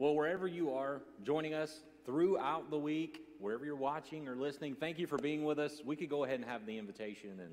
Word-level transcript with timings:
Well, 0.00 0.14
wherever 0.14 0.46
you 0.46 0.72
are 0.72 1.02
joining 1.24 1.52
us 1.52 1.82
throughout 2.06 2.70
the 2.70 2.78
week, 2.78 3.20
wherever 3.38 3.66
you're 3.66 3.76
watching 3.76 4.28
or 4.28 4.34
listening, 4.34 4.74
thank 4.74 4.98
you 4.98 5.06
for 5.06 5.18
being 5.18 5.44
with 5.44 5.58
us. 5.58 5.82
We 5.84 5.94
could 5.94 6.08
go 6.08 6.24
ahead 6.24 6.36
and 6.36 6.48
have 6.48 6.64
the 6.64 6.78
invitation 6.78 7.38
and 7.38 7.50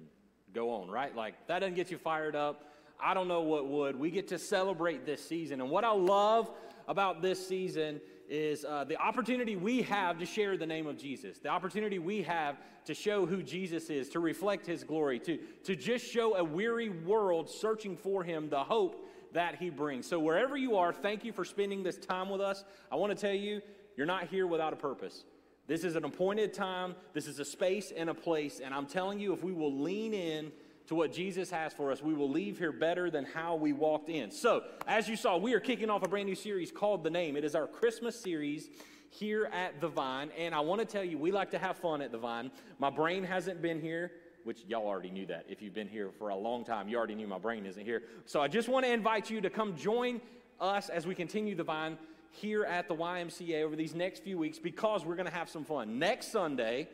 go 0.54 0.70
on, 0.70 0.90
right? 0.90 1.14
Like, 1.14 1.34
that 1.48 1.60
doesn't 1.60 1.76
get 1.76 1.92
you 1.92 1.98
fired 1.98 2.38
up. 2.38 2.64
I 3.02 3.14
don't 3.14 3.28
know 3.28 3.42
what 3.42 3.68
would. 3.68 4.00
We 4.00 4.12
get 4.12 4.30
to 4.30 4.40
celebrate 4.40 5.06
this 5.06 5.22
season. 5.28 5.60
And 5.60 5.70
what 5.70 5.84
I 5.84 5.92
love 5.92 6.50
about 6.88 7.22
this 7.22 7.46
season 7.46 8.00
is 8.30 8.64
uh, 8.64 8.86
the 8.86 8.96
opportunity 8.96 9.58
we 9.58 9.82
have 9.82 10.18
to 10.20 10.26
share 10.26 10.56
the 10.56 10.66
name 10.66 10.88
of 10.88 10.98
Jesus, 10.98 11.40
the 11.40 11.50
opportunity 11.50 12.00
we 12.00 12.22
have 12.22 12.56
to 12.86 12.94
show 12.94 13.26
who 13.26 13.44
Jesus 13.44 13.90
is, 13.90 14.08
to 14.08 14.22
reflect 14.22 14.66
his 14.66 14.86
glory, 14.86 15.20
to, 15.20 15.38
to 15.66 15.76
just 15.76 16.10
show 16.10 16.38
a 16.38 16.44
weary 16.46 16.88
world 16.88 17.50
searching 17.50 17.98
for 17.98 18.24
him 18.24 18.50
the 18.50 18.64
hope 18.64 19.04
that 19.34 19.56
He 19.56 19.70
brings. 19.70 20.08
So, 20.08 20.20
wherever 20.20 20.58
you 20.58 20.78
are, 20.78 20.94
thank 20.94 21.24
you 21.24 21.32
for 21.32 21.46
spending 21.46 21.84
this 21.84 21.98
time 21.98 22.30
with 22.30 22.42
us. 22.42 22.64
I 22.92 22.96
want 22.96 23.16
to 23.16 23.22
tell 23.22 23.36
you, 23.36 23.62
you're 23.96 24.06
not 24.06 24.28
here 24.28 24.48
without 24.48 24.74
a 24.74 24.78
purpose. 24.78 25.24
This 25.68 25.84
is 25.84 25.96
an 25.96 26.06
appointed 26.06 26.54
time, 26.54 26.96
this 27.14 27.28
is 27.28 27.40
a 27.40 27.46
space 27.46 27.92
and 27.96 28.10
a 28.10 28.14
place. 28.14 28.62
And 28.64 28.74
I'm 28.74 28.86
telling 28.86 29.20
you, 29.20 29.34
if 29.34 29.44
we 29.44 29.52
will 29.52 29.74
lean 29.74 30.14
in, 30.14 30.52
to 30.88 30.96
what 30.96 31.12
Jesus 31.12 31.52
has 31.52 31.74
for 31.74 31.92
us, 31.92 32.02
we 32.02 32.14
will 32.14 32.30
leave 32.30 32.58
here 32.58 32.72
better 32.72 33.12
than 33.12 33.26
how 33.26 33.56
we 33.56 33.74
walked 33.74 34.10
in. 34.10 34.32
So, 34.32 34.64
as 34.88 35.08
you 35.08 35.18
saw, 35.18 35.38
we 35.38 35.54
are 35.54 35.60
kicking 35.60 35.90
off 35.90 36.04
a 36.04 36.08
brand 36.08 36.28
new 36.28 36.36
series 36.36 36.72
called 36.72 37.04
The 37.04 37.10
Name. 37.10 37.36
It 37.36 37.44
is 37.44 37.56
our 37.56 37.68
Christmas 37.68 38.18
series 38.18 38.70
here 39.10 39.50
at 39.52 39.82
The 39.82 39.90
Vine. 39.90 40.32
And 40.38 40.56
I 40.56 40.62
want 40.62 40.80
to 40.80 40.86
tell 40.86 41.04
you, 41.04 41.18
we 41.18 41.32
like 41.32 41.52
to 41.52 41.58
have 41.58 41.78
fun 41.78 42.02
at 42.02 42.12
The 42.12 42.18
Vine. 42.18 42.52
My 42.80 42.90
brain 42.90 43.24
hasn't 43.26 43.62
been 43.62 43.82
here 43.82 44.12
which 44.48 44.64
y'all 44.66 44.88
already 44.88 45.10
knew 45.10 45.26
that. 45.26 45.46
If 45.50 45.62
you've 45.62 45.74
been 45.74 45.90
here 45.90 46.10
for 46.18 46.30
a 46.30 46.36
long 46.36 46.64
time, 46.64 46.88
you 46.88 46.98
already 46.98 47.16
knew 47.16 47.28
my 47.28 47.38
brain 47.38 47.66
isn't 47.66 47.84
here. 47.84 48.04
So 48.26 48.40
I 48.40 48.48
just 48.48 48.70
want 48.70 48.86
to 48.86 48.92
invite 48.92 49.30
you 49.30 49.42
to 49.42 49.50
come 49.50 49.76
join 49.76 50.22
us 50.62 50.88
as 50.88 51.06
we 51.06 51.14
continue 51.14 51.54
the 51.54 51.66
vine 51.66 51.98
here 52.32 52.64
at 52.64 52.88
the 52.88 52.96
YMCA 52.96 53.62
over 53.64 53.76
these 53.76 53.94
next 53.94 54.24
few 54.24 54.38
weeks 54.38 54.58
because 54.58 55.06
we're 55.06 55.18
going 55.18 55.28
to 55.28 55.34
have 55.34 55.50
some 55.50 55.66
fun. 55.66 56.00
Next 56.00 56.32
Sunday, 56.32 56.88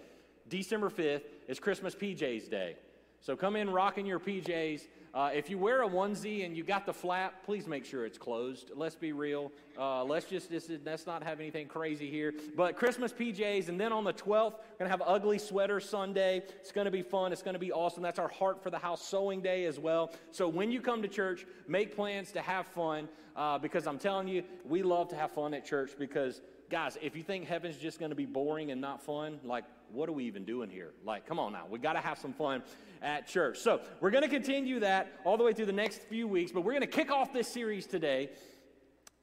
December 0.49 0.89
5th, 0.89 1.21
is 1.47 1.59
Christmas 1.59 1.93
PJs 1.93 2.49
Day. 2.49 2.75
So 3.21 3.35
come 3.35 3.55
in 3.55 3.69
rocking 3.69 4.07
your 4.07 4.19
PJs. 4.19 4.88
Uh, 5.14 5.30
if 5.31 5.47
you 5.47 5.59
wear 5.59 5.83
a 5.83 5.88
onesie 5.88 6.44
and 6.44 6.58
you 6.58 6.64
got 6.64 6.88
the 6.88 6.94
flap, 6.94 7.44
please 7.45 7.67
make 7.67 7.86
sure 7.86 8.03
it's 8.03 8.17
closed. 8.17 8.72
Let's 8.73 8.95
be 8.95 9.11
real. 9.11 9.52
Uh, 9.78 10.03
let's 10.03 10.25
just, 10.25 10.50
this 10.50 10.72
is, 10.72 10.80
let's 10.83 11.06
not 11.06 11.22
have 11.22 11.39
anything 11.39 11.67
crazy 11.67 12.09
here. 12.09 12.33
But 12.58 12.75
Christmas 12.75 13.14
PJs, 13.14 13.69
and 13.69 13.80
then 13.80 13.94
on 13.94 14.06
the 14.06 14.14
12th, 14.14 14.53
we're 14.53 14.80
going 14.80 14.86
to 14.86 14.88
have 14.89 15.03
Ugly 15.06 15.38
Sweater 15.38 15.80
Sunday. 15.80 16.41
It's 16.59 16.72
going 16.72 16.86
to 16.86 16.91
be 16.91 17.03
fun. 17.03 17.31
It's 17.31 17.44
going 17.44 17.53
to 17.53 17.59
be 17.59 17.72
awesome. 17.72 18.02
That's 18.02 18.17
our 18.17 18.28
Heart 18.28 18.64
for 18.64 18.72
the 18.72 18.80
House 18.80 19.06
Sowing 19.06 19.41
Day 19.41 19.66
as 19.66 19.78
well. 19.78 20.11
So 20.31 20.47
when 20.47 20.72
you 20.72 20.81
come 20.81 21.03
to 21.03 21.08
church, 21.08 21.45
make 21.67 21.95
plans 21.95 22.31
to 22.31 22.41
have 22.41 22.66
fun 22.66 23.08
uh, 23.36 23.59
because 23.59 23.86
I'm 23.86 24.00
telling 24.00 24.28
you, 24.28 24.44
we 24.67 24.81
love 24.81 25.09
to 25.09 25.16
have 25.16 25.30
fun 25.30 25.53
at 25.53 25.64
church 25.64 25.91
because 26.00 26.41
guys, 26.72 26.97
if 27.03 27.16
you 27.16 27.22
think 27.22 27.47
heaven's 27.47 27.78
just 27.78 28.00
going 28.00 28.09
to 28.09 28.16
be 28.16 28.25
boring 28.25 28.72
and 28.72 28.81
not 28.81 29.00
fun, 29.00 29.39
like, 29.44 29.66
what 29.94 30.09
are 30.09 30.13
we 30.13 30.25
even 30.25 30.44
doing 30.44 30.69
here? 30.69 30.91
Like, 31.05 31.27
come 31.27 31.39
on 31.39 31.53
now. 31.53 31.66
We 31.69 31.80
got 31.80 31.94
to 31.94 31.99
have 31.99 32.17
some 32.17 32.33
fun 32.33 32.63
at 33.02 33.27
church. 33.27 33.59
So, 33.59 33.80
we're 34.02 34.11
going 34.11 34.23
to 34.23 34.30
continue 34.30 34.80
that 34.80 35.13
all 35.23 35.38
the 35.38 35.44
way 35.44 35.53
through 35.53 35.67
the 35.67 35.72
next 35.72 36.02
few 36.03 36.27
weeks, 36.27 36.52
but 36.52 36.61
we're 36.61 36.73
going 36.73 36.81
to 36.81 36.88
kick 36.88 37.11
off 37.11 37.31
this 37.31 37.47
series 37.47 37.85
today 37.85 38.30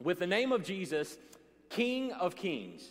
with 0.02 0.20
the 0.20 0.26
name 0.26 0.52
of 0.52 0.62
Jesus, 0.62 1.18
King 1.68 2.12
of 2.12 2.36
Kings. 2.36 2.82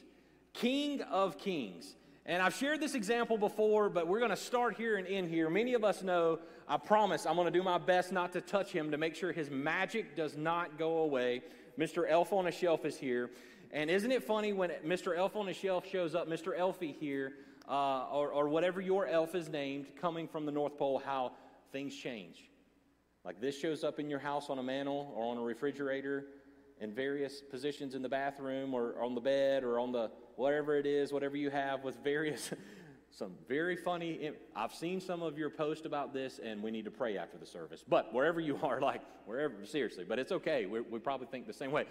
King 0.54 1.02
of 1.04 1.38
Kings. 1.38 1.96
And 2.26 2.44
I've 2.44 2.54
shared 2.54 2.80
this 2.80 2.94
example 2.94 3.38
before, 3.38 3.90
but 3.90 4.08
we're 4.08 4.20
going 4.20 4.30
to 4.30 4.38
start 4.38 4.76
here 4.76 4.98
and 4.98 5.08
end 5.08 5.30
here. 5.30 5.50
Many 5.50 5.74
of 5.74 5.84
us 5.84 6.04
know, 6.04 6.40
I 6.68 6.78
promise, 6.78 7.26
I'm 7.26 7.36
going 7.36 7.52
to 7.52 7.58
do 7.58 7.64
my 7.64 7.78
best 7.78 8.12
not 8.12 8.34
to 8.34 8.42
touch 8.42 8.72
him 8.72 8.92
to 8.92 8.98
make 8.98 9.16
sure 9.16 9.32
his 9.32 9.50
magic 9.50 10.16
does 10.16 10.38
not 10.38 10.78
go 10.78 11.00
away. 11.00 11.42
Mr. 11.80 12.08
Elf 12.08 12.34
on 12.34 12.46
a 12.46 12.52
Shelf 12.52 12.86
is 12.86 12.98
here. 12.98 13.32
And 13.72 13.90
isn't 13.90 14.12
it 14.12 14.24
funny 14.24 14.54
when 14.54 14.72
Mr. 14.86 15.18
Elf 15.18 15.36
on 15.36 15.48
a 15.50 15.54
Shelf 15.54 15.88
shows 15.88 16.14
up, 16.14 16.28
Mr. 16.28 16.58
Elfie 16.58 16.96
here, 17.00 17.34
uh, 17.70 18.08
or, 18.12 18.32
or 18.32 18.50
whatever 18.50 18.82
your 18.82 19.08
elf 19.08 19.36
is 19.36 19.50
named, 19.50 19.88
coming 20.00 20.28
from 20.28 20.46
the 20.46 20.52
North 20.52 20.78
Pole, 20.78 21.02
how 21.04 21.34
things 21.72 21.96
change? 21.96 22.50
Like 23.24 23.40
this 23.40 23.58
shows 23.60 23.84
up 23.84 24.00
in 24.00 24.10
your 24.10 24.20
house 24.20 24.50
on 24.50 24.60
a 24.60 24.64
mantle 24.64 25.14
or 25.16 25.32
on 25.32 25.38
a 25.38 25.42
refrigerator 25.42 26.26
in 26.80 26.94
various 26.94 27.42
positions 27.42 27.94
in 27.94 28.02
the 28.02 28.10
bathroom 28.10 28.74
or 28.74 29.02
on 29.04 29.14
the 29.14 29.22
bed 29.22 29.64
or 29.64 29.80
on 29.80 29.92
the 29.92 30.10
whatever 30.36 30.78
it 30.78 30.86
is, 30.86 31.12
whatever 31.12 31.36
you 31.38 31.50
have 31.50 31.84
with 31.84 31.98
various. 32.04 32.52
some 33.12 33.32
very 33.48 33.76
funny 33.76 34.30
i've 34.56 34.72
seen 34.72 35.02
some 35.02 35.24
of 35.24 35.36
your 35.36 35.50
posts 35.50 35.88
about 35.88 36.14
this 36.14 36.40
and 36.44 36.62
we 36.62 36.70
need 36.70 36.86
to 36.86 36.92
pray 36.92 37.18
after 37.18 37.40
the 37.40 37.46
service 37.46 37.84
but 37.90 38.14
wherever 38.14 38.40
you 38.40 38.56
are 38.62 38.80
like 38.82 39.02
wherever 39.26 39.66
seriously 39.66 40.06
but 40.08 40.20
it's 40.20 40.32
okay 40.32 40.68
we 40.68 40.80
we 40.82 41.00
probably 41.00 41.26
think 41.26 41.48
the 41.48 41.52
same 41.52 41.72
way 41.72 41.88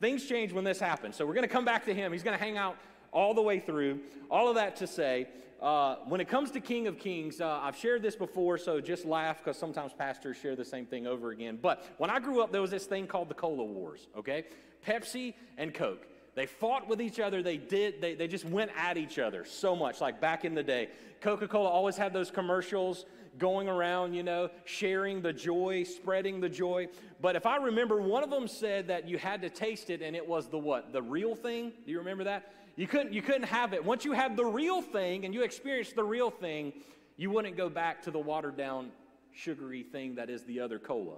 Things 0.00 0.24
change 0.24 0.52
when 0.52 0.64
this 0.64 0.80
happens. 0.80 1.14
So 1.16 1.26
we're 1.26 1.34
going 1.34 1.46
to 1.46 1.52
come 1.52 1.66
back 1.66 1.84
to 1.84 1.94
him. 1.94 2.12
He's 2.12 2.22
going 2.22 2.36
to 2.36 2.42
hang 2.42 2.56
out 2.56 2.78
all 3.12 3.34
the 3.34 3.42
way 3.42 3.60
through. 3.60 4.00
All 4.30 4.48
of 4.48 4.54
that 4.56 4.76
to 4.76 4.86
say, 4.86 5.28
uh, 5.60 5.96
when 6.06 6.20
it 6.20 6.28
comes 6.28 6.50
to 6.52 6.60
King 6.60 6.86
of 6.86 6.98
Kings, 6.98 7.40
uh, 7.40 7.60
I've 7.62 7.76
shared 7.76 8.02
this 8.02 8.16
before, 8.16 8.56
so 8.56 8.80
just 8.80 9.04
laugh 9.04 9.38
because 9.38 9.58
sometimes 9.58 9.92
pastors 9.92 10.36
share 10.38 10.56
the 10.56 10.64
same 10.64 10.86
thing 10.86 11.06
over 11.06 11.30
again. 11.30 11.58
But 11.60 11.84
when 11.98 12.08
I 12.08 12.18
grew 12.18 12.42
up, 12.42 12.50
there 12.50 12.62
was 12.62 12.70
this 12.70 12.86
thing 12.86 13.06
called 13.06 13.28
the 13.28 13.34
Cola 13.34 13.64
Wars, 13.64 14.08
okay? 14.16 14.44
Pepsi 14.86 15.34
and 15.58 15.74
Coke. 15.74 16.06
They 16.34 16.46
fought 16.46 16.88
with 16.88 17.02
each 17.02 17.20
other. 17.20 17.42
They 17.42 17.58
did, 17.58 18.00
they, 18.00 18.14
they 18.14 18.28
just 18.28 18.44
went 18.44 18.70
at 18.76 18.96
each 18.96 19.18
other 19.18 19.44
so 19.44 19.76
much, 19.76 20.00
like 20.00 20.20
back 20.20 20.44
in 20.44 20.54
the 20.54 20.62
day. 20.62 20.88
Coca 21.20 21.46
Cola 21.46 21.68
always 21.68 21.96
had 21.96 22.12
those 22.12 22.30
commercials 22.30 23.04
going 23.38 23.68
around, 23.68 24.14
you 24.14 24.22
know, 24.22 24.48
sharing 24.64 25.20
the 25.20 25.32
joy, 25.32 25.84
spreading 25.84 26.40
the 26.40 26.48
joy. 26.48 26.88
But 27.20 27.36
if 27.36 27.46
I 27.46 27.56
remember, 27.56 28.00
one 28.00 28.22
of 28.22 28.30
them 28.30 28.48
said 28.48 28.88
that 28.88 29.08
you 29.08 29.18
had 29.18 29.42
to 29.42 29.50
taste 29.50 29.90
it 29.90 30.02
and 30.02 30.16
it 30.16 30.26
was 30.26 30.48
the 30.48 30.58
what? 30.58 30.92
The 30.92 31.02
real 31.02 31.34
thing? 31.34 31.72
Do 31.84 31.92
you 31.92 31.98
remember 31.98 32.24
that? 32.24 32.52
You 32.76 32.86
couldn't, 32.86 33.12
you 33.12 33.22
couldn't 33.22 33.44
have 33.44 33.72
it. 33.72 33.84
Once 33.84 34.04
you 34.04 34.12
had 34.12 34.36
the 34.36 34.44
real 34.44 34.82
thing 34.82 35.24
and 35.24 35.34
you 35.34 35.42
experienced 35.42 35.96
the 35.96 36.04
real 36.04 36.30
thing, 36.30 36.72
you 37.16 37.30
wouldn't 37.30 37.56
go 37.56 37.68
back 37.68 38.02
to 38.02 38.10
the 38.10 38.18
watered 38.18 38.56
down, 38.56 38.90
sugary 39.34 39.82
thing 39.82 40.14
that 40.14 40.30
is 40.30 40.44
the 40.44 40.60
other 40.60 40.78
cola, 40.78 41.16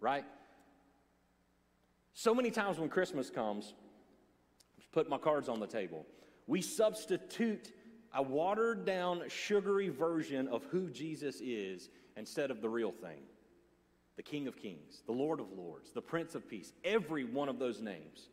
right? 0.00 0.24
So 2.14 2.34
many 2.34 2.50
times 2.50 2.78
when 2.78 2.88
Christmas 2.88 3.30
comes, 3.30 3.74
put 4.92 5.08
my 5.08 5.18
cards 5.18 5.48
on 5.48 5.60
the 5.60 5.66
table. 5.66 6.06
We 6.46 6.60
substitute 6.60 7.72
a 8.14 8.22
watered 8.22 8.84
down, 8.84 9.22
sugary 9.28 9.88
version 9.88 10.48
of 10.48 10.64
who 10.64 10.90
Jesus 10.90 11.40
is 11.40 11.88
instead 12.16 12.50
of 12.50 12.60
the 12.60 12.68
real 12.68 12.92
thing 12.92 13.20
the 14.16 14.22
King 14.22 14.46
of 14.46 14.56
Kings, 14.56 15.02
the 15.06 15.12
Lord 15.12 15.40
of 15.40 15.46
Lords, 15.56 15.90
the 15.92 16.02
Prince 16.02 16.34
of 16.34 16.46
Peace, 16.46 16.74
every 16.84 17.24
one 17.24 17.48
of 17.48 17.58
those 17.58 17.80
names. 17.80 18.28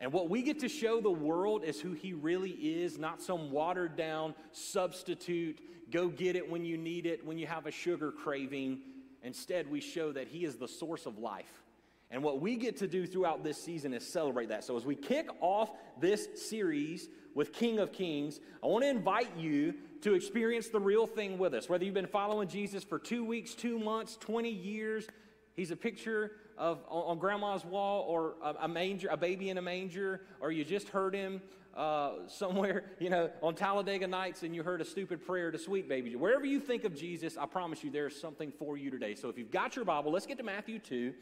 And 0.00 0.12
what 0.12 0.30
we 0.30 0.42
get 0.42 0.60
to 0.60 0.68
show 0.68 1.00
the 1.00 1.10
world 1.10 1.64
is 1.64 1.80
who 1.80 1.92
he 1.92 2.12
really 2.12 2.50
is, 2.50 2.98
not 2.98 3.20
some 3.20 3.50
watered 3.50 3.96
down 3.96 4.34
substitute, 4.52 5.60
go 5.90 6.08
get 6.08 6.36
it 6.36 6.48
when 6.48 6.64
you 6.64 6.76
need 6.76 7.04
it, 7.04 7.26
when 7.26 7.36
you 7.36 7.46
have 7.46 7.66
a 7.66 7.70
sugar 7.72 8.12
craving. 8.12 8.80
Instead, 9.22 9.68
we 9.68 9.80
show 9.80 10.12
that 10.12 10.28
he 10.28 10.44
is 10.44 10.56
the 10.56 10.68
source 10.68 11.06
of 11.06 11.18
life. 11.18 11.64
And 12.10 12.22
what 12.22 12.40
we 12.40 12.56
get 12.56 12.78
to 12.78 12.86
do 12.86 13.06
throughout 13.06 13.42
this 13.44 13.62
season 13.62 13.92
is 13.92 14.06
celebrate 14.06 14.48
that. 14.48 14.64
So, 14.64 14.76
as 14.76 14.86
we 14.86 14.94
kick 14.94 15.28
off 15.40 15.72
this 16.00 16.28
series 16.48 17.08
with 17.34 17.52
King 17.52 17.80
of 17.80 17.92
Kings, 17.92 18.40
I 18.62 18.66
want 18.66 18.84
to 18.84 18.88
invite 18.88 19.36
you 19.36 19.74
to 20.02 20.14
experience 20.14 20.68
the 20.68 20.80
real 20.80 21.06
thing 21.06 21.38
with 21.38 21.52
us. 21.54 21.68
Whether 21.68 21.84
you've 21.84 21.92
been 21.92 22.06
following 22.06 22.48
Jesus 22.48 22.82
for 22.82 22.98
two 22.98 23.24
weeks, 23.24 23.54
two 23.54 23.78
months, 23.78 24.16
20 24.20 24.48
years, 24.48 25.06
he's 25.54 25.70
a 25.70 25.76
picture 25.76 26.32
of 26.58 26.80
on 26.88 27.18
grandma's 27.18 27.64
wall 27.64 28.04
or 28.08 28.34
a, 28.60 28.68
manger, 28.68 29.08
a 29.10 29.16
baby 29.16 29.50
in 29.50 29.58
a 29.58 29.62
manger, 29.62 30.22
or 30.40 30.50
you 30.50 30.64
just 30.64 30.88
heard 30.88 31.14
him 31.14 31.40
uh, 31.76 32.26
somewhere, 32.26 32.84
you 32.98 33.08
know, 33.08 33.30
on 33.42 33.54
Talladega 33.54 34.06
nights 34.06 34.42
and 34.42 34.54
you 34.54 34.62
heard 34.62 34.80
a 34.80 34.84
stupid 34.84 35.24
prayer 35.24 35.50
to 35.50 35.58
sweet 35.58 35.88
baby. 35.88 36.16
Wherever 36.16 36.44
you 36.44 36.60
think 36.60 36.84
of 36.84 36.94
Jesus, 36.94 37.36
I 37.36 37.46
promise 37.46 37.84
you 37.84 37.90
there's 37.90 38.20
something 38.20 38.52
for 38.58 38.76
you 38.76 38.90
today. 38.90 39.14
So 39.14 39.28
if 39.28 39.38
you've 39.38 39.50
got 39.50 39.76
your 39.76 39.84
Bible, 39.84 40.12
let's 40.12 40.26
get 40.26 40.38
to 40.38 40.44
Matthew 40.44 40.78
2 40.78 41.14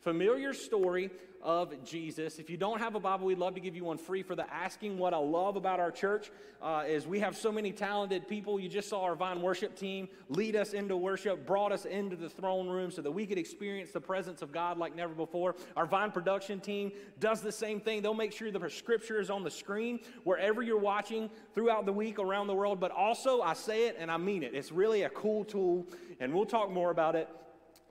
familiar 0.00 0.52
story 0.52 1.10
of 1.42 1.84
Jesus. 1.84 2.38
If 2.38 2.50
you 2.50 2.58
don't 2.58 2.80
have 2.80 2.94
a 2.94 3.00
Bible, 3.00 3.26
we'd 3.26 3.38
love 3.38 3.54
to 3.54 3.60
give 3.60 3.74
you 3.74 3.84
one 3.84 3.96
free 3.96 4.22
for 4.22 4.34
the 4.34 4.52
asking. 4.52 4.98
What 4.98 5.14
I 5.14 5.18
love 5.18 5.56
about 5.56 5.80
our 5.80 5.90
church 5.90 6.30
uh, 6.60 6.84
is 6.86 7.06
we 7.06 7.20
have 7.20 7.34
so 7.34 7.50
many 7.50 7.72
talented 7.72 8.28
people. 8.28 8.60
You 8.60 8.68
just 8.68 8.90
saw 8.90 9.02
our 9.02 9.14
Vine 9.14 9.40
worship 9.40 9.74
team 9.74 10.08
lead 10.28 10.54
us 10.54 10.74
into 10.74 10.96
worship, 10.96 11.46
brought 11.46 11.72
us 11.72 11.86
into 11.86 12.14
the 12.14 12.28
throne 12.28 12.68
room 12.68 12.90
so 12.90 13.00
that 13.00 13.10
we 13.10 13.26
could 13.26 13.38
experience 13.38 13.90
the 13.90 14.00
presence 14.00 14.42
of 14.42 14.52
God 14.52 14.76
like 14.76 14.94
never 14.94 15.14
before. 15.14 15.56
Our 15.76 15.86
Vine 15.86 16.10
production 16.10 16.60
team 16.60 16.92
does 17.18 17.40
the 17.40 17.52
same 17.52 17.80
thing. 17.80 18.02
They'll 18.02 18.12
make 18.12 18.32
sure 18.32 18.50
the 18.50 18.68
scripture 18.68 19.18
is 19.18 19.30
on 19.30 19.42
the 19.42 19.50
screen 19.50 20.00
wherever 20.24 20.62
you're 20.62 20.78
watching 20.78 21.30
throughout 21.54 21.86
the 21.86 21.92
week 21.92 22.18
around 22.18 22.48
the 22.48 22.54
world. 22.54 22.80
But 22.80 22.90
also, 22.90 23.40
I 23.40 23.54
say 23.54 23.88
it 23.88 23.96
and 23.98 24.10
I 24.10 24.18
mean 24.18 24.42
it. 24.42 24.54
It's 24.54 24.72
really 24.72 25.02
a 25.02 25.10
cool 25.10 25.44
tool, 25.44 25.86
and 26.20 26.34
we'll 26.34 26.44
talk 26.44 26.70
more 26.70 26.90
about 26.90 27.16
it 27.16 27.28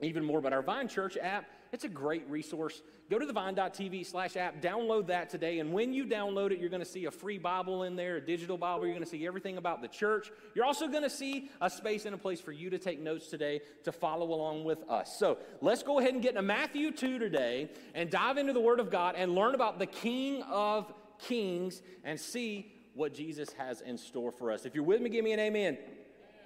even 0.00 0.24
more. 0.24 0.40
But 0.40 0.52
our 0.52 0.62
Vine 0.62 0.86
Church 0.86 1.18
app 1.20 1.46
It's 1.72 1.84
a 1.84 1.88
great 1.88 2.28
resource. 2.28 2.82
Go 3.10 3.18
to 3.18 3.26
the 3.26 3.32
vine.tv 3.32 4.06
slash 4.06 4.36
app, 4.36 4.60
download 4.60 5.06
that 5.08 5.30
today. 5.30 5.58
And 5.60 5.72
when 5.72 5.92
you 5.92 6.04
download 6.04 6.50
it, 6.50 6.58
you're 6.60 6.68
going 6.68 6.82
to 6.82 6.88
see 6.88 7.04
a 7.04 7.10
free 7.10 7.38
Bible 7.38 7.84
in 7.84 7.96
there, 7.96 8.16
a 8.16 8.20
digital 8.20 8.58
Bible. 8.58 8.86
You're 8.86 8.94
going 8.94 9.04
to 9.04 9.10
see 9.10 9.26
everything 9.26 9.56
about 9.56 9.82
the 9.82 9.88
church. 9.88 10.30
You're 10.54 10.64
also 10.64 10.88
going 10.88 11.02
to 11.02 11.10
see 11.10 11.50
a 11.60 11.70
space 11.70 12.06
and 12.06 12.14
a 12.14 12.18
place 12.18 12.40
for 12.40 12.52
you 12.52 12.70
to 12.70 12.78
take 12.78 13.00
notes 13.00 13.28
today 13.28 13.60
to 13.84 13.92
follow 13.92 14.32
along 14.32 14.64
with 14.64 14.88
us. 14.88 15.16
So 15.18 15.38
let's 15.60 15.82
go 15.82 15.98
ahead 15.98 16.12
and 16.12 16.22
get 16.22 16.30
into 16.30 16.42
Matthew 16.42 16.90
2 16.90 17.18
today 17.18 17.70
and 17.94 18.10
dive 18.10 18.36
into 18.36 18.52
the 18.52 18.60
Word 18.60 18.80
of 18.80 18.90
God 18.90 19.14
and 19.16 19.34
learn 19.34 19.54
about 19.54 19.78
the 19.78 19.86
King 19.86 20.42
of 20.44 20.92
Kings 21.18 21.82
and 22.04 22.18
see 22.18 22.72
what 22.94 23.14
Jesus 23.14 23.52
has 23.54 23.80
in 23.80 23.96
store 23.96 24.32
for 24.32 24.50
us. 24.50 24.64
If 24.66 24.74
you're 24.74 24.84
with 24.84 25.00
me, 25.00 25.10
give 25.10 25.24
me 25.24 25.32
an 25.32 25.40
amen. 25.40 25.78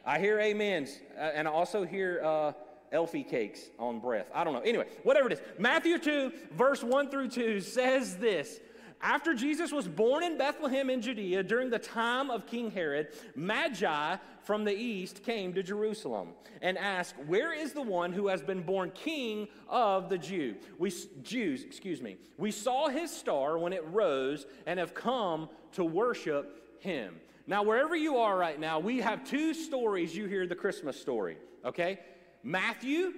I 0.06 0.18
hear 0.18 0.38
amens, 0.38 0.98
uh, 1.16 1.20
and 1.20 1.48
I 1.48 1.50
also 1.50 1.84
hear 1.84 2.22
uh, 2.22 2.52
Elfie 2.94 3.24
cakes 3.24 3.60
on 3.78 3.98
breath. 3.98 4.26
I 4.32 4.44
don't 4.44 4.54
know. 4.54 4.60
Anyway, 4.60 4.86
whatever 5.02 5.26
it 5.26 5.34
is. 5.34 5.40
Matthew 5.58 5.98
2, 5.98 6.32
verse 6.52 6.82
1 6.82 7.10
through 7.10 7.28
2 7.28 7.60
says 7.60 8.16
this 8.16 8.60
After 9.02 9.34
Jesus 9.34 9.72
was 9.72 9.88
born 9.88 10.22
in 10.22 10.38
Bethlehem 10.38 10.88
in 10.88 11.02
Judea 11.02 11.42
during 11.42 11.70
the 11.70 11.78
time 11.78 12.30
of 12.30 12.46
King 12.46 12.70
Herod, 12.70 13.08
Magi 13.34 14.16
from 14.44 14.64
the 14.64 14.74
east 14.74 15.24
came 15.24 15.52
to 15.54 15.62
Jerusalem 15.62 16.28
and 16.62 16.78
asked, 16.78 17.16
Where 17.26 17.52
is 17.52 17.72
the 17.72 17.82
one 17.82 18.12
who 18.12 18.28
has 18.28 18.42
been 18.42 18.62
born 18.62 18.92
king 18.92 19.48
of 19.68 20.08
the 20.08 20.18
Jew? 20.18 20.54
We, 20.78 20.92
Jews? 21.22 21.64
Excuse 21.64 22.00
me. 22.00 22.16
We 22.38 22.52
saw 22.52 22.88
his 22.88 23.10
star 23.10 23.58
when 23.58 23.72
it 23.72 23.84
rose 23.88 24.46
and 24.66 24.78
have 24.78 24.94
come 24.94 25.48
to 25.72 25.84
worship 25.84 26.78
him. 26.78 27.16
Now, 27.46 27.62
wherever 27.62 27.94
you 27.94 28.18
are 28.18 28.38
right 28.38 28.58
now, 28.58 28.78
we 28.78 29.00
have 29.00 29.24
two 29.24 29.52
stories 29.52 30.16
you 30.16 30.26
hear 30.26 30.46
the 30.46 30.54
Christmas 30.54 30.98
story, 30.98 31.36
okay? 31.64 31.98
Matthew 32.44 33.12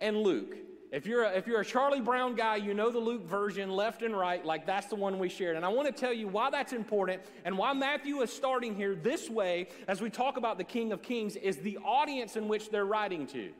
and 0.00 0.18
Luke. 0.18 0.56
If 0.90 1.06
you're, 1.06 1.22
a, 1.22 1.30
if 1.30 1.46
you're 1.46 1.60
a 1.60 1.64
Charlie 1.64 2.02
Brown 2.02 2.34
guy, 2.34 2.56
you 2.56 2.74
know 2.74 2.90
the 2.90 2.98
Luke 2.98 3.24
version 3.24 3.70
left 3.70 4.02
and 4.02 4.14
right, 4.14 4.44
like 4.44 4.66
that's 4.66 4.88
the 4.88 4.96
one 4.96 5.18
we 5.18 5.30
shared. 5.30 5.56
And 5.56 5.64
I 5.64 5.68
want 5.68 5.86
to 5.86 5.92
tell 5.92 6.12
you 6.12 6.28
why 6.28 6.50
that's 6.50 6.74
important 6.74 7.22
and 7.46 7.56
why 7.56 7.72
Matthew 7.72 8.20
is 8.20 8.30
starting 8.30 8.74
here 8.74 8.94
this 8.94 9.30
way 9.30 9.68
as 9.88 10.02
we 10.02 10.10
talk 10.10 10.36
about 10.36 10.58
the 10.58 10.64
King 10.64 10.92
of 10.92 11.00
Kings 11.00 11.36
is 11.36 11.56
the 11.58 11.78
audience 11.78 12.36
in 12.36 12.46
which 12.46 12.68
they're 12.68 12.84
writing 12.84 13.26
to. 13.28 13.52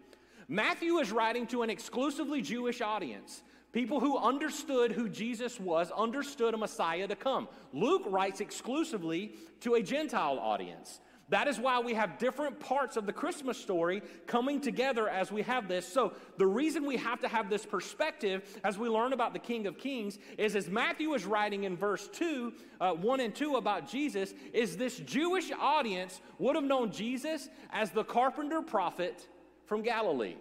Matthew 0.47 0.99
is 0.99 1.11
writing 1.11 1.47
to 1.47 1.63
an 1.63 1.71
exclusively 1.71 2.43
Jewish 2.43 2.83
audience. 2.83 3.43
People 3.73 4.01
who 4.01 4.19
understood 4.19 4.93
who 4.93 5.09
Jesus 5.09 5.59
was, 5.59 5.91
understood 5.93 6.53
a 6.53 6.59
Messiah 6.59 7.09
to 7.09 7.17
come. 7.17 7.49
Luke 7.73 8.03
writes 8.07 8.43
exclusively 8.43 9.37
to 9.61 9.75
a 9.75 9.83
Gentile 9.83 10.39
audience. 10.39 11.01
That 11.29 11.49
is 11.49 11.59
why 11.59 11.81
we 11.81 11.95
have 11.95 12.19
different 12.19 12.61
parts 12.61 12.97
of 12.97 13.07
the 13.07 13.13
Christmas 13.13 13.57
story 13.57 14.03
coming 14.27 14.61
together 14.61 15.09
as 15.09 15.33
we 15.33 15.43
have 15.43 15.67
this. 15.67 15.87
So, 15.87 16.13
the 16.37 16.47
reason 16.47 16.85
we 16.85 16.97
have 16.99 17.21
to 17.21 17.29
have 17.29 17.49
this 17.49 17.65
perspective 17.65 18.61
as 18.65 18.77
we 18.77 18.89
learn 18.89 19.13
about 19.13 19.33
the 19.33 19.39
King 19.39 19.67
of 19.67 19.79
Kings 19.79 20.19
is 20.37 20.57
as 20.57 20.69
Matthew 20.69 21.15
is 21.15 21.25
writing 21.25 21.65
in 21.65 21.77
verse 21.77 22.09
2, 22.13 22.53
uh, 22.81 22.93
1 22.93 23.21
and 23.21 23.35
2 23.35 23.57
about 23.57 23.89
Jesus, 23.89 24.35
is 24.53 24.77
this 24.77 24.99
Jewish 24.99 25.51
audience 25.59 26.21
would 26.39 26.55
have 26.55 26.65
known 26.65 26.93
Jesus 26.93 27.49
as 27.71 27.91
the 27.91 28.05
carpenter 28.05 28.61
prophet 28.61 29.27
from 29.65 29.83
Galilee, 29.83 30.37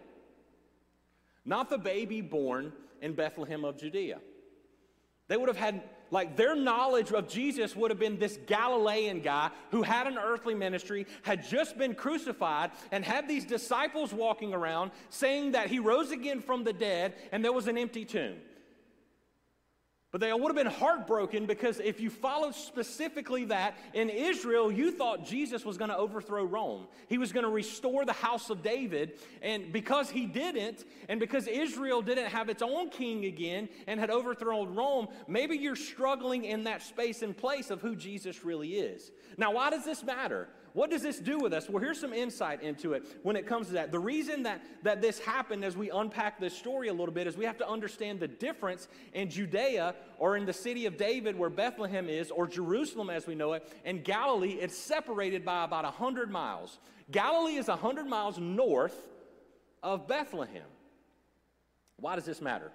not 1.46 1.70
the 1.70 1.78
baby 1.78 2.22
born 2.22 2.74
in 3.02 3.14
Bethlehem 3.14 3.64
of 3.64 3.78
Judea. 3.78 4.20
They 5.28 5.38
would 5.38 5.48
have 5.48 5.58
had, 5.58 5.84
like, 6.12 6.36
their 6.36 6.56
knowledge 6.56 7.12
of 7.12 7.28
Jesus 7.28 7.76
would 7.76 7.90
have 7.90 8.00
been 8.00 8.20
this 8.20 8.38
Galilean 8.46 9.22
guy 9.22 9.50
who 9.72 9.82
had 9.82 10.08
an 10.08 10.18
earthly 10.18 10.54
ministry, 10.54 11.08
had 11.24 11.48
just 11.48 11.78
been 11.78 11.96
crucified, 11.96 12.72
and 12.92 13.04
had 13.04 13.28
these 13.28 13.46
disciples 13.46 14.14
walking 14.14 14.54
around 14.54 14.92
saying 15.10 15.54
that 15.54 15.70
he 15.70 15.80
rose 15.80 16.12
again 16.12 16.42
from 16.42 16.64
the 16.64 16.74
dead 16.74 17.16
and 17.32 17.44
there 17.44 17.54
was 17.54 17.68
an 17.68 17.78
empty 17.78 18.06
tomb. 18.06 18.36
But 20.12 20.20
they 20.20 20.34
would 20.34 20.44
have 20.44 20.56
been 20.56 20.66
heartbroken 20.66 21.46
because 21.46 21.80
if 21.80 22.02
you 22.02 22.10
followed 22.10 22.54
specifically 22.54 23.46
that, 23.46 23.78
in 23.94 24.10
Israel, 24.10 24.70
you 24.70 24.92
thought 24.92 25.26
Jesus 25.26 25.64
was 25.64 25.78
going 25.78 25.90
to 25.90 25.96
overthrow 25.96 26.44
Rome. 26.44 26.88
He 27.08 27.18
was 27.18 27.32
going 27.32 27.46
to 27.46 27.50
restore 27.50 28.04
the 28.04 28.12
house 28.12 28.50
of 28.50 28.62
David. 28.62 29.20
And 29.42 29.72
because 29.72 30.10
he 30.10 30.26
didn't, 30.26 30.84
and 31.08 31.18
because 31.18 31.48
Israel 31.48 32.02
didn't 32.02 32.28
have 32.28 32.50
its 32.50 32.62
own 32.62 32.90
king 32.90 33.24
again 33.24 33.70
and 33.88 34.02
had 34.02 34.10
overthrown 34.10 34.76
Rome, 34.76 35.08
maybe 35.30 35.56
you're 35.56 35.78
struggling 35.78 36.44
in 36.44 36.66
that 36.66 36.82
space 36.82 37.22
and 37.22 37.36
place 37.36 37.72
of 37.72 37.80
who 37.80 37.96
Jesus 37.96 38.44
really 38.44 38.74
is. 38.74 39.12
Now, 39.38 39.54
why 39.54 39.70
does 39.70 39.86
this 39.86 40.04
matter? 40.04 40.50
What 40.74 40.90
does 40.90 41.02
this 41.02 41.20
do 41.20 41.38
with 41.40 41.54
us? 41.54 41.70
Well, 41.70 41.84
here's 41.84 42.00
some 42.00 42.14
insight 42.14 42.62
into 42.62 42.94
it 42.94 43.04
when 43.24 43.36
it 43.36 43.46
comes 43.46 43.68
to 43.68 43.74
that. 43.74 43.92
The 43.92 44.00
reason 44.00 44.44
that, 44.44 44.62
that 44.84 45.02
this 45.02 45.20
happened 45.20 45.66
as 45.66 45.76
we 45.76 45.90
unpack 45.90 46.40
this 46.40 46.58
story 46.58 46.88
a 46.88 46.94
little 46.94 47.14
bit 47.14 47.28
is 47.28 47.36
we 47.36 47.46
have 47.46 47.58
to 47.58 47.70
understand 47.70 48.20
the 48.20 48.28
difference 48.28 48.88
in 49.14 49.30
Judea 49.30 49.96
or 50.18 50.38
in 50.38 50.46
the 50.46 50.54
city 50.54 50.86
of 50.86 50.98
David 50.98 51.38
where 51.38 51.50
Bethlehem 51.50 52.08
is, 52.08 52.32
or 52.32 52.48
Jerusalem 52.48 53.10
as 53.10 53.28
we 53.28 53.36
know 53.36 53.54
it, 53.54 53.68
and 53.84 54.04
Galilee. 54.04 54.54
It's 54.54 54.78
separated 54.78 55.44
by 55.44 55.66
about 55.66 55.84
100 55.84 56.32
miles. 56.32 56.80
Galilee 57.12 57.56
is 57.56 57.68
100 57.68 58.06
miles 58.06 58.40
north 58.40 58.96
of 59.84 60.08
Bethlehem. 60.08 60.64
Why 61.98 62.16
does 62.16 62.26
this 62.26 62.42
matter? 62.42 62.72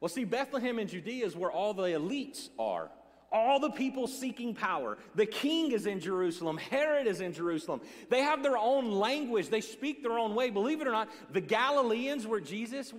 Well, 0.00 0.08
see, 0.08 0.24
Bethlehem 0.24 0.78
in 0.78 0.88
Judea 0.88 1.26
is 1.26 1.36
where 1.36 1.50
all 1.50 1.74
the 1.74 1.82
elites 1.82 2.48
are 2.58 2.90
all 3.32 3.58
the 3.58 3.70
people 3.70 4.06
seeking 4.06 4.54
power. 4.54 4.98
The 5.14 5.26
king 5.26 5.72
is 5.72 5.86
in 5.86 6.00
Jerusalem. 6.00 6.56
Herod 6.56 7.06
is 7.06 7.20
in 7.20 7.32
Jerusalem. 7.32 7.80
They 8.08 8.22
have 8.22 8.42
their 8.42 8.56
own 8.56 8.90
language. 8.92 9.48
They 9.48 9.60
speak 9.60 10.02
their 10.02 10.18
own 10.18 10.34
way. 10.34 10.50
Believe 10.50 10.80
it 10.80 10.86
or 10.86 10.92
not, 10.92 11.08
the 11.32 11.40
Galileans, 11.40 12.26
where 12.26 12.40
Jesus 12.40 12.92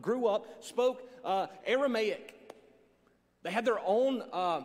grew 0.00 0.26
up, 0.26 0.64
spoke 0.64 1.02
uh, 1.24 1.46
Aramaic. 1.66 2.34
They 3.42 3.50
had 3.50 3.64
their 3.64 3.80
own. 3.84 4.22
Uh, 4.32 4.62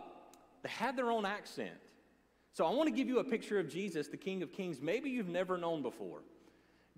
they 0.62 0.68
had 0.68 0.96
their 0.96 1.10
own 1.10 1.26
accent. 1.26 1.74
So 2.52 2.66
I 2.66 2.70
want 2.70 2.88
to 2.88 2.94
give 2.94 3.08
you 3.08 3.18
a 3.18 3.24
picture 3.24 3.58
of 3.58 3.68
Jesus, 3.68 4.08
the 4.08 4.16
King 4.16 4.42
of 4.42 4.52
Kings. 4.52 4.80
Maybe 4.80 5.10
you've 5.10 5.28
never 5.28 5.56
known 5.56 5.82
before. 5.82 6.20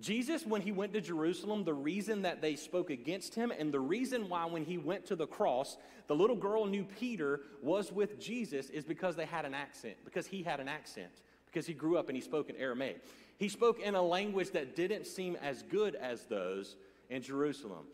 Jesus, 0.01 0.45
when 0.45 0.61
he 0.61 0.73
went 0.73 0.93
to 0.95 1.01
Jerusalem, 1.01 1.65
the 1.65 1.75
reason 1.75 2.23
that 2.23 2.43
they 2.43 2.57
spoke 2.57 2.91
against 2.91 3.35
him, 3.35 3.53
and 3.57 3.73
the 3.73 3.81
reason 3.81 4.29
why 4.29 4.45
when 4.45 4.65
he 4.65 4.77
went 4.77 5.07
to 5.07 5.17
the 5.17 5.27
cross, 5.27 5.77
the 6.09 6.17
little 6.17 6.37
girl 6.37 6.67
knew 6.67 6.85
Peter 6.85 7.41
was 7.63 7.93
with 7.93 8.19
Jesus 8.19 8.71
is 8.71 8.85
because 8.85 9.15
they 9.15 9.25
had 9.25 9.45
an 9.45 9.55
accent, 9.55 9.97
because 10.05 10.27
he 10.27 10.43
had 10.43 10.59
an 10.59 10.69
accent, 10.69 11.23
because 11.47 11.67
he 11.67 11.75
grew 11.75 11.97
up 11.97 12.09
and 12.09 12.17
he 12.17 12.21
spoke 12.21 12.51
in 12.51 12.57
Aramaic. 12.57 13.05
He 13.39 13.49
spoke 13.49 13.81
in 13.81 13.95
a 13.95 14.03
language 14.03 14.51
that 14.51 14.75
didn't 14.75 15.07
seem 15.07 15.37
as 15.37 15.63
good 15.63 15.95
as 15.95 16.25
those 16.25 16.77
in 17.09 17.23
Jerusalem. 17.23 17.87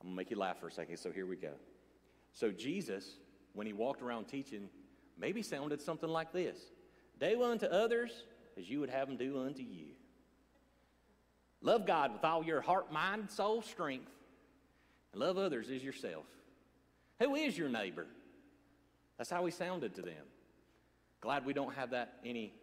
I'm 0.00 0.08
gonna 0.08 0.16
make 0.16 0.30
you 0.30 0.38
laugh 0.38 0.60
for 0.60 0.68
a 0.68 0.72
second, 0.72 0.98
so 0.98 1.10
here 1.10 1.26
we 1.26 1.36
go. 1.36 1.52
So, 2.32 2.50
Jesus, 2.50 3.16
when 3.54 3.66
he 3.66 3.72
walked 3.72 4.02
around 4.02 4.26
teaching, 4.26 4.68
maybe 5.18 5.42
sounded 5.42 5.80
something 5.80 6.08
like 6.08 6.32
this 6.32 6.58
Do 7.18 7.44
unto 7.44 7.66
others 7.66 8.24
as 8.58 8.68
you 8.68 8.80
would 8.80 8.90
have 8.90 9.08
them 9.08 9.16
do 9.16 9.42
unto 9.42 9.62
you. 9.62 9.86
Love 11.62 11.86
God 11.86 12.12
with 12.12 12.24
all 12.24 12.44
your 12.44 12.60
heart, 12.60 12.92
mind, 12.92 13.30
soul, 13.30 13.62
strength, 13.62 14.10
and 15.12 15.20
love 15.20 15.36
others 15.36 15.70
as 15.70 15.84
yourself. 15.84 16.24
Who 17.18 17.34
is 17.34 17.56
your 17.56 17.68
neighbor? 17.68 18.06
That's 19.18 19.30
how 19.30 19.44
he 19.44 19.50
sounded 19.50 19.94
to 19.96 20.02
them. 20.02 20.24
Glad 21.20 21.44
we 21.44 21.52
don't 21.52 21.74
have 21.74 21.90
that 21.90 22.14
any 22.24 22.54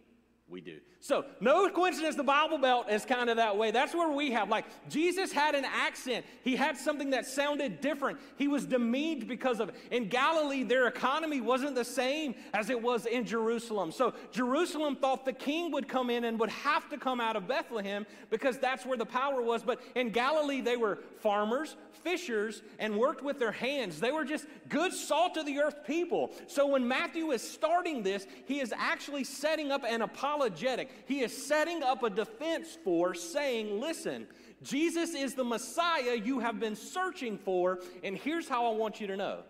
we 0.48 0.60
do. 0.60 0.78
So, 1.00 1.24
no 1.40 1.68
coincidence 1.68 2.16
the 2.16 2.24
Bible 2.24 2.58
Belt 2.58 2.90
is 2.90 3.04
kind 3.04 3.30
of 3.30 3.36
that 3.36 3.56
way. 3.56 3.70
That's 3.70 3.94
where 3.94 4.10
we 4.10 4.32
have. 4.32 4.48
Like, 4.48 4.64
Jesus 4.88 5.30
had 5.30 5.54
an 5.54 5.64
accent. 5.64 6.26
He 6.42 6.56
had 6.56 6.76
something 6.76 7.10
that 7.10 7.24
sounded 7.24 7.80
different. 7.80 8.18
He 8.36 8.48
was 8.48 8.66
demeaned 8.66 9.28
because 9.28 9.60
of 9.60 9.68
it. 9.68 9.76
In 9.92 10.08
Galilee, 10.08 10.64
their 10.64 10.88
economy 10.88 11.40
wasn't 11.40 11.76
the 11.76 11.84
same 11.84 12.34
as 12.52 12.68
it 12.68 12.82
was 12.82 13.06
in 13.06 13.24
Jerusalem. 13.24 13.92
So, 13.92 14.12
Jerusalem 14.32 14.96
thought 14.96 15.24
the 15.24 15.32
king 15.32 15.70
would 15.70 15.86
come 15.86 16.10
in 16.10 16.24
and 16.24 16.38
would 16.40 16.50
have 16.50 16.88
to 16.90 16.98
come 16.98 17.20
out 17.20 17.36
of 17.36 17.46
Bethlehem 17.46 18.04
because 18.30 18.58
that's 18.58 18.84
where 18.84 18.98
the 18.98 19.06
power 19.06 19.40
was. 19.40 19.62
But 19.62 19.80
in 19.94 20.10
Galilee, 20.10 20.60
they 20.60 20.76
were 20.76 20.98
farmers, 21.20 21.76
fishers, 22.02 22.62
and 22.80 22.96
worked 22.96 23.22
with 23.22 23.38
their 23.38 23.52
hands. 23.52 24.00
They 24.00 24.10
were 24.10 24.24
just 24.24 24.46
good 24.68 24.92
salt 24.92 25.36
of 25.36 25.46
the 25.46 25.58
earth 25.60 25.86
people. 25.86 26.32
So, 26.48 26.66
when 26.66 26.88
Matthew 26.88 27.30
is 27.30 27.48
starting 27.48 28.02
this, 28.02 28.26
he 28.46 28.60
is 28.60 28.74
actually 28.76 29.22
setting 29.22 29.70
up 29.70 29.84
an 29.88 30.02
apologetic. 30.38 30.90
He 31.06 31.20
is 31.20 31.46
setting 31.46 31.82
up 31.82 32.02
a 32.02 32.10
defense 32.10 32.76
for 32.84 33.14
saying, 33.14 33.80
listen, 33.80 34.26
Jesus 34.62 35.14
is 35.14 35.34
the 35.34 35.44
Messiah 35.44 36.14
you 36.14 36.40
have 36.40 36.60
been 36.60 36.76
searching 36.76 37.38
for, 37.38 37.80
and 38.02 38.16
here's 38.16 38.48
how 38.48 38.72
I 38.72 38.76
want 38.76 39.00
you 39.00 39.06
to 39.08 39.16
know. 39.16 39.40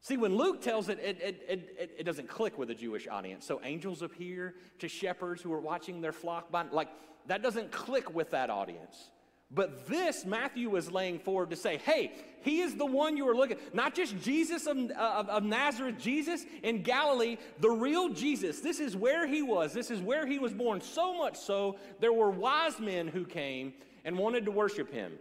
See, 0.00 0.16
when 0.16 0.36
Luke 0.36 0.62
tells 0.62 0.88
it, 0.88 1.00
it, 1.00 1.20
it, 1.20 1.44
it, 1.48 1.96
it 1.98 2.04
doesn't 2.04 2.28
click 2.28 2.58
with 2.58 2.70
a 2.70 2.74
Jewish 2.74 3.08
audience. 3.08 3.44
So 3.44 3.60
angels 3.64 4.02
appear 4.02 4.54
to 4.78 4.88
shepherds 4.88 5.42
who 5.42 5.52
are 5.52 5.60
watching 5.60 6.00
their 6.00 6.12
flock. 6.12 6.52
By, 6.52 6.64
like, 6.70 6.88
that 7.26 7.42
doesn't 7.42 7.72
click 7.72 8.14
with 8.14 8.30
that 8.30 8.48
audience. 8.48 9.10
But 9.50 9.86
this 9.86 10.24
Matthew 10.24 10.74
is 10.76 10.90
laying 10.90 11.20
forward 11.20 11.50
to 11.50 11.56
say, 11.56 11.76
hey, 11.78 12.12
he 12.42 12.60
is 12.60 12.74
the 12.74 12.86
one 12.86 13.16
you 13.16 13.28
are 13.28 13.34
looking, 13.34 13.58
not 13.72 13.94
just 13.94 14.18
Jesus 14.20 14.66
of, 14.66 14.76
of, 14.76 15.28
of, 15.28 15.44
Nazareth, 15.44 15.96
Jesus 15.98 16.44
in 16.62 16.82
Galilee, 16.82 17.36
the 17.60 17.70
real 17.70 18.08
Jesus. 18.08 18.60
This 18.60 18.80
is 18.80 18.96
where 18.96 19.26
he 19.26 19.42
was. 19.42 19.72
This 19.72 19.90
is 19.90 20.00
where 20.00 20.26
he 20.26 20.38
was 20.38 20.52
born. 20.52 20.80
So 20.80 21.16
much 21.16 21.36
so, 21.36 21.76
there 22.00 22.12
were 22.12 22.30
wise 22.30 22.80
men 22.80 23.06
who 23.06 23.24
came 23.24 23.74
and 24.04 24.18
wanted 24.18 24.44
to 24.46 24.50
worship 24.50 24.92
him. 24.92 25.12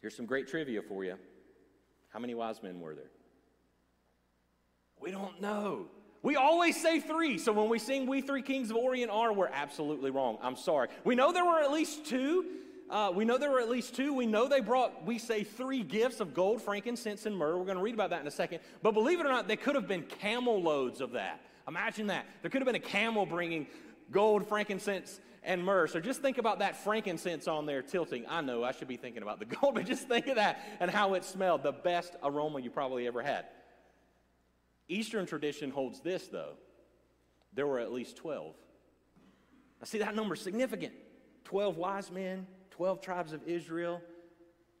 Here's 0.00 0.16
some 0.16 0.26
great 0.26 0.48
trivia 0.48 0.82
for 0.82 1.04
you. 1.04 1.16
How 2.08 2.18
many 2.18 2.34
wise 2.34 2.62
men 2.62 2.80
were 2.80 2.94
there? 2.94 3.10
We 5.00 5.10
don't 5.12 5.40
know. 5.40 5.86
We 6.26 6.34
always 6.34 6.76
say 6.76 6.98
three. 6.98 7.38
So 7.38 7.52
when 7.52 7.68
we 7.68 7.78
sing 7.78 8.08
We 8.08 8.20
Three 8.20 8.42
Kings 8.42 8.72
of 8.72 8.76
Orient 8.76 9.12
Are, 9.12 9.32
we're 9.32 9.46
absolutely 9.46 10.10
wrong. 10.10 10.38
I'm 10.42 10.56
sorry. 10.56 10.88
We 11.04 11.14
know 11.14 11.30
there 11.30 11.44
were 11.44 11.60
at 11.60 11.70
least 11.70 12.04
two. 12.04 12.46
Uh, 12.90 13.12
we 13.14 13.24
know 13.24 13.38
there 13.38 13.52
were 13.52 13.60
at 13.60 13.68
least 13.68 13.94
two. 13.94 14.12
We 14.12 14.26
know 14.26 14.48
they 14.48 14.58
brought, 14.58 15.06
we 15.06 15.18
say, 15.18 15.44
three 15.44 15.84
gifts 15.84 16.18
of 16.18 16.34
gold, 16.34 16.60
frankincense, 16.60 17.26
and 17.26 17.36
myrrh. 17.36 17.56
We're 17.56 17.64
going 17.64 17.76
to 17.76 17.82
read 17.82 17.94
about 17.94 18.10
that 18.10 18.22
in 18.22 18.26
a 18.26 18.32
second. 18.32 18.58
But 18.82 18.90
believe 18.90 19.20
it 19.20 19.26
or 19.26 19.28
not, 19.28 19.46
they 19.46 19.54
could 19.54 19.76
have 19.76 19.86
been 19.86 20.02
camel 20.02 20.60
loads 20.60 21.00
of 21.00 21.12
that. 21.12 21.42
Imagine 21.68 22.08
that. 22.08 22.26
There 22.42 22.50
could 22.50 22.60
have 22.60 22.66
been 22.66 22.74
a 22.74 22.80
camel 22.80 23.24
bringing 23.24 23.68
gold, 24.10 24.48
frankincense, 24.48 25.20
and 25.44 25.64
myrrh. 25.64 25.86
So 25.86 26.00
just 26.00 26.22
think 26.22 26.38
about 26.38 26.58
that 26.58 26.82
frankincense 26.82 27.46
on 27.46 27.66
there 27.66 27.82
tilting. 27.82 28.24
I 28.28 28.40
know 28.40 28.64
I 28.64 28.72
should 28.72 28.88
be 28.88 28.96
thinking 28.96 29.22
about 29.22 29.38
the 29.38 29.44
gold, 29.60 29.76
but 29.76 29.86
just 29.86 30.08
think 30.08 30.26
of 30.26 30.34
that 30.34 30.60
and 30.80 30.90
how 30.90 31.14
it 31.14 31.24
smelled. 31.24 31.62
The 31.62 31.70
best 31.70 32.16
aroma 32.24 32.58
you 32.58 32.70
probably 32.70 33.06
ever 33.06 33.22
had. 33.22 33.44
Eastern 34.88 35.26
tradition 35.26 35.70
holds 35.70 36.00
this, 36.00 36.28
though. 36.28 36.54
There 37.54 37.66
were 37.66 37.78
at 37.78 37.92
least 37.92 38.16
12. 38.16 38.54
I 39.82 39.84
see 39.84 39.98
that 39.98 40.14
number 40.14 40.36
significant. 40.36 40.92
12 41.44 41.76
wise 41.76 42.10
men, 42.10 42.46
12 42.70 43.00
tribes 43.00 43.32
of 43.32 43.42
Israel, 43.46 44.02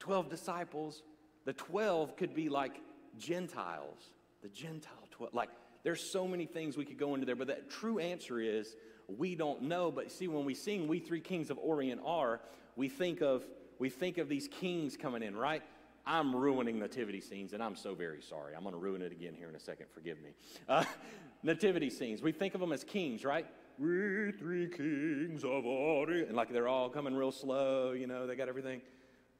12 0.00 0.28
disciples. 0.28 1.02
The 1.44 1.52
12 1.52 2.16
could 2.16 2.34
be 2.34 2.48
like 2.48 2.80
Gentiles, 3.18 4.10
the 4.42 4.48
Gentile 4.48 5.08
12. 5.12 5.32
Like, 5.34 5.50
there's 5.84 6.02
so 6.02 6.26
many 6.26 6.46
things 6.46 6.76
we 6.76 6.84
could 6.84 6.98
go 6.98 7.14
into 7.14 7.26
there, 7.26 7.36
but 7.36 7.46
the 7.46 7.58
true 7.68 7.98
answer 7.98 8.40
is 8.40 8.74
we 9.08 9.34
don't 9.34 9.62
know. 9.62 9.92
But 9.92 10.10
see, 10.10 10.28
when 10.28 10.44
we 10.44 10.54
sing 10.54 10.88
We 10.88 10.98
Three 10.98 11.20
Kings 11.20 11.50
of 11.50 11.58
Orient 11.58 12.00
Are, 12.04 12.40
we 12.74 12.88
think 12.88 13.22
of, 13.22 13.44
we 13.78 13.88
think 13.88 14.18
of 14.18 14.28
these 14.28 14.48
kings 14.48 14.96
coming 14.96 15.22
in, 15.22 15.36
right? 15.36 15.62
I'm 16.06 16.34
ruining 16.34 16.78
nativity 16.78 17.20
scenes, 17.20 17.52
and 17.52 17.62
I'm 17.62 17.74
so 17.74 17.94
very 17.94 18.22
sorry. 18.22 18.54
I'm 18.54 18.62
going 18.62 18.74
to 18.74 18.80
ruin 18.80 19.02
it 19.02 19.10
again 19.10 19.34
here 19.34 19.48
in 19.48 19.56
a 19.56 19.60
second. 19.60 19.86
Forgive 19.92 20.18
me. 20.22 20.30
Uh, 20.68 20.84
nativity 21.42 21.90
scenes, 21.90 22.22
we 22.22 22.30
think 22.30 22.54
of 22.54 22.60
them 22.60 22.72
as 22.72 22.84
kings, 22.84 23.24
right? 23.24 23.46
We 23.78 24.32
three 24.38 24.68
kings 24.68 25.44
of 25.44 25.66
Orient. 25.66 26.28
And 26.28 26.36
like 26.36 26.52
they're 26.52 26.68
all 26.68 26.88
coming 26.88 27.14
real 27.14 27.32
slow, 27.32 27.92
you 27.92 28.06
know, 28.06 28.26
they 28.26 28.36
got 28.36 28.48
everything. 28.48 28.82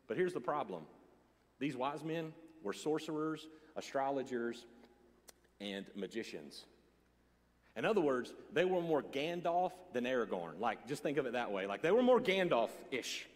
But 0.08 0.16
here's 0.16 0.32
the 0.32 0.40
problem 0.40 0.82
these 1.58 1.76
wise 1.76 2.02
men 2.02 2.32
were 2.62 2.73
sorcerers, 2.73 3.46
astrologers, 3.76 4.66
and 5.61 5.87
magicians. 5.94 6.64
In 7.76 7.85
other 7.85 8.00
words, 8.00 8.32
they 8.52 8.64
were 8.64 8.80
more 8.80 9.02
Gandalf 9.02 9.73
than 9.92 10.04
Aragorn. 10.04 10.58
Like, 10.58 10.88
just 10.88 11.02
think 11.02 11.18
of 11.18 11.26
it 11.26 11.35
that 11.35 11.52
way. 11.52 11.66
Like, 11.66 11.82
they 11.82 11.90
were 11.90 12.02
more 12.02 12.20
Gandalf 12.20 12.70
ish. 12.90 13.26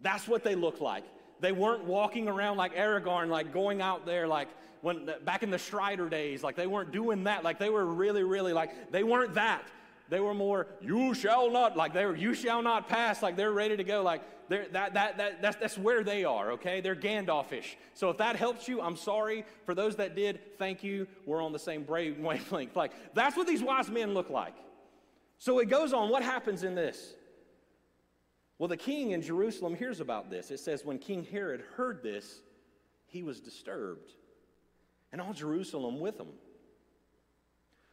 That's 0.00 0.28
what 0.28 0.44
they 0.44 0.54
looked 0.54 0.82
like. 0.82 1.04
They 1.42 1.52
weren't 1.52 1.84
walking 1.84 2.28
around 2.28 2.56
like 2.56 2.74
Aragorn, 2.74 3.28
like 3.28 3.52
going 3.52 3.82
out 3.82 4.06
there, 4.06 4.26
like 4.26 4.48
when 4.80 5.10
back 5.24 5.42
in 5.42 5.50
the 5.50 5.58
Strider 5.58 6.08
days. 6.08 6.42
Like 6.42 6.56
they 6.56 6.66
weren't 6.66 6.92
doing 6.92 7.24
that. 7.24 7.44
Like 7.44 7.58
they 7.58 7.68
were 7.68 7.84
really, 7.84 8.22
really 8.22 8.54
like 8.54 8.90
they 8.90 9.02
weren't 9.02 9.34
that. 9.34 9.68
They 10.08 10.20
were 10.20 10.34
more, 10.34 10.66
you 10.82 11.14
shall 11.14 11.50
not, 11.50 11.74
like 11.74 11.94
they 11.94 12.04
were, 12.04 12.14
you 12.14 12.34
shall 12.34 12.60
not 12.60 12.86
pass, 12.86 13.22
like 13.22 13.34
they're 13.34 13.52
ready 13.52 13.78
to 13.78 13.84
go, 13.84 14.02
like 14.02 14.20
they're, 14.50 14.66
that, 14.72 14.92
that, 14.92 15.16
that, 15.16 15.40
that's, 15.40 15.56
that's 15.56 15.78
where 15.78 16.04
they 16.04 16.22
are, 16.22 16.52
okay? 16.52 16.82
They're 16.82 16.94
Gandalfish. 16.94 17.76
So 17.94 18.10
if 18.10 18.18
that 18.18 18.36
helps 18.36 18.68
you, 18.68 18.82
I'm 18.82 18.96
sorry. 18.96 19.46
For 19.64 19.74
those 19.74 19.96
that 19.96 20.14
did, 20.14 20.58
thank 20.58 20.84
you. 20.84 21.06
We're 21.24 21.40
on 21.40 21.52
the 21.52 21.58
same 21.58 21.84
brave 21.84 22.18
wavelength. 22.20 22.76
Like 22.76 22.92
that's 23.14 23.38
what 23.38 23.46
these 23.46 23.62
wise 23.62 23.88
men 23.88 24.12
look 24.12 24.28
like. 24.28 24.54
So 25.38 25.58
it 25.60 25.70
goes 25.70 25.94
on. 25.94 26.10
What 26.10 26.22
happens 26.22 26.62
in 26.62 26.74
this? 26.74 27.14
Well, 28.62 28.68
the 28.68 28.76
king 28.76 29.10
in 29.10 29.22
Jerusalem 29.22 29.74
hears 29.74 29.98
about 29.98 30.30
this. 30.30 30.52
It 30.52 30.60
says, 30.60 30.84
when 30.84 31.00
King 31.00 31.26
Herod 31.28 31.64
heard 31.74 32.00
this, 32.00 32.42
he 33.06 33.24
was 33.24 33.40
disturbed, 33.40 34.12
and 35.10 35.20
all 35.20 35.32
Jerusalem 35.32 35.98
with 35.98 36.16
him. 36.16 36.28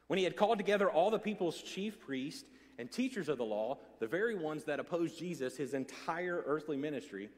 When 0.06 0.20
he 0.20 0.26
had 0.26 0.36
called 0.36 0.60
together 0.60 0.88
all 0.88 1.10
the 1.10 1.18
people's 1.18 1.60
chief 1.60 2.00
priests 2.00 2.48
and 2.78 2.92
teachers 2.92 3.30
of 3.30 3.40
the 3.40 3.46
law, 3.46 3.80
the 4.00 4.06
very 4.06 4.36
ones 4.36 4.64
that 4.66 4.80
opposed 4.80 5.18
Jesus 5.18 5.58
his 5.58 5.74
entire 5.74 6.44
earthly 6.46 6.78
ministry, 6.78 7.30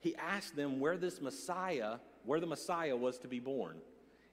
he 0.00 0.16
asked 0.16 0.56
them 0.56 0.80
where 0.80 0.96
this 0.96 1.20
Messiah, 1.20 1.98
where 2.24 2.40
the 2.40 2.46
Messiah 2.48 2.96
was 2.96 3.18
to 3.18 3.28
be 3.28 3.38
born. 3.38 3.76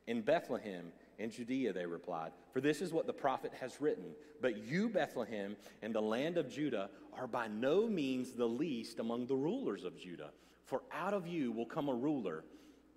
In 0.08 0.24
Bethlehem 0.24 0.94
in 1.17 1.31
Judea, 1.31 1.74
they 1.74 1.86
replied, 1.86 2.31
for 2.51 2.62
this 2.62 2.81
is 2.81 2.91
what 2.91 3.07
the 3.07 3.13
prophet 3.13 3.53
has 3.60 3.79
written. 3.79 4.13
But 4.41 4.57
you, 4.57 4.89
Bethlehem, 4.89 5.55
and 5.81 5.93
the 5.93 6.01
land 6.01 6.38
of 6.38 6.50
Judah, 6.50 6.89
are 7.13 7.27
by 7.27 7.48
no 7.48 7.88
means 7.88 8.31
the 8.31 8.48
least 8.48 9.00
among 9.00 9.27
the 9.27 9.36
rulers 9.36 9.84
of 9.84 9.98
Judah. 9.98 10.31
For 10.65 10.81
out 10.91 11.13
of 11.13 11.27
you 11.27 11.51
will 11.51 11.65
come 11.65 11.89
a 11.89 11.93
ruler 11.93 12.43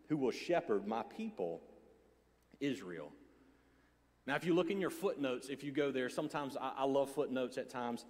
who 0.09 0.17
will 0.17 0.31
shepherd 0.31 0.87
my 0.87 1.03
people, 1.03 1.61
Israel. 2.61 3.13
Now, 4.27 4.37
if 4.37 4.45
you 4.45 4.55
look 4.55 4.71
in 4.71 4.81
your 4.81 4.91
footnotes, 4.91 5.49
if 5.49 5.63
you 5.63 5.73
go 5.73 5.91
there, 5.91 6.09
sometimes 6.09 6.57
I, 6.57 6.73
I 6.79 6.85
love 6.85 7.11
footnotes 7.11 7.57
at 7.57 7.71
times 7.71 8.05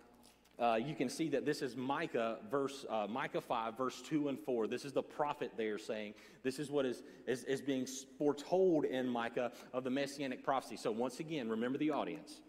uh, 0.58 0.74
you 0.74 0.94
can 0.94 1.08
see 1.08 1.28
that 1.28 1.44
this 1.44 1.62
is 1.62 1.76
Micah, 1.76 2.38
verse, 2.50 2.84
uh, 2.90 3.06
Micah 3.08 3.40
5, 3.40 3.76
verse 3.76 4.02
2 4.02 4.28
and 4.28 4.38
4. 4.38 4.66
This 4.66 4.84
is 4.84 4.92
the 4.92 5.02
prophet 5.02 5.52
there 5.56 5.78
saying, 5.78 6.14
this 6.42 6.58
is 6.58 6.70
what 6.70 6.84
is, 6.84 7.02
is, 7.26 7.44
is 7.44 7.60
being 7.60 7.86
foretold 8.18 8.84
in 8.84 9.08
Micah 9.08 9.52
of 9.72 9.84
the 9.84 9.90
messianic 9.90 10.42
prophecy. 10.42 10.76
So, 10.76 10.90
once 10.90 11.20
again, 11.20 11.48
remember 11.48 11.78
the 11.78 11.90
audience. 11.90 12.40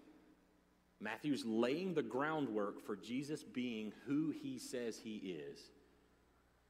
Matthew's 0.99 1.45
laying 1.45 1.93
the 1.93 2.01
groundwork 2.01 2.85
for 2.85 2.95
Jesus 2.95 3.43
being 3.43 3.93
who 4.05 4.31
he 4.31 4.57
says 4.57 4.97
he 4.97 5.17
is. 5.17 5.71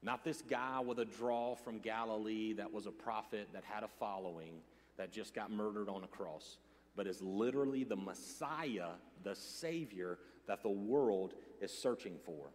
Not 0.02 0.24
this 0.24 0.42
guy 0.42 0.80
with 0.80 1.00
a 1.00 1.06
draw 1.06 1.56
from 1.56 1.80
Galilee 1.80 2.54
that 2.54 2.72
was 2.72 2.86
a 2.86 2.92
prophet 2.92 3.50
that 3.54 3.64
had 3.64 3.84
a 3.84 3.88
following 3.88 4.62
that 4.98 5.12
just 5.12 5.34
got 5.34 5.52
murdered 5.52 5.90
on 5.90 6.04
a 6.04 6.08
cross, 6.08 6.58
but 7.00 7.08
is 7.08 7.22
literally 7.22 7.86
the 7.86 7.96
Messiah, 7.96 8.90
the 9.24 9.34
Savior 9.34 10.20
that 10.48 10.62
the 10.62 10.70
world 10.70 11.34
is 11.62 11.72
searching 11.72 12.18
for. 12.26 12.50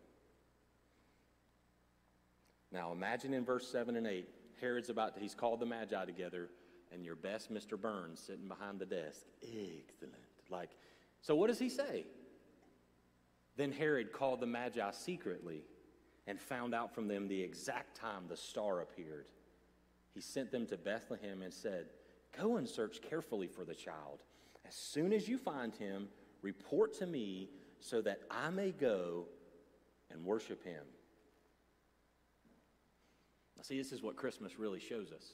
Now, 2.71 2.93
imagine 2.93 3.33
in 3.33 3.43
verse 3.43 3.67
7 3.67 3.97
and 3.97 4.07
8, 4.07 4.29
Herod's 4.61 4.91
about 4.91 5.15
to, 5.15 5.21
he's 5.23 5.35
called 5.35 5.61
the 5.61 5.65
Magi 5.65 6.05
together, 6.05 6.51
and 6.93 7.07
your 7.07 7.15
best 7.15 7.51
Mr. 7.51 7.81
Burns 7.81 8.21
sitting 8.21 8.47
behind 8.47 8.79
the 8.79 8.85
desk. 8.85 9.23
Excellent. 9.43 10.13
Like, 10.51 10.73
so 11.23 11.35
what 11.35 11.47
does 11.47 11.59
he 11.59 11.71
say? 11.71 12.05
Then 13.57 13.73
Herod 13.73 14.13
called 14.13 14.41
the 14.41 14.47
Magi 14.47 14.91
secretly 14.91 15.63
and 16.27 16.39
found 16.39 16.75
out 16.75 16.95
from 16.95 17.09
them 17.09 17.29
the 17.29 17.43
exact 17.43 17.97
time 17.97 18.25
the 18.29 18.37
star 18.37 18.83
appeared. 18.83 19.25
He 20.13 20.21
sent 20.21 20.53
them 20.53 20.67
to 20.67 20.77
Bethlehem 20.77 21.41
and 21.41 21.55
said, 21.55 21.87
Go 22.37 22.57
and 22.59 22.69
search 22.69 23.01
carefully 23.01 23.47
for 23.47 23.65
the 23.65 23.75
child. 23.75 24.21
As 24.67 24.75
soon 24.75 25.13
as 25.13 25.29
you 25.29 25.39
find 25.39 25.75
him, 25.75 26.09
report 26.43 26.95
to 26.99 27.07
me 27.07 27.49
so 27.81 28.01
that 28.03 28.21
I 28.31 28.51
may 28.51 28.71
go 28.71 29.27
and 30.11 30.25
worship 30.25 30.65
him. 30.65 30.83
Now, 33.57 33.63
see, 33.63 33.77
this 33.77 33.93
is 33.93 34.03
what 34.03 34.17
Christmas 34.17 34.59
really 34.59 34.81
shows 34.81 35.13
us. 35.13 35.33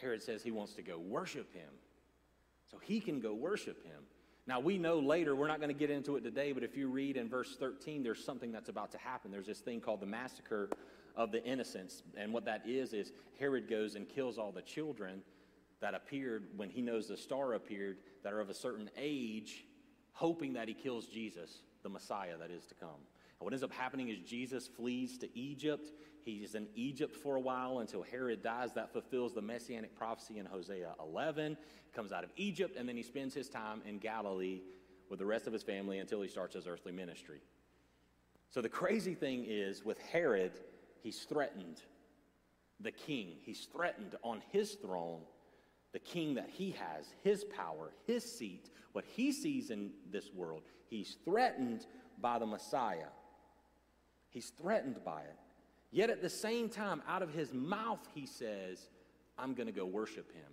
Herod 0.00 0.22
says 0.22 0.42
he 0.42 0.50
wants 0.50 0.74
to 0.74 0.82
go 0.82 0.98
worship 0.98 1.52
him, 1.52 1.68
so 2.70 2.78
he 2.78 3.00
can 3.00 3.20
go 3.20 3.34
worship 3.34 3.84
him. 3.84 4.02
Now, 4.46 4.58
we 4.58 4.78
know 4.78 4.98
later, 4.98 5.36
we're 5.36 5.48
not 5.48 5.60
going 5.60 5.68
to 5.68 5.78
get 5.78 5.90
into 5.90 6.16
it 6.16 6.22
today, 6.22 6.52
but 6.52 6.62
if 6.62 6.76
you 6.76 6.88
read 6.88 7.16
in 7.16 7.28
verse 7.28 7.56
13, 7.58 8.02
there's 8.02 8.24
something 8.24 8.50
that's 8.50 8.68
about 8.68 8.90
to 8.92 8.98
happen. 8.98 9.30
There's 9.30 9.46
this 9.46 9.60
thing 9.60 9.80
called 9.80 10.00
the 10.00 10.06
massacre 10.06 10.70
of 11.14 11.30
the 11.30 11.44
innocents. 11.44 12.02
And 12.16 12.32
what 12.32 12.44
that 12.46 12.62
is, 12.66 12.94
is 12.94 13.12
Herod 13.38 13.68
goes 13.68 13.94
and 13.94 14.08
kills 14.08 14.38
all 14.38 14.50
the 14.50 14.62
children 14.62 15.22
that 15.80 15.94
appeared 15.94 16.48
when 16.56 16.70
he 16.70 16.82
knows 16.82 17.08
the 17.08 17.16
star 17.16 17.54
appeared 17.54 17.98
that 18.22 18.32
are 18.32 18.40
of 18.40 18.50
a 18.50 18.54
certain 18.54 18.90
age 18.96 19.64
hoping 20.12 20.52
that 20.52 20.68
he 20.68 20.74
kills 20.74 21.06
Jesus, 21.06 21.62
the 21.82 21.88
Messiah 21.88 22.36
that 22.38 22.50
is 22.50 22.66
to 22.66 22.74
come. 22.74 22.88
And 22.88 23.46
what 23.46 23.52
ends 23.54 23.64
up 23.64 23.72
happening 23.72 24.08
is 24.08 24.18
Jesus 24.18 24.66
flees 24.66 25.16
to 25.18 25.38
Egypt. 25.38 25.92
He's 26.24 26.54
in 26.54 26.66
Egypt 26.74 27.16
for 27.16 27.36
a 27.36 27.40
while 27.40 27.78
until 27.78 28.02
Herod 28.02 28.42
dies. 28.42 28.72
That 28.74 28.92
fulfills 28.92 29.32
the 29.32 29.40
messianic 29.40 29.94
prophecy 29.94 30.38
in 30.38 30.44
Hosea 30.44 30.94
11. 31.00 31.56
Comes 31.94 32.12
out 32.12 32.22
of 32.22 32.30
Egypt, 32.36 32.76
and 32.76 32.86
then 32.86 32.96
he 32.96 33.02
spends 33.02 33.32
his 33.32 33.48
time 33.48 33.80
in 33.86 33.98
Galilee 33.98 34.60
with 35.08 35.18
the 35.18 35.26
rest 35.26 35.46
of 35.46 35.54
his 35.54 35.62
family 35.62 35.98
until 35.98 36.20
he 36.20 36.28
starts 36.28 36.54
his 36.54 36.66
earthly 36.66 36.92
ministry. 36.92 37.40
So 38.50 38.60
the 38.60 38.68
crazy 38.68 39.14
thing 39.14 39.46
is 39.48 39.84
with 39.84 39.98
Herod, 39.98 40.52
he's 41.02 41.20
threatened 41.20 41.80
the 42.80 42.92
king. 42.92 43.36
He's 43.42 43.66
threatened 43.72 44.16
on 44.22 44.42
his 44.52 44.72
throne 44.74 45.20
the 45.92 45.98
king 45.98 46.34
that 46.34 46.48
he 46.48 46.70
has, 46.72 47.14
his 47.22 47.44
power, 47.44 47.92
his 48.06 48.24
seat, 48.24 48.70
what 48.92 49.04
he 49.04 49.32
sees 49.32 49.70
in 49.70 49.90
this 50.10 50.30
world. 50.32 50.62
He's 50.88 51.16
threatened 51.24 51.86
by 52.20 52.38
the 52.38 52.46
Messiah. 52.46 53.08
He's 54.28 54.50
threatened 54.50 55.00
by 55.04 55.22
it. 55.22 55.36
Yet 55.90 56.10
at 56.10 56.22
the 56.22 56.30
same 56.30 56.68
time, 56.68 57.02
out 57.08 57.22
of 57.22 57.32
his 57.32 57.52
mouth, 57.52 58.06
he 58.14 58.26
says, 58.26 58.88
I'm 59.36 59.54
going 59.54 59.66
to 59.66 59.72
go 59.72 59.84
worship 59.84 60.32
him. 60.32 60.52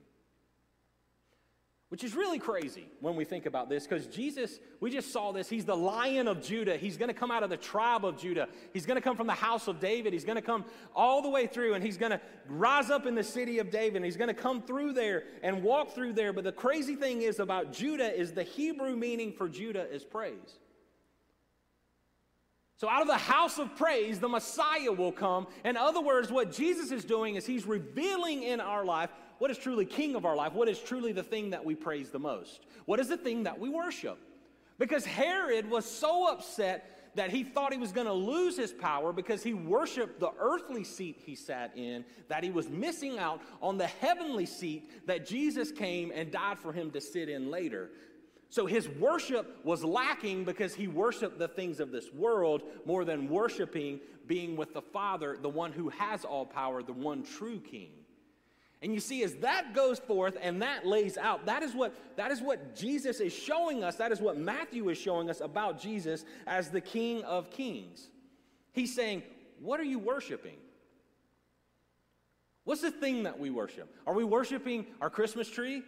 Which 1.90 2.04
is 2.04 2.16
really 2.16 2.38
crazy 2.38 2.90
when 3.00 3.16
we 3.16 3.24
think 3.24 3.46
about 3.46 3.70
this 3.70 3.88
because 3.88 4.08
Jesus, 4.08 4.60
we 4.82 4.92
just 4.92 5.14
saw 5.14 5.32
this. 5.32 5.48
He's 5.48 5.64
the 5.64 5.78
lion 5.78 6.28
of 6.28 6.44
Judah. 6.44 6.76
He's 6.76 6.98
going 6.98 7.08
to 7.08 7.14
come 7.14 7.32
out 7.32 7.44
of 7.44 7.50
the 7.50 7.56
tribe 7.56 8.04
of 8.04 8.20
Judah. 8.20 8.50
He's 8.74 8.86
going 8.86 8.98
to 8.98 9.02
come 9.02 9.16
from 9.16 9.28
the 9.28 9.34
house 9.34 9.70
of 9.70 9.80
David. 9.80 10.12
He's 10.12 10.26
going 10.26 10.36
to 10.36 10.42
come 10.42 10.66
all 10.94 11.22
the 11.22 11.30
way 11.30 11.48
through 11.48 11.76
and 11.76 11.84
he's 11.84 11.98
going 11.98 12.12
to 12.12 12.20
rise 12.50 12.90
up 12.90 13.06
in 13.06 13.16
the 13.16 13.24
city 13.24 13.60
of 13.60 13.72
David. 13.72 14.04
he's 14.04 14.18
going 14.18 14.28
to 14.28 14.34
come 14.34 14.62
through 14.62 14.94
there 14.94 15.24
and 15.42 15.64
walk 15.64 15.96
through 15.96 16.12
there. 16.12 16.34
But 16.34 16.44
the 16.44 16.52
crazy 16.52 16.96
thing 16.96 17.22
is 17.22 17.40
about 17.40 17.72
Judah 17.72 18.14
is 18.14 18.34
the 18.34 18.44
Hebrew 18.44 18.98
meaning 18.98 19.32
for 19.32 19.48
Judah 19.48 19.90
is 19.90 20.04
praise. 20.04 20.60
So, 22.76 22.88
out 22.88 23.02
of 23.02 23.08
the 23.08 23.18
house 23.18 23.58
of 23.58 23.76
praise, 23.76 24.20
the 24.20 24.30
Messiah 24.30 24.92
will 24.92 25.12
come. 25.12 25.48
In 25.66 25.76
other 25.76 26.00
words, 26.00 26.32
what 26.32 26.52
Jesus 26.52 26.92
is 26.92 27.04
doing 27.04 27.34
is 27.34 27.44
he's 27.44 27.66
revealing 27.66 28.44
in 28.44 28.60
our 28.60 28.86
life 28.86 29.10
what 29.40 29.52
is 29.52 29.58
truly 29.58 29.86
king 29.86 30.16
of 30.16 30.26
our 30.26 30.36
life, 30.36 30.54
what 30.54 30.68
is 30.68 30.80
truly 30.80 31.12
the 31.12 31.24
thing 31.24 31.52
that 31.52 31.64
we 31.64 31.76
praise 31.76 32.10
the 32.10 32.20
most, 32.20 32.66
what 32.86 33.00
is 33.00 33.08
the 33.08 33.18
thing 33.18 33.44
that 33.44 33.60
we 33.60 33.70
worship. 33.70 34.18
Because 34.80 35.06
Herod 35.06 35.70
was 35.70 35.86
so 35.86 36.32
upset 36.32 36.98
that 37.16 37.32
he 37.32 37.44
thought 37.44 37.74
he 37.74 37.80
was 37.80 37.92
going 37.92 38.08
to 38.08 38.14
lose 38.14 38.56
his 38.56 38.72
power 38.72 39.12
because 39.12 39.42
he 39.42 39.54
worshiped 39.54 40.20
the 40.20 40.32
earthly 40.40 40.84
seat 40.84 41.20
he 41.26 41.36
sat 41.36 41.76
in, 41.76 42.06
that 42.30 42.44
he 42.44 42.52
was 42.52 42.70
missing 42.70 43.18
out 43.18 43.42
on 43.62 43.78
the 43.78 43.88
heavenly 43.88 44.46
seat 44.46 45.08
that 45.08 45.26
Jesus 45.26 45.72
came 45.72 46.12
and 46.14 46.32
died 46.32 46.60
for 46.60 46.72
him 46.72 46.92
to 46.92 47.02
sit 47.02 47.28
in 47.28 47.50
later. 47.50 47.90
So 48.50 48.66
his 48.66 48.88
worship 48.88 49.60
was 49.66 49.84
lacking 49.84 50.46
because 50.46 50.74
he 50.74 50.88
worshiped 50.88 51.38
the 51.38 51.48
things 51.48 51.80
of 51.80 51.92
this 51.92 52.14
world 52.14 52.62
more 52.86 53.04
than 53.04 53.30
worshiping 53.30 54.00
being 54.26 54.56
with 54.56 54.74
the 54.74 54.82
Father, 54.82 55.38
the 55.42 55.50
one 55.50 55.72
who 55.72 55.90
has 55.90 56.24
all 56.24 56.46
power, 56.46 56.84
the 56.84 56.94
one 56.94 57.24
true 57.24 57.60
king. 57.60 57.90
And 58.82 58.94
you 58.94 59.00
see, 59.00 59.24
as 59.24 59.36
that 59.38 59.74
goes 59.74 59.98
forth 59.98 60.38
and 60.40 60.62
that 60.62 60.86
lays 60.86 61.18
out, 61.18 61.48
that 61.48 61.64
is 61.64 61.74
what 61.74 61.96
that 62.16 62.32
is 62.32 62.42
what 62.42 62.76
Jesus 62.76 63.20
is 63.20 63.34
showing 63.34 63.84
us. 63.84 63.96
That 63.96 64.12
is 64.12 64.22
what 64.22 64.38
Matthew 64.38 64.90
is 64.90 64.98
showing 64.98 65.30
us 65.30 65.42
about 65.42 65.82
Jesus 65.82 66.26
as 66.46 66.70
the 66.70 66.82
King 66.82 67.24
of 67.24 67.50
Kings. 67.50 68.10
He's 68.74 68.94
saying, 68.94 69.24
What 69.60 69.80
are 69.80 69.86
you 69.86 69.98
worshiping? 69.98 70.58
What's 72.66 72.82
the 72.82 72.92
thing 72.92 73.24
that 73.24 73.40
we 73.40 73.50
worship? 73.50 73.96
Are 74.06 74.14
we 74.14 74.24
worshiping 74.24 74.86
our 75.02 75.10
Christmas 75.10 75.50
tree? 75.50 75.84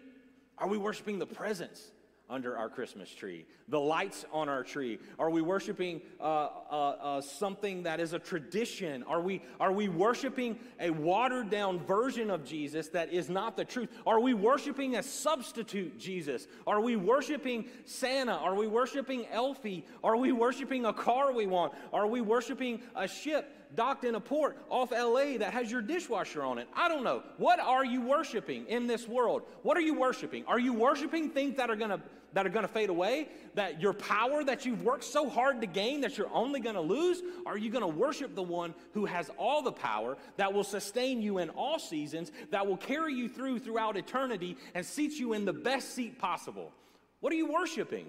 Are 0.58 0.68
we 0.68 0.78
worshiping 0.78 1.20
the 1.20 1.26
presents? 1.26 1.92
Under 2.30 2.58
our 2.58 2.70
Christmas 2.70 3.10
tree, 3.10 3.46
the 3.68 3.80
lights 3.80 4.26
on 4.32 4.48
our 4.50 4.64
tree? 4.64 5.00
Are 5.18 5.30
we 5.30 5.42
worshiping 5.42 6.02
uh, 6.20 6.24
uh, 6.24 6.76
uh, 7.02 7.22
something 7.22 7.84
that 7.84 8.00
is 8.00 8.14
a 8.14 8.20
tradition? 8.20 9.04
Are 9.04 9.22
we, 9.22 9.42
are 9.60 9.72
we 9.72 9.90
worshiping 9.90 10.60
a 10.80 10.92
watered 10.92 11.50
down 11.50 11.80
version 11.80 12.30
of 12.30 12.46
Jesus 12.46 12.90
that 12.90 13.12
is 13.12 13.30
not 13.30 13.58
the 13.58 13.66
truth? 13.66 13.90
Are 14.06 14.20
we 14.20 14.34
worshiping 14.34 14.96
a 14.96 15.04
substitute 15.04 16.00
Jesus? 16.00 16.48
Are 16.68 16.82
we 16.82 16.96
worshiping 16.96 17.66
Santa? 17.86 18.34
Are 18.34 18.56
we 18.56 18.68
worshiping 18.68 19.26
Elfie? 19.32 19.86
Are 20.04 20.18
we 20.18 20.32
worshiping 20.32 20.86
a 20.86 20.94
car 20.94 21.34
we 21.34 21.48
want? 21.48 21.74
Are 21.92 22.08
we 22.08 22.22
worshiping 22.22 22.82
a 22.96 23.08
ship? 23.08 23.56
docked 23.76 24.04
in 24.04 24.16
a 24.16 24.20
port 24.20 24.58
off 24.70 24.92
LA 24.92 25.38
that 25.38 25.54
has 25.54 25.72
your 25.72 25.82
dishwasher 25.82 26.44
on 26.44 26.58
it. 26.58 26.68
I 26.74 26.88
don't 26.88 27.04
know. 27.04 27.24
What 27.38 27.60
are 27.60 27.86
you 27.86 28.02
worshiping 28.02 28.66
in 28.68 28.88
this 28.88 29.08
world? 29.08 29.44
What 29.62 29.78
are 29.78 29.82
you 29.82 29.94
worshiping? 29.94 30.44
Are 30.48 30.60
you 30.60 30.74
worshiping 30.74 31.30
things 31.30 31.58
that 31.58 31.70
are 31.70 31.76
going 31.76 31.92
to 31.92 32.02
that 32.34 32.46
are 32.46 32.50
going 32.50 32.66
to 32.66 32.72
fade 32.72 32.90
away? 32.90 33.30
That 33.56 33.82
your 33.82 33.94
power 33.94 34.44
that 34.44 34.66
you've 34.66 34.84
worked 34.84 35.04
so 35.04 35.30
hard 35.30 35.62
to 35.62 35.68
gain 35.68 36.02
that 36.02 36.18
you're 36.18 36.34
only 36.34 36.60
going 36.60 36.76
to 36.76 36.82
lose? 36.82 37.22
Are 37.46 37.58
you 37.58 37.70
going 37.70 37.82
to 37.82 37.88
worship 37.88 38.36
the 38.36 38.44
one 38.44 38.74
who 38.94 39.06
has 39.06 39.30
all 39.38 39.62
the 39.62 39.72
power 39.72 40.18
that 40.38 40.54
will 40.54 40.64
sustain 40.64 41.22
you 41.22 41.40
in 41.40 41.50
all 41.50 41.80
seasons, 41.80 42.32
that 42.52 42.66
will 42.66 42.78
carry 42.78 43.14
you 43.14 43.30
through 43.30 43.60
throughout 43.60 43.98
eternity 43.98 44.58
and 44.74 44.86
seat 44.86 45.14
you 45.14 45.34
in 45.34 45.46
the 45.46 45.54
best 45.54 45.94
seat 45.96 46.20
possible? 46.20 46.72
What 47.20 47.34
are 47.34 47.38
you 47.38 47.52
worshiping? 47.52 48.08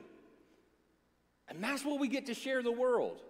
And 1.49 1.63
that's 1.63 1.85
what 1.85 1.99
we 1.99 2.09
get 2.09 2.27
to 2.27 2.35
share 2.35 2.63
the 2.63 2.73
world. 2.73 3.21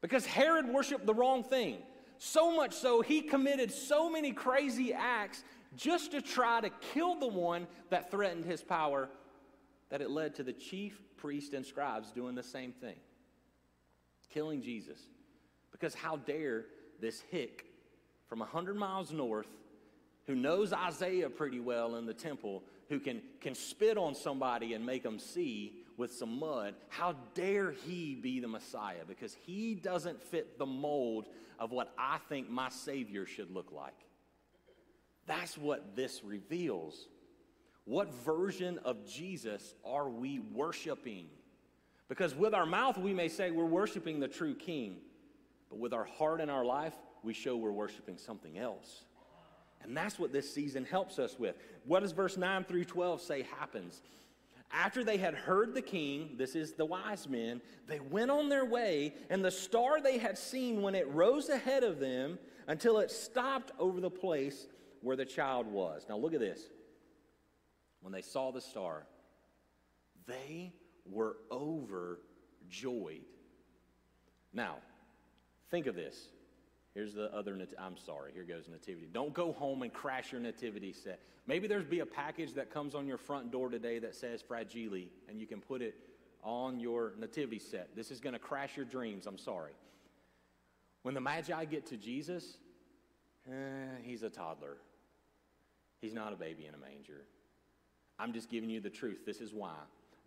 Because 0.00 0.24
Herod 0.24 0.68
worshiped 0.68 1.06
the 1.06 1.14
wrong 1.14 1.42
thing. 1.42 1.78
So 2.18 2.54
much 2.54 2.74
so, 2.74 3.00
he 3.00 3.20
committed 3.20 3.70
so 3.70 4.10
many 4.10 4.32
crazy 4.32 4.92
acts 4.92 5.44
just 5.76 6.12
to 6.12 6.22
try 6.22 6.60
to 6.60 6.70
kill 6.92 7.14
the 7.14 7.28
one 7.28 7.66
that 7.90 8.10
threatened 8.10 8.44
his 8.44 8.62
power 8.62 9.08
that 9.90 10.00
it 10.00 10.10
led 10.10 10.34
to 10.36 10.42
the 10.42 10.52
chief 10.52 11.00
priests 11.16 11.54
and 11.54 11.64
scribes 11.64 12.12
doing 12.12 12.34
the 12.34 12.42
same 12.42 12.72
thing 12.72 12.96
killing 14.30 14.62
Jesus. 14.62 14.98
Because 15.72 15.94
how 15.94 16.16
dare 16.16 16.66
this 17.00 17.22
hick 17.30 17.66
from 18.28 18.40
100 18.40 18.76
miles 18.76 19.12
north 19.12 19.48
who 20.26 20.34
knows 20.34 20.72
Isaiah 20.72 21.30
pretty 21.30 21.60
well 21.60 21.96
in 21.96 22.04
the 22.04 22.14
temple, 22.14 22.62
who 22.90 23.00
can, 23.00 23.22
can 23.40 23.54
spit 23.54 23.96
on 23.96 24.14
somebody 24.14 24.74
and 24.74 24.84
make 24.84 25.02
them 25.02 25.18
see 25.18 25.72
with 25.96 26.12
some 26.12 26.38
mud, 26.38 26.74
how 26.90 27.16
dare 27.34 27.72
he 27.72 28.14
be 28.14 28.38
the 28.38 28.48
Messiah? 28.48 29.04
Because 29.06 29.34
he 29.46 29.74
doesn't 29.74 30.22
fit 30.22 30.58
the 30.58 30.66
mold 30.66 31.26
of 31.58 31.72
what 31.72 31.92
I 31.98 32.18
think 32.28 32.50
my 32.50 32.68
Savior 32.68 33.26
should 33.26 33.50
look 33.50 33.72
like. 33.72 33.96
That's 35.26 35.56
what 35.56 35.96
this 35.96 36.22
reveals. 36.22 37.08
What 37.88 38.12
version 38.12 38.78
of 38.84 39.06
Jesus 39.06 39.74
are 39.82 40.10
we 40.10 40.40
worshiping? 40.40 41.24
Because 42.10 42.34
with 42.34 42.52
our 42.52 42.66
mouth, 42.66 42.98
we 42.98 43.14
may 43.14 43.28
say 43.28 43.50
we're 43.50 43.64
worshiping 43.64 44.20
the 44.20 44.28
true 44.28 44.54
King, 44.54 44.98
but 45.70 45.78
with 45.78 45.94
our 45.94 46.04
heart 46.04 46.42
and 46.42 46.50
our 46.50 46.66
life, 46.66 46.92
we 47.22 47.32
show 47.32 47.56
we're 47.56 47.72
worshiping 47.72 48.18
something 48.18 48.58
else. 48.58 49.04
And 49.80 49.96
that's 49.96 50.18
what 50.18 50.34
this 50.34 50.52
season 50.52 50.84
helps 50.84 51.18
us 51.18 51.38
with. 51.38 51.56
What 51.86 52.00
does 52.00 52.12
verse 52.12 52.36
9 52.36 52.64
through 52.64 52.84
12 52.84 53.22
say 53.22 53.46
happens? 53.58 54.02
After 54.70 55.02
they 55.02 55.16
had 55.16 55.32
heard 55.32 55.72
the 55.72 55.80
king, 55.80 56.34
this 56.36 56.54
is 56.54 56.74
the 56.74 56.84
wise 56.84 57.26
men, 57.26 57.62
they 57.86 58.00
went 58.00 58.30
on 58.30 58.50
their 58.50 58.66
way, 58.66 59.14
and 59.30 59.42
the 59.42 59.50
star 59.50 60.02
they 60.02 60.18
had 60.18 60.36
seen 60.36 60.82
when 60.82 60.94
it 60.94 61.08
rose 61.08 61.48
ahead 61.48 61.84
of 61.84 62.00
them 62.00 62.38
until 62.66 62.98
it 62.98 63.10
stopped 63.10 63.72
over 63.78 63.98
the 63.98 64.10
place 64.10 64.66
where 65.00 65.16
the 65.16 65.24
child 65.24 65.66
was. 65.66 66.04
Now 66.06 66.18
look 66.18 66.34
at 66.34 66.40
this 66.40 66.68
when 68.00 68.12
they 68.12 68.22
saw 68.22 68.50
the 68.50 68.60
star, 68.60 69.06
they 70.26 70.72
were 71.04 71.36
overjoyed. 71.50 73.24
Now, 74.52 74.76
think 75.70 75.86
of 75.86 75.94
this. 75.94 76.28
Here's 76.94 77.14
the 77.14 77.32
other, 77.34 77.54
nat- 77.54 77.74
I'm 77.78 77.96
sorry, 77.96 78.32
here 78.32 78.44
goes 78.44 78.68
nativity. 78.68 79.08
Don't 79.12 79.32
go 79.32 79.52
home 79.52 79.82
and 79.82 79.92
crash 79.92 80.32
your 80.32 80.40
nativity 80.40 80.92
set. 80.92 81.20
Maybe 81.46 81.66
there's 81.66 81.84
be 81.84 82.00
a 82.00 82.06
package 82.06 82.54
that 82.54 82.70
comes 82.70 82.94
on 82.94 83.06
your 83.06 83.18
front 83.18 83.50
door 83.50 83.68
today 83.68 83.98
that 84.00 84.14
says 84.14 84.42
fragile, 84.42 85.08
and 85.28 85.40
you 85.40 85.46
can 85.46 85.60
put 85.60 85.80
it 85.80 85.94
on 86.42 86.80
your 86.80 87.14
nativity 87.18 87.58
set. 87.58 87.94
This 87.94 88.10
is 88.10 88.20
going 88.20 88.32
to 88.32 88.38
crash 88.38 88.76
your 88.76 88.86
dreams, 88.86 89.26
I'm 89.26 89.38
sorry. 89.38 89.72
When 91.02 91.14
the 91.14 91.20
Magi 91.20 91.64
get 91.66 91.86
to 91.86 91.96
Jesus, 91.96 92.58
eh, 93.48 93.52
he's 94.02 94.22
a 94.22 94.30
toddler. 94.30 94.76
He's 96.00 96.14
not 96.14 96.32
a 96.32 96.36
baby 96.36 96.66
in 96.66 96.74
a 96.74 96.78
manger. 96.78 97.24
I'm 98.18 98.32
just 98.32 98.50
giving 98.50 98.70
you 98.70 98.80
the 98.80 98.90
truth. 98.90 99.24
This 99.24 99.40
is 99.40 99.52
why. 99.52 99.74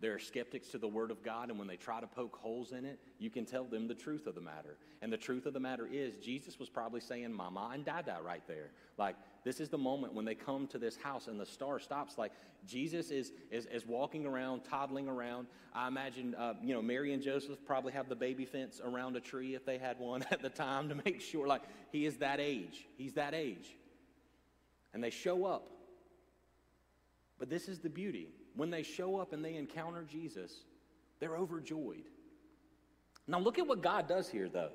There 0.02 0.12
are 0.12 0.18
skeptics 0.18 0.68
to 0.70 0.78
the 0.78 0.88
Word 0.88 1.12
of 1.12 1.22
God, 1.22 1.48
and 1.48 1.56
when 1.60 1.68
they 1.68 1.76
try 1.76 2.00
to 2.00 2.08
poke 2.08 2.34
holes 2.34 2.72
in 2.72 2.84
it, 2.84 2.98
you 3.20 3.30
can 3.30 3.44
tell 3.44 3.62
them 3.62 3.86
the 3.86 3.94
truth 3.94 4.26
of 4.26 4.34
the 4.34 4.40
matter. 4.40 4.76
And 5.00 5.12
the 5.12 5.16
truth 5.16 5.46
of 5.46 5.54
the 5.54 5.60
matter 5.60 5.88
is, 5.90 6.16
Jesus 6.16 6.58
was 6.58 6.68
probably 6.68 7.00
saying 7.00 7.32
Mama 7.32 7.70
and 7.72 7.84
Dada 7.84 8.18
right 8.20 8.42
there. 8.48 8.70
Like, 8.98 9.14
this 9.44 9.60
is 9.60 9.68
the 9.68 9.78
moment 9.78 10.12
when 10.12 10.24
they 10.24 10.34
come 10.34 10.66
to 10.68 10.78
this 10.78 10.96
house 10.96 11.28
and 11.28 11.38
the 11.38 11.46
star 11.46 11.78
stops. 11.78 12.18
Like, 12.18 12.32
Jesus 12.66 13.12
is, 13.12 13.30
is, 13.52 13.66
is 13.66 13.86
walking 13.86 14.26
around, 14.26 14.64
toddling 14.64 15.08
around. 15.08 15.46
I 15.72 15.86
imagine, 15.86 16.34
uh, 16.34 16.54
you 16.64 16.74
know, 16.74 16.82
Mary 16.82 17.12
and 17.12 17.22
Joseph 17.22 17.64
probably 17.64 17.92
have 17.92 18.08
the 18.08 18.16
baby 18.16 18.44
fence 18.44 18.80
around 18.84 19.14
a 19.14 19.20
tree 19.20 19.54
if 19.54 19.64
they 19.64 19.78
had 19.78 20.00
one 20.00 20.24
at 20.32 20.42
the 20.42 20.50
time 20.50 20.88
to 20.88 20.96
make 20.96 21.20
sure, 21.20 21.46
like, 21.46 21.62
he 21.92 22.06
is 22.06 22.16
that 22.16 22.40
age. 22.40 22.88
He's 22.96 23.12
that 23.12 23.34
age. 23.34 23.76
And 24.92 25.02
they 25.02 25.10
show 25.10 25.44
up 25.44 25.68
but 27.42 27.50
this 27.50 27.66
is 27.68 27.80
the 27.80 27.90
beauty. 27.90 28.28
When 28.54 28.70
they 28.70 28.84
show 28.84 29.18
up 29.18 29.32
and 29.32 29.44
they 29.44 29.56
encounter 29.56 30.04
Jesus, 30.08 30.60
they're 31.18 31.36
overjoyed. 31.36 32.04
Now, 33.26 33.40
look 33.40 33.58
at 33.58 33.66
what 33.66 33.82
God 33.82 34.06
does 34.06 34.28
here, 34.28 34.48
though. 34.48 34.70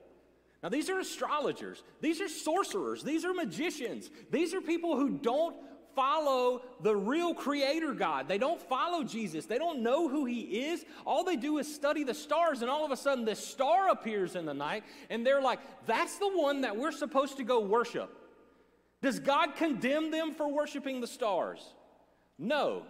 Now, 0.61 0.67
these 0.67 0.89
are 0.89 0.99
astrologers, 0.99 1.81
these 2.01 2.19
are 2.19 2.27
sorcerers, 2.27 3.03
these 3.03 3.23
are 3.23 3.33
magicians, 3.33 4.09
these 4.31 4.53
are 4.53 4.59
people 4.59 4.97
who 4.97 5.11
don't 5.11 5.55
follow 5.95 6.61
the 6.81 6.93
real 6.93 7.33
creator 7.33 7.93
God. 7.93 8.27
They 8.27 8.37
don't 8.37 8.61
follow 8.61 9.01
Jesus. 9.01 9.45
They 9.45 9.59
don't 9.59 9.81
know 9.81 10.09
who 10.09 10.25
he 10.25 10.41
is. 10.41 10.83
All 11.05 11.23
they 11.23 11.37
do 11.37 11.59
is 11.59 11.73
study 11.73 12.03
the 12.03 12.13
stars, 12.13 12.63
and 12.63 12.69
all 12.69 12.83
of 12.83 12.91
a 12.91 12.97
sudden, 12.97 13.23
this 13.23 13.39
star 13.39 13.91
appears 13.91 14.35
in 14.35 14.45
the 14.45 14.53
night, 14.53 14.83
and 15.09 15.25
they're 15.25 15.41
like, 15.41 15.59
that's 15.85 16.17
the 16.17 16.27
one 16.27 16.59
that 16.61 16.75
we're 16.75 16.91
supposed 16.91 17.37
to 17.37 17.45
go 17.45 17.61
worship. 17.61 18.13
Does 19.01 19.19
God 19.19 19.55
condemn 19.55 20.11
them 20.11 20.33
for 20.33 20.51
worshiping 20.51 20.99
the 20.99 21.07
stars? 21.07 21.61
No. 22.37 22.83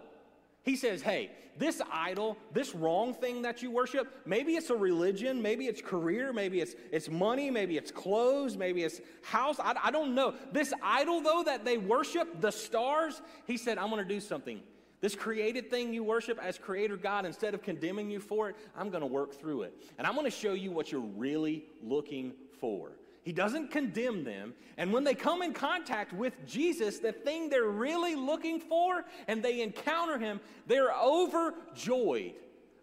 He 0.62 0.76
says, 0.76 1.00
hey, 1.02 1.30
this 1.56 1.82
idol, 1.92 2.36
this 2.52 2.74
wrong 2.74 3.14
thing 3.14 3.42
that 3.42 3.62
you 3.62 3.70
worship, 3.70 4.22
maybe 4.24 4.54
it's 4.54 4.70
a 4.70 4.76
religion, 4.76 5.42
maybe 5.42 5.66
it's 5.66 5.82
career, 5.82 6.32
maybe 6.32 6.60
it's, 6.60 6.74
it's 6.92 7.08
money, 7.08 7.50
maybe 7.50 7.76
it's 7.76 7.90
clothes, 7.90 8.56
maybe 8.56 8.84
it's 8.84 9.00
house. 9.22 9.58
I, 9.58 9.74
I 9.84 9.90
don't 9.90 10.14
know. 10.14 10.34
This 10.52 10.72
idol, 10.82 11.20
though, 11.20 11.42
that 11.44 11.64
they 11.64 11.78
worship, 11.78 12.40
the 12.40 12.52
stars, 12.52 13.20
he 13.46 13.56
said, 13.56 13.78
I'm 13.78 13.90
going 13.90 14.06
to 14.06 14.14
do 14.14 14.20
something. 14.20 14.60
This 15.00 15.14
created 15.14 15.70
thing 15.70 15.94
you 15.94 16.02
worship 16.02 16.38
as 16.42 16.58
creator 16.58 16.96
God, 16.96 17.24
instead 17.24 17.54
of 17.54 17.62
condemning 17.62 18.10
you 18.10 18.20
for 18.20 18.50
it, 18.50 18.56
I'm 18.76 18.90
going 18.90 19.02
to 19.02 19.06
work 19.06 19.34
through 19.34 19.62
it. 19.62 19.74
And 19.96 20.06
I'm 20.06 20.14
going 20.14 20.24
to 20.24 20.30
show 20.30 20.52
you 20.52 20.70
what 20.72 20.90
you're 20.90 21.00
really 21.00 21.64
looking 21.82 22.32
for. 22.60 22.92
He 23.28 23.34
doesn't 23.34 23.70
condemn 23.70 24.24
them. 24.24 24.54
And 24.78 24.90
when 24.90 25.04
they 25.04 25.14
come 25.14 25.42
in 25.42 25.52
contact 25.52 26.14
with 26.14 26.32
Jesus, 26.46 26.98
the 26.98 27.12
thing 27.12 27.50
they're 27.50 27.64
really 27.64 28.14
looking 28.14 28.58
for, 28.58 29.04
and 29.26 29.42
they 29.42 29.60
encounter 29.60 30.18
him, 30.18 30.40
they're 30.66 30.94
overjoyed. 30.94 32.36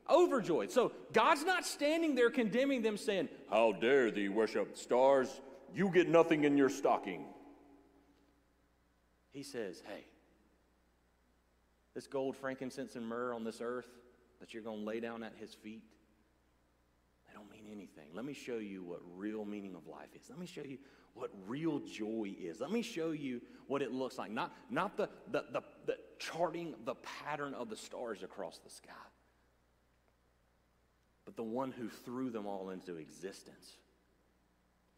Overjoyed. 0.07 0.69
So 0.69 0.91
God's 1.13 1.43
not 1.43 1.65
standing 1.65 2.13
there 2.13 2.29
condemning 2.29 2.83
them, 2.83 2.95
saying, 2.95 3.27
How 3.49 3.71
dare 3.71 4.11
thee 4.11 4.29
worship 4.29 4.77
stars? 4.77 5.41
You 5.73 5.89
get 5.89 6.09
nothing 6.09 6.43
in 6.43 6.55
your 6.55 6.69
stocking. 6.69 7.25
He 9.31 9.41
says, 9.41 9.81
Hey, 9.87 10.05
this 11.95 12.05
gold, 12.05 12.35
frankincense, 12.35 12.95
and 12.95 13.07
myrrh 13.07 13.33
on 13.33 13.43
this 13.43 13.61
earth 13.61 13.89
that 14.39 14.53
you're 14.53 14.61
going 14.61 14.81
to 14.81 14.85
lay 14.85 14.99
down 14.99 15.23
at 15.23 15.33
his 15.39 15.55
feet, 15.55 15.81
anything. 17.71 18.09
Let 18.13 18.25
me 18.25 18.33
show 18.33 18.57
you 18.57 18.83
what 18.83 19.01
real 19.15 19.45
meaning 19.45 19.75
of 19.75 19.87
life 19.87 20.09
is. 20.15 20.29
Let 20.29 20.39
me 20.39 20.45
show 20.45 20.63
you 20.63 20.77
what 21.13 21.31
real 21.47 21.79
joy 21.79 22.35
is. 22.39 22.59
Let 22.59 22.71
me 22.71 22.81
show 22.81 23.11
you 23.11 23.41
what 23.67 23.81
it 23.81 23.91
looks 23.91 24.17
like. 24.17 24.31
Not, 24.31 24.53
not 24.69 24.97
the, 24.97 25.09
the, 25.31 25.45
the, 25.51 25.61
the 25.85 25.97
charting 26.19 26.75
the 26.85 26.95
pattern 26.95 27.53
of 27.53 27.69
the 27.69 27.75
stars 27.75 28.23
across 28.23 28.59
the 28.59 28.69
sky, 28.69 28.91
but 31.23 31.35
the 31.35 31.43
one 31.43 31.71
who 31.71 31.89
threw 31.89 32.29
them 32.29 32.45
all 32.45 32.69
into 32.69 32.97
existence. 32.97 33.77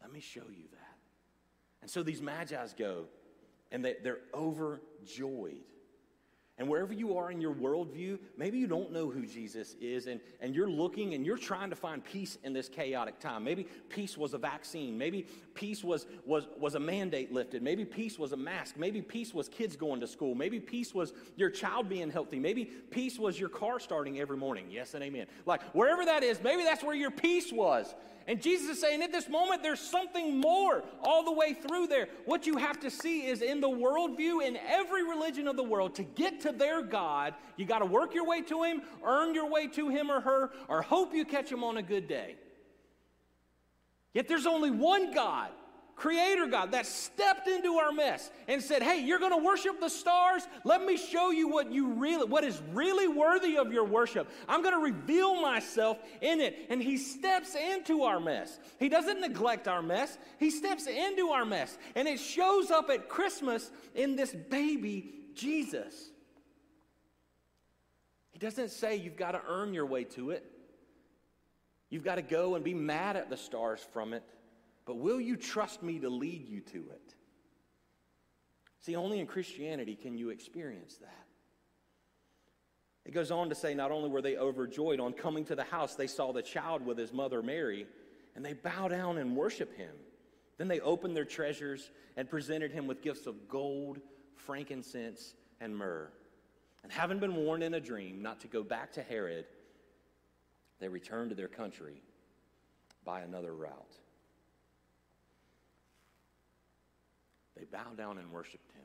Let 0.02 0.12
me 0.12 0.20
show 0.20 0.42
you 0.50 0.64
that. 0.72 0.96
And 1.82 1.90
so 1.90 2.02
these 2.02 2.20
magi's 2.20 2.74
go, 2.76 3.04
and 3.70 3.84
they, 3.84 3.96
they're 4.02 4.20
overjoyed. 4.34 5.64
And 6.58 6.68
wherever 6.68 6.92
you 6.92 7.16
are 7.16 7.30
in 7.30 7.40
your 7.40 7.54
worldview, 7.54 8.18
maybe 8.36 8.58
you 8.58 8.66
don't 8.66 8.90
know 8.90 9.08
who 9.08 9.24
Jesus 9.24 9.76
is, 9.80 10.08
and, 10.08 10.20
and 10.40 10.56
you're 10.56 10.68
looking 10.68 11.14
and 11.14 11.24
you're 11.24 11.38
trying 11.38 11.70
to 11.70 11.76
find 11.76 12.04
peace 12.04 12.36
in 12.42 12.52
this 12.52 12.68
chaotic 12.68 13.20
time. 13.20 13.44
Maybe 13.44 13.68
peace 13.88 14.18
was 14.18 14.34
a 14.34 14.38
vaccine. 14.38 14.98
Maybe 14.98 15.26
peace 15.54 15.84
was, 15.84 16.06
was, 16.26 16.48
was 16.58 16.74
a 16.74 16.80
mandate 16.80 17.32
lifted. 17.32 17.62
Maybe 17.62 17.84
peace 17.84 18.18
was 18.18 18.32
a 18.32 18.36
mask. 18.36 18.76
Maybe 18.76 19.00
peace 19.00 19.32
was 19.32 19.48
kids 19.48 19.76
going 19.76 20.00
to 20.00 20.08
school. 20.08 20.34
Maybe 20.34 20.58
peace 20.58 20.92
was 20.92 21.12
your 21.36 21.50
child 21.50 21.88
being 21.88 22.10
healthy. 22.10 22.40
Maybe 22.40 22.64
peace 22.64 23.20
was 23.20 23.38
your 23.38 23.50
car 23.50 23.78
starting 23.78 24.18
every 24.18 24.36
morning. 24.36 24.66
Yes 24.68 24.94
and 24.94 25.04
amen. 25.04 25.26
Like 25.46 25.62
wherever 25.74 26.04
that 26.04 26.24
is, 26.24 26.42
maybe 26.42 26.64
that's 26.64 26.82
where 26.82 26.96
your 26.96 27.12
peace 27.12 27.52
was. 27.52 27.94
And 28.28 28.42
Jesus 28.42 28.68
is 28.68 28.80
saying 28.80 29.02
at 29.02 29.10
this 29.10 29.26
moment, 29.26 29.62
there's 29.62 29.80
something 29.80 30.38
more 30.38 30.84
all 31.02 31.24
the 31.24 31.32
way 31.32 31.54
through 31.54 31.86
there. 31.86 32.08
What 32.26 32.46
you 32.46 32.58
have 32.58 32.78
to 32.80 32.90
see 32.90 33.26
is 33.26 33.40
in 33.40 33.62
the 33.62 33.70
worldview, 33.70 34.46
in 34.46 34.58
every 34.58 35.02
religion 35.02 35.48
of 35.48 35.56
the 35.56 35.64
world, 35.64 35.94
to 35.94 36.02
get 36.02 36.38
to 36.42 36.47
their 36.52 36.82
God, 36.82 37.34
you 37.56 37.66
got 37.66 37.80
to 37.80 37.86
work 37.86 38.14
your 38.14 38.26
way 38.26 38.42
to 38.42 38.62
Him, 38.62 38.82
earn 39.04 39.34
your 39.34 39.50
way 39.50 39.66
to 39.68 39.88
Him 39.88 40.10
or 40.10 40.20
her, 40.20 40.50
or 40.68 40.82
hope 40.82 41.14
you 41.14 41.24
catch 41.24 41.50
Him 41.50 41.64
on 41.64 41.76
a 41.76 41.82
good 41.82 42.08
day. 42.08 42.36
Yet 44.14 44.28
there's 44.28 44.46
only 44.46 44.70
one 44.70 45.12
God 45.12 45.50
creator 45.98 46.46
God 46.46 46.72
that 46.72 46.86
stepped 46.86 47.48
into 47.48 47.74
our 47.74 47.92
mess 47.92 48.30
and 48.46 48.62
said, 48.62 48.82
"Hey, 48.82 49.00
you're 49.00 49.18
going 49.18 49.36
to 49.36 49.44
worship 49.44 49.80
the 49.80 49.90
stars? 49.90 50.46
Let 50.64 50.84
me 50.84 50.96
show 50.96 51.30
you 51.30 51.48
what 51.48 51.70
you 51.72 51.88
really 51.88 52.24
what 52.24 52.44
is 52.44 52.62
really 52.72 53.08
worthy 53.08 53.58
of 53.58 53.72
your 53.72 53.84
worship. 53.84 54.30
I'm 54.48 54.62
going 54.62 54.74
to 54.74 54.80
reveal 54.80 55.40
myself 55.40 55.98
in 56.20 56.40
it." 56.40 56.66
And 56.70 56.82
he 56.82 56.96
steps 56.96 57.54
into 57.54 58.04
our 58.04 58.20
mess. 58.20 58.58
He 58.78 58.88
doesn't 58.88 59.20
neglect 59.20 59.68
our 59.68 59.82
mess. 59.82 60.16
He 60.38 60.50
steps 60.50 60.86
into 60.86 61.28
our 61.30 61.44
mess. 61.44 61.76
And 61.94 62.08
it 62.08 62.20
shows 62.20 62.70
up 62.70 62.88
at 62.90 63.08
Christmas 63.08 63.70
in 63.94 64.16
this 64.16 64.32
baby 64.32 65.12
Jesus. 65.34 66.10
He 68.38 68.46
doesn't 68.46 68.70
say 68.70 68.96
you've 68.96 69.16
got 69.16 69.32
to 69.32 69.42
earn 69.48 69.74
your 69.74 69.86
way 69.86 70.04
to 70.04 70.30
it. 70.30 70.44
You've 71.90 72.04
got 72.04 72.16
to 72.16 72.22
go 72.22 72.54
and 72.54 72.64
be 72.64 72.74
mad 72.74 73.16
at 73.16 73.30
the 73.30 73.36
stars 73.36 73.80
from 73.92 74.12
it 74.12 74.22
but 74.88 74.96
will 74.96 75.20
you 75.20 75.36
trust 75.36 75.82
me 75.82 75.98
to 75.98 76.08
lead 76.08 76.48
you 76.48 76.62
to 76.62 76.78
it? 76.78 77.14
See, 78.80 78.96
only 78.96 79.20
in 79.20 79.26
Christianity 79.26 79.94
can 79.94 80.16
you 80.16 80.30
experience 80.30 80.96
that. 80.96 81.26
It 83.04 83.12
goes 83.12 83.30
on 83.30 83.50
to 83.50 83.54
say, 83.54 83.74
not 83.74 83.90
only 83.90 84.08
were 84.08 84.22
they 84.22 84.38
overjoyed, 84.38 84.98
on 84.98 85.12
coming 85.12 85.44
to 85.44 85.54
the 85.54 85.64
house, 85.64 85.94
they 85.94 86.06
saw 86.06 86.32
the 86.32 86.40
child 86.40 86.86
with 86.86 86.96
his 86.96 87.12
mother 87.12 87.42
Mary, 87.42 87.86
and 88.34 88.42
they 88.42 88.54
bow 88.54 88.88
down 88.88 89.18
and 89.18 89.36
worship 89.36 89.76
him. 89.76 89.92
Then 90.56 90.68
they 90.68 90.80
opened 90.80 91.14
their 91.14 91.26
treasures 91.26 91.90
and 92.16 92.30
presented 92.30 92.72
him 92.72 92.86
with 92.86 93.02
gifts 93.02 93.26
of 93.26 93.46
gold, 93.46 94.00
frankincense, 94.36 95.34
and 95.60 95.76
myrrh. 95.76 96.10
And 96.82 96.92
having 96.92 97.18
been 97.18 97.34
warned 97.34 97.62
in 97.62 97.74
a 97.74 97.80
dream 97.80 98.22
not 98.22 98.40
to 98.40 98.48
go 98.48 98.62
back 98.62 98.92
to 98.92 99.02
Herod, 99.02 99.46
they 100.80 100.88
returned 100.88 101.30
to 101.30 101.36
their 101.36 101.48
country 101.48 102.02
by 103.04 103.20
another 103.20 103.54
route. 103.54 103.94
They 107.56 107.64
bowed 107.64 107.96
down 107.96 108.18
and 108.18 108.30
worshiped 108.30 108.70
him. 108.72 108.84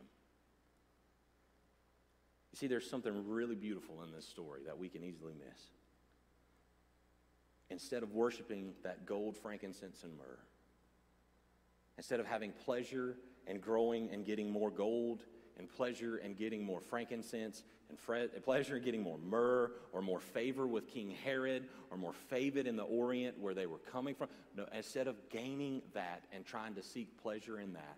You 2.52 2.58
see, 2.58 2.68
there's 2.68 2.90
something 2.90 3.28
really 3.28 3.56
beautiful 3.56 4.04
in 4.04 4.12
this 4.12 4.28
story 4.28 4.62
that 4.66 4.78
we 4.78 4.90
can 4.90 5.04
easily 5.04 5.34
miss. 5.34 5.60
Instead 7.70 8.04
of 8.04 8.14
worshiping 8.14 8.74
that 8.84 9.06
gold, 9.06 9.38
frankincense, 9.38 10.04
and 10.04 10.16
myrrh, 10.18 10.40
instead 11.98 12.20
of 12.20 12.26
having 12.26 12.52
pleasure 12.52 13.18
and 13.48 13.62
growing 13.62 14.10
and 14.12 14.26
getting 14.26 14.50
more 14.50 14.70
gold 14.70 15.24
and 15.58 15.70
pleasure 15.70 16.18
and 16.18 16.36
getting 16.38 16.64
more 16.64 16.80
frankincense 16.80 17.64
and 17.94 18.00
fre- 18.00 18.40
pleasure 18.40 18.78
in 18.78 18.84
getting 18.84 19.04
more 19.04 19.20
myrrh 19.20 19.72
or 19.92 20.02
more 20.02 20.20
favor 20.20 20.66
with 20.66 20.88
King 20.88 21.12
Herod 21.24 21.68
or 21.92 21.98
more 21.98 22.14
favor 22.14 22.60
in 22.60 22.76
the 22.76 22.84
Orient 22.84 23.38
where 23.40 23.54
they 23.54 23.68
were 23.68 23.78
coming 23.78 24.16
from, 24.16 24.30
no, 24.56 24.66
instead 24.76 25.08
of 25.08 25.16
gaining 25.30 25.82
that 25.94 26.24
and 26.32 26.46
trying 26.46 26.74
to 26.76 26.84
seek 26.84 27.22
pleasure 27.22 27.60
in 27.60 27.74
that, 27.74 27.98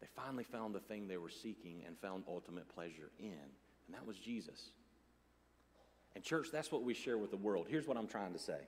they 0.00 0.08
finally 0.16 0.44
found 0.44 0.74
the 0.74 0.80
thing 0.80 1.06
they 1.06 1.16
were 1.16 1.30
seeking 1.30 1.82
and 1.86 1.96
found 1.98 2.24
ultimate 2.28 2.68
pleasure 2.68 3.10
in, 3.18 3.26
and 3.86 3.94
that 3.94 4.06
was 4.06 4.16
Jesus. 4.16 4.70
And, 6.14 6.24
church, 6.24 6.48
that's 6.52 6.72
what 6.72 6.82
we 6.82 6.94
share 6.94 7.18
with 7.18 7.30
the 7.30 7.36
world. 7.36 7.66
Here's 7.68 7.86
what 7.86 7.96
I'm 7.96 8.08
trying 8.08 8.32
to 8.32 8.38
say. 8.38 8.58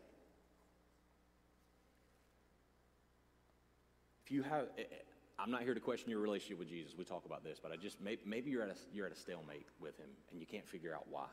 If 4.25 4.31
you 4.31 4.43
have, 4.43 4.69
I'm 5.43 5.51
not 5.51 5.63
here 5.63 5.75
to 5.75 5.81
question 5.81 6.11
your 6.11 6.21
relationship 6.21 6.59
with 6.59 6.69
Jesus. 6.69 6.95
We 6.97 7.05
talk 7.05 7.25
about 7.25 7.43
this, 7.43 7.59
but 7.61 7.73
I 7.73 7.77
just 7.77 7.99
maybe 8.01 8.51
you're 8.51 8.63
at 8.63 8.69
a, 8.69 8.77
you're 8.93 9.07
at 9.07 9.13
a 9.13 9.17
stalemate 9.17 9.67
with 9.81 9.97
him 9.97 10.11
and 10.31 10.41
you 10.41 10.47
can't 10.47 10.69
figure 10.69 10.95
out 10.95 11.07
why. 11.09 11.27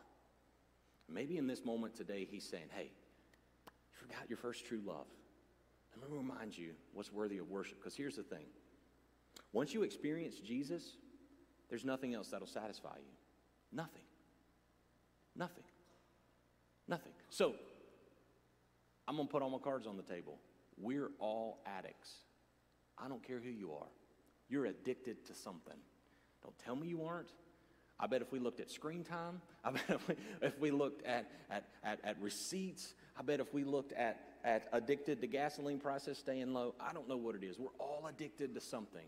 Maybe 1.09 1.37
in 1.37 1.47
this 1.47 1.65
moment 1.65 1.95
today, 1.95 2.27
he's 2.29 2.43
saying, 2.43 2.67
"Hey, 2.69 2.91
you 3.65 4.07
forgot 4.07 4.29
your 4.29 4.37
first 4.37 4.65
true 4.65 4.81
love. 4.85 5.07
Let 5.99 6.09
me 6.09 6.17
remind 6.17 6.57
you 6.57 6.71
what's 6.93 7.11
worthy 7.11 7.37
of 7.37 7.49
worship." 7.49 7.79
Because 7.79 7.95
here's 7.95 8.15
the 8.15 8.23
thing: 8.23 8.45
once 9.51 9.73
you 9.73 9.83
experience 9.83 10.35
Jesus, 10.39 10.95
there's 11.69 11.83
nothing 11.83 12.13
else 12.13 12.29
that'll 12.29 12.47
satisfy 12.47 12.95
you. 12.97 13.11
Nothing. 13.73 14.03
Nothing. 15.35 15.63
Nothing. 16.87 17.11
So, 17.29 17.55
I'm 19.07 19.17
going 19.17 19.27
to 19.27 19.31
put 19.31 19.41
all 19.41 19.49
my 19.49 19.57
cards 19.57 19.85
on 19.85 19.97
the 19.97 20.03
table. 20.03 20.37
We're 20.77 21.09
all 21.19 21.59
addicts. 21.65 22.11
I 23.03 23.07
don't 23.07 23.25
care 23.25 23.39
who 23.39 23.49
you 23.49 23.71
are. 23.73 23.88
You're 24.49 24.65
addicted 24.65 25.25
to 25.27 25.33
something. 25.33 25.77
Don't 26.43 26.57
tell 26.60 26.75
me 26.75 26.88
you 26.88 27.03
aren't. 27.03 27.31
I 27.99 28.07
bet 28.07 28.21
if 28.21 28.31
we 28.31 28.39
looked 28.39 28.60
at 28.60 28.69
screen 28.69 29.03
time, 29.03 29.41
I 29.63 29.71
bet 29.71 29.89
if 29.89 30.07
we, 30.07 30.15
if 30.41 30.60
we 30.60 30.71
looked 30.71 31.05
at, 31.05 31.29
at, 31.49 31.65
at, 31.83 31.99
at 32.03 32.21
receipts, 32.21 32.93
I 33.17 33.23
bet 33.23 33.39
if 33.39 33.53
we 33.53 33.63
looked 33.63 33.93
at, 33.93 34.21
at 34.43 34.67
addicted 34.71 35.21
to 35.21 35.27
gasoline 35.27 35.79
prices 35.79 36.17
staying 36.17 36.53
low, 36.53 36.75
I 36.79 36.93
don't 36.93 37.10
know 37.10 37.17
what 37.17 37.36
it 37.36 37.43
is. 37.43 37.57
We're 37.57 37.67
all 37.79 38.05
addicted 38.07 38.53
to 38.55 38.62
something. 38.62 39.07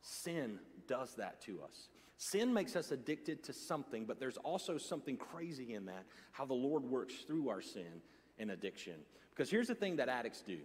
Sin 0.00 0.58
does 0.86 1.14
that 1.14 1.40
to 1.42 1.62
us. 1.62 1.88
Sin 2.16 2.52
makes 2.52 2.76
us 2.76 2.90
addicted 2.90 3.42
to 3.44 3.52
something, 3.52 4.04
but 4.04 4.20
there's 4.20 4.36
also 4.38 4.78
something 4.78 5.16
crazy 5.16 5.74
in 5.74 5.86
that, 5.86 6.04
how 6.32 6.44
the 6.44 6.54
Lord 6.54 6.84
works 6.84 7.14
through 7.26 7.48
our 7.48 7.60
sin 7.60 8.02
and 8.38 8.50
addiction. 8.50 8.94
Because 9.30 9.50
here's 9.50 9.66
the 9.66 9.74
thing 9.74 9.96
that 9.96 10.08
addicts 10.08 10.42
do 10.42 10.58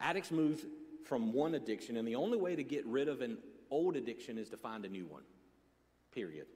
addicts 0.00 0.30
move 0.30 0.64
from 1.04 1.32
one 1.32 1.54
addiction, 1.54 1.96
and 1.96 2.06
the 2.06 2.16
only 2.16 2.38
way 2.38 2.56
to 2.56 2.64
get 2.64 2.84
rid 2.86 3.08
of 3.08 3.20
an 3.20 3.38
old 3.70 3.96
addiction 3.96 4.38
is 4.38 4.48
to 4.50 4.56
find 4.56 4.84
a 4.84 4.88
new 4.88 5.06
one, 5.06 5.22
period. 6.12 6.46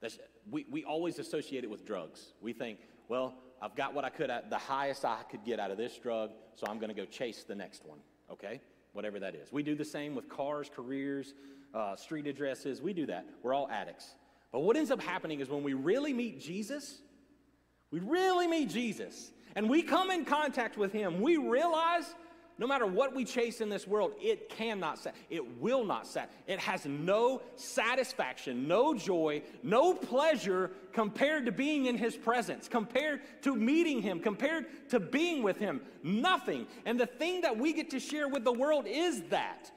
That's, 0.00 0.18
we, 0.50 0.66
we 0.70 0.84
always 0.84 1.18
associate 1.18 1.64
it 1.64 1.70
with 1.70 1.84
drugs. 1.84 2.32
We 2.40 2.52
think, 2.52 2.78
well, 3.08 3.34
I've 3.60 3.76
got 3.76 3.94
what 3.94 4.04
I 4.04 4.10
could, 4.10 4.30
the 4.50 4.58
highest 4.58 5.04
I 5.04 5.22
could 5.30 5.44
get 5.44 5.60
out 5.60 5.70
of 5.70 5.76
this 5.76 5.96
drug, 5.98 6.30
so 6.54 6.66
I'm 6.68 6.78
going 6.78 6.88
to 6.88 6.94
go 6.94 7.04
chase 7.04 7.44
the 7.44 7.54
next 7.54 7.84
one, 7.84 7.98
okay? 8.30 8.60
whatever 8.92 9.18
that 9.20 9.34
is. 9.34 9.52
We 9.52 9.62
do 9.62 9.74
the 9.74 9.84
same 9.84 10.14
with 10.14 10.28
cars, 10.28 10.70
careers, 10.74 11.34
uh, 11.74 11.96
street 11.96 12.26
addresses. 12.26 12.80
We 12.80 12.92
do 12.92 13.06
that. 13.06 13.26
We're 13.42 13.54
all 13.54 13.68
addicts. 13.70 14.14
But 14.50 14.60
what 14.60 14.76
ends 14.76 14.90
up 14.90 15.02
happening 15.02 15.40
is 15.40 15.48
when 15.48 15.62
we 15.62 15.74
really 15.74 16.12
meet 16.12 16.40
Jesus, 16.40 16.98
we 17.90 18.00
really 18.00 18.46
meet 18.46 18.68
Jesus, 18.68 19.32
and 19.54 19.68
we 19.68 19.82
come 19.82 20.10
in 20.10 20.24
contact 20.24 20.76
with 20.76 20.92
Him, 20.92 21.20
we 21.20 21.38
realize 21.38 22.14
no 22.58 22.66
matter 22.66 22.86
what 22.86 23.14
we 23.14 23.24
chase 23.24 23.60
in 23.60 23.68
this 23.68 23.86
world, 23.86 24.12
it 24.20 24.48
cannot 24.48 24.98
sat. 24.98 25.14
It 25.30 25.60
will 25.60 25.84
not 25.84 26.06
sat. 26.06 26.30
It 26.46 26.58
has 26.58 26.84
no 26.86 27.42
satisfaction, 27.56 28.68
no 28.68 28.94
joy, 28.94 29.42
no 29.62 29.94
pleasure 29.94 30.70
compared 30.92 31.46
to 31.46 31.52
being 31.52 31.86
in 31.86 31.96
His 31.96 32.16
presence, 32.16 32.68
compared 32.68 33.20
to 33.42 33.56
meeting 33.56 34.02
Him, 34.02 34.20
compared 34.20 34.88
to 34.90 35.00
being 35.00 35.42
with 35.42 35.58
Him. 35.58 35.80
Nothing. 36.02 36.66
And 36.84 37.00
the 37.00 37.06
thing 37.06 37.40
that 37.40 37.56
we 37.56 37.72
get 37.72 37.90
to 37.90 38.00
share 38.00 38.28
with 38.28 38.44
the 38.44 38.52
world 38.52 38.86
is 38.86 39.22
that. 39.30 39.70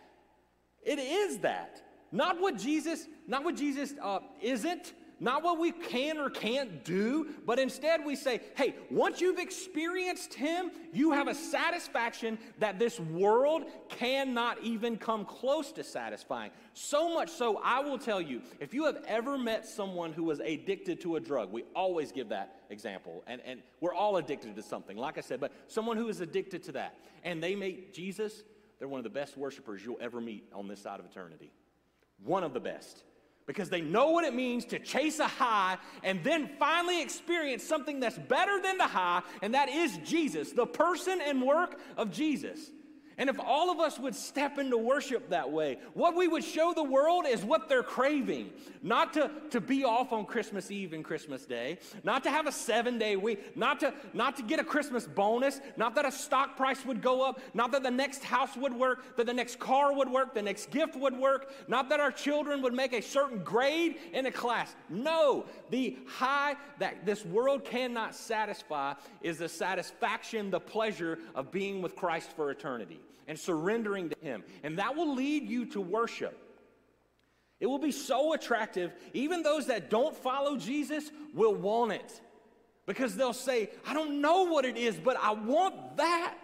It 0.83 0.99
is 0.99 1.39
that. 1.39 1.81
Not 2.11 2.39
what 2.39 2.57
Jesus, 2.57 3.07
not 3.27 3.43
what 3.43 3.55
Jesus 3.55 3.93
uh, 4.01 4.19
isn't, 4.41 4.93
not 5.19 5.43
what 5.43 5.59
we 5.59 5.71
can 5.71 6.17
or 6.17 6.29
can't 6.29 6.83
do, 6.83 7.29
but 7.45 7.59
instead 7.59 8.05
we 8.05 8.15
say, 8.15 8.41
hey, 8.55 8.75
once 8.89 9.21
you've 9.21 9.39
experienced 9.39 10.33
Him, 10.33 10.71
you 10.93 11.11
have 11.11 11.27
a 11.27 11.35
satisfaction 11.35 12.37
that 12.59 12.79
this 12.79 12.99
world 12.99 13.65
cannot 13.89 14.61
even 14.61 14.97
come 14.97 15.25
close 15.25 15.71
to 15.73 15.83
satisfying. 15.83 16.51
So 16.73 17.13
much 17.13 17.29
so, 17.29 17.61
I 17.63 17.79
will 17.79 17.97
tell 17.97 18.21
you, 18.21 18.41
if 18.59 18.73
you 18.73 18.85
have 18.85 19.03
ever 19.07 19.37
met 19.37 19.65
someone 19.65 20.13
who 20.13 20.23
was 20.23 20.39
addicted 20.39 20.99
to 21.01 21.15
a 21.15 21.19
drug, 21.19 21.51
we 21.51 21.63
always 21.75 22.11
give 22.11 22.29
that 22.29 22.61
example, 22.69 23.23
and, 23.27 23.41
and 23.45 23.61
we're 23.81 23.93
all 23.93 24.17
addicted 24.17 24.55
to 24.55 24.63
something, 24.63 24.97
like 24.97 25.17
I 25.17 25.21
said, 25.21 25.39
but 25.39 25.51
someone 25.67 25.97
who 25.97 26.09
is 26.09 26.21
addicted 26.21 26.63
to 26.63 26.71
that, 26.73 26.97
and 27.23 27.41
they 27.41 27.55
meet 27.55 27.93
Jesus, 27.93 28.43
they're 28.79 28.87
one 28.87 28.99
of 28.99 29.05
the 29.05 29.09
best 29.09 29.37
worshipers 29.37 29.83
you'll 29.83 29.97
ever 30.01 30.19
meet 30.19 30.49
on 30.53 30.67
this 30.67 30.81
side 30.81 30.99
of 30.99 31.05
eternity. 31.05 31.51
One 32.23 32.43
of 32.43 32.53
the 32.53 32.59
best 32.59 33.03
because 33.45 33.69
they 33.69 33.81
know 33.81 34.09
what 34.09 34.25
it 34.25 34.33
means 34.33 34.65
to 34.65 34.79
chase 34.79 35.19
a 35.19 35.27
high 35.27 35.77
and 36.03 36.23
then 36.23 36.49
finally 36.59 37.01
experience 37.01 37.63
something 37.63 37.99
that's 37.99 38.17
better 38.17 38.61
than 38.61 38.77
the 38.77 38.87
high, 38.87 39.21
and 39.41 39.53
that 39.53 39.69
is 39.69 39.97
Jesus, 40.03 40.51
the 40.51 40.65
person 40.65 41.19
and 41.21 41.41
work 41.41 41.79
of 41.97 42.11
Jesus. 42.11 42.71
And 43.17 43.29
if 43.29 43.39
all 43.39 43.71
of 43.71 43.79
us 43.79 43.97
would 43.97 44.13
step 44.13 44.57
into 44.57 44.77
worship 44.77 45.29
that 45.29 45.49
way, 45.49 45.77
what 45.93 46.17
we 46.17 46.27
would 46.27 46.43
show 46.43 46.73
the 46.73 46.83
world 46.83 47.25
is 47.25 47.45
what 47.45 47.69
they're 47.69 47.83
craving. 47.83 48.49
Not 48.83 49.13
to, 49.13 49.31
to 49.51 49.61
be 49.61 49.85
off 49.85 50.11
on 50.11 50.25
Christmas 50.25 50.69
Eve 50.69 50.91
and 50.91 51.03
Christmas 51.03 51.45
Day, 51.45 51.79
not 52.03 52.23
to 52.23 52.29
have 52.29 52.45
a 52.45 52.51
seven 52.51 52.97
day 52.97 53.15
week, 53.15 53.55
not 53.55 53.79
to, 53.79 53.93
not 54.13 54.35
to 54.35 54.43
get 54.43 54.59
a 54.59 54.65
Christmas 54.65 55.07
bonus, 55.07 55.61
not 55.77 55.95
that 55.95 56.05
a 56.05 56.11
stock 56.11 56.57
price 56.57 56.85
would 56.85 57.01
go 57.01 57.21
up, 57.21 57.39
not 57.53 57.71
that 57.71 57.83
the 57.83 57.91
next 57.91 58.21
house 58.21 58.57
would 58.57 58.73
work, 58.73 59.15
that 59.15 59.25
the 59.25 59.33
next 59.33 59.59
car 59.59 59.93
would 59.93 60.09
work, 60.09 60.33
the 60.33 60.41
next 60.41 60.69
gift 60.69 60.97
would 60.97 61.17
work, 61.17 61.53
not 61.69 61.87
that 61.89 62.01
our 62.01 62.11
children 62.11 62.61
would 62.61 62.73
make 62.73 62.91
a 62.91 63.01
certain 63.01 63.41
grade 63.43 63.95
in 64.11 64.25
a 64.25 64.31
class. 64.31 64.75
No, 64.89 65.45
the 65.69 65.97
high 66.05 66.55
that 66.79 67.05
this 67.05 67.25
world 67.25 67.63
cannot 67.63 68.13
satisfy 68.13 68.93
is 69.21 69.37
the 69.37 69.49
satisfaction, 69.49 70.51
the 70.51 70.59
pleasure 70.59 71.17
of 71.33 71.49
being 71.49 71.81
with 71.81 71.95
Christ 71.95 72.31
for 72.35 72.51
eternity 72.51 72.99
and 73.27 73.37
surrendering 73.37 74.09
to 74.09 74.15
Him. 74.21 74.43
And 74.63 74.77
that 74.79 74.95
will 74.95 75.15
lead 75.15 75.49
you 75.49 75.65
to 75.67 75.81
worship. 75.81 76.37
It 77.59 77.67
will 77.67 77.79
be 77.79 77.91
so 77.91 78.33
attractive, 78.33 78.93
even 79.13 79.41
those 79.41 79.67
that 79.67 79.89
don't 79.89 80.15
follow 80.15 80.57
Jesus 80.57 81.09
will 81.33 81.55
want 81.55 81.93
it 81.93 82.21
because 82.85 83.15
they'll 83.15 83.33
say, 83.33 83.69
I 83.85 83.93
don't 83.93 84.21
know 84.21 84.43
what 84.43 84.65
it 84.65 84.77
is, 84.77 84.97
but 84.97 85.17
I 85.17 85.31
want 85.31 85.97
that. 85.97 86.37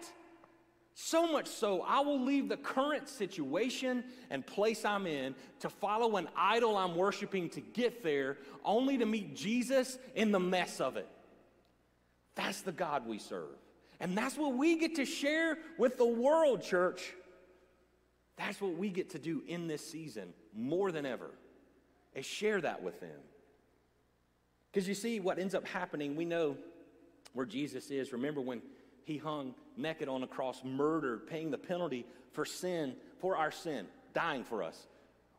So 0.94 1.26
much 1.30 1.46
so, 1.46 1.82
I 1.82 2.00
will 2.00 2.22
leave 2.22 2.48
the 2.48 2.56
current 2.56 3.08
situation 3.08 4.04
and 4.30 4.46
place 4.46 4.84
I'm 4.84 5.06
in 5.06 5.34
to 5.60 5.70
follow 5.70 6.16
an 6.16 6.28
idol 6.36 6.76
I'm 6.76 6.94
worshiping 6.94 7.48
to 7.50 7.60
get 7.60 8.02
there, 8.02 8.36
only 8.64 8.98
to 8.98 9.06
meet 9.06 9.34
Jesus 9.34 9.98
in 10.14 10.32
the 10.32 10.40
mess 10.40 10.80
of 10.80 10.96
it. 10.96 11.08
That's 12.34 12.60
the 12.60 12.72
God 12.72 13.06
we 13.06 13.18
serve. 13.18 13.56
And 14.02 14.18
that's 14.18 14.36
what 14.36 14.56
we 14.56 14.78
get 14.78 14.96
to 14.96 15.06
share 15.06 15.56
with 15.78 15.96
the 15.96 16.04
world, 16.04 16.60
church. 16.60 17.14
That's 18.36 18.60
what 18.60 18.76
we 18.76 18.90
get 18.90 19.10
to 19.10 19.18
do 19.18 19.44
in 19.46 19.68
this 19.68 19.86
season 19.88 20.34
more 20.52 20.90
than 20.90 21.06
ever, 21.06 21.30
is 22.12 22.26
share 22.26 22.60
that 22.60 22.82
with 22.82 22.98
them. 23.00 23.20
Because 24.70 24.88
you 24.88 24.94
see, 24.94 25.20
what 25.20 25.38
ends 25.38 25.54
up 25.54 25.64
happening, 25.68 26.16
we 26.16 26.24
know 26.24 26.56
where 27.32 27.46
Jesus 27.46 27.92
is. 27.92 28.12
Remember 28.12 28.40
when 28.40 28.60
he 29.04 29.18
hung 29.18 29.54
naked 29.76 30.08
on 30.08 30.24
a 30.24 30.26
cross, 30.26 30.62
murdered, 30.64 31.28
paying 31.28 31.52
the 31.52 31.58
penalty 31.58 32.04
for 32.32 32.44
sin, 32.44 32.96
for 33.20 33.36
our 33.36 33.52
sin, 33.52 33.86
dying 34.14 34.42
for 34.42 34.64
us. 34.64 34.88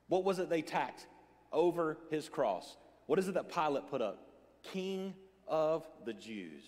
What 0.08 0.24
was 0.24 0.40
it 0.40 0.50
they 0.50 0.62
tacked 0.62 1.06
over 1.52 1.98
his 2.10 2.30
cross? 2.30 2.78
What 3.08 3.20
is 3.20 3.28
it 3.28 3.34
that 3.34 3.54
Pilate 3.54 3.90
put 3.90 4.02
up? 4.02 4.26
King 4.64 5.16
of 5.50 5.86
the 6.06 6.14
Jews. 6.14 6.64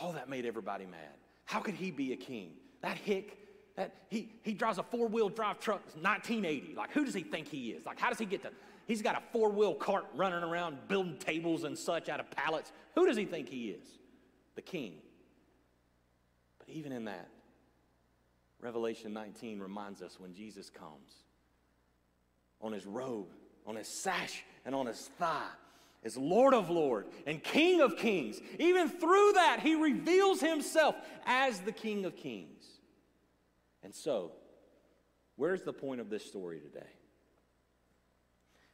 Oh, 0.00 0.12
that 0.12 0.28
made 0.28 0.46
everybody 0.46 0.86
mad. 0.86 1.16
How 1.44 1.60
could 1.60 1.74
he 1.74 1.90
be 1.90 2.12
a 2.12 2.16
king? 2.16 2.52
That 2.82 2.96
hick, 2.96 3.36
that 3.76 3.94
he, 4.08 4.32
he 4.42 4.54
drives 4.54 4.78
a 4.78 4.82
four-wheel 4.82 5.30
drive 5.30 5.58
truck 5.58 5.82
1980. 6.00 6.74
Like, 6.74 6.92
who 6.92 7.04
does 7.04 7.14
he 7.14 7.22
think 7.22 7.48
he 7.48 7.70
is? 7.70 7.86
Like, 7.86 7.98
how 7.98 8.08
does 8.08 8.18
he 8.18 8.24
get 8.24 8.42
to, 8.42 8.50
he's 8.86 9.02
got 9.02 9.16
a 9.16 9.22
four-wheel 9.32 9.74
cart 9.74 10.06
running 10.14 10.42
around 10.42 10.76
building 10.88 11.16
tables 11.18 11.64
and 11.64 11.76
such 11.76 12.08
out 12.08 12.20
of 12.20 12.30
pallets. 12.30 12.72
Who 12.94 13.06
does 13.06 13.16
he 13.16 13.24
think 13.24 13.48
he 13.48 13.70
is? 13.70 13.86
The 14.54 14.62
king. 14.62 14.94
But 16.58 16.68
even 16.68 16.92
in 16.92 17.04
that, 17.06 17.28
Revelation 18.60 19.12
19 19.12 19.58
reminds 19.60 20.02
us 20.02 20.20
when 20.20 20.34
Jesus 20.34 20.70
comes, 20.70 21.24
on 22.60 22.72
his 22.72 22.86
robe, 22.86 23.28
on 23.66 23.76
his 23.76 23.88
sash, 23.88 24.44
and 24.64 24.74
on 24.74 24.86
his 24.86 25.10
thigh, 25.18 25.48
is 26.02 26.16
Lord 26.16 26.54
of 26.54 26.70
Lords 26.70 27.08
and 27.26 27.42
King 27.42 27.80
of 27.80 27.96
Kings. 27.96 28.40
Even 28.58 28.88
through 28.88 29.32
that, 29.34 29.60
he 29.62 29.74
reveals 29.74 30.40
himself 30.40 30.96
as 31.26 31.60
the 31.60 31.72
King 31.72 32.04
of 32.04 32.16
Kings. 32.16 32.64
And 33.82 33.94
so, 33.94 34.32
where's 35.36 35.62
the 35.62 35.72
point 35.72 36.00
of 36.00 36.10
this 36.10 36.24
story 36.24 36.60
today? 36.60 36.88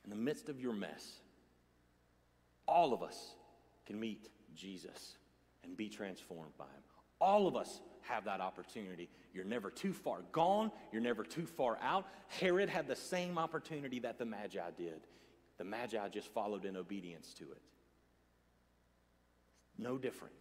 In 0.05 0.11
the 0.11 0.17
midst 0.17 0.49
of 0.49 0.61
your 0.61 0.73
mess, 0.73 1.21
all 2.69 2.93
of 2.93 3.03
us 3.03 3.35
can 3.87 3.99
meet 3.99 4.29
Jesus 4.55 5.17
and 5.65 5.77
be 5.77 5.89
transformed 5.89 6.57
by 6.57 6.65
him. 6.65 6.83
All 7.21 7.49
of 7.49 7.57
us 7.57 7.81
have 8.03 8.25
that 8.25 8.41
opportunity. 8.41 9.09
You're 9.33 9.45
never 9.45 9.71
too 9.71 9.93
far 9.93 10.19
gone, 10.33 10.71
you're 10.93 11.03
never 11.03 11.25
too 11.25 11.47
far 11.47 11.79
out. 11.83 12.07
Herod 12.29 12.69
had 12.69 12.87
the 12.87 12.97
same 12.97 13.37
opportunity 13.37 13.99
that 14.01 14.19
the 14.19 14.25
Magi 14.25 14.71
did. 14.79 15.07
The 15.59 15.65
Magi 15.65 16.09
just 16.09 16.33
followed 16.33 16.65
in 16.65 16.77
obedience 16.77 17.33
to 17.35 17.45
it. 17.45 17.63
No 19.79 19.99
different. 19.99 20.35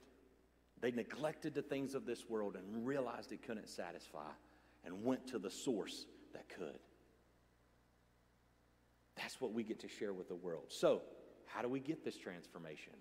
They 0.82 0.92
neglected 0.92 1.54
the 1.54 1.62
things 1.62 1.96
of 1.96 2.06
this 2.06 2.30
world 2.30 2.56
and 2.56 2.86
realized 2.86 3.32
it 3.32 3.46
couldn't 3.46 3.70
satisfy 3.70 4.30
and 4.84 5.04
went 5.04 5.28
to 5.28 5.40
the 5.40 5.50
source 5.50 6.06
that 6.34 6.48
could. 6.50 6.80
That's 9.16 9.40
what 9.40 9.54
we 9.54 9.64
get 9.64 9.80
to 9.80 9.88
share 9.88 10.14
with 10.14 10.28
the 10.28 10.36
world. 10.36 10.66
So, 10.68 11.02
how 11.46 11.62
do 11.62 11.70
we 11.70 11.80
get 11.80 12.04
this 12.04 12.18
transformation? 12.18 12.94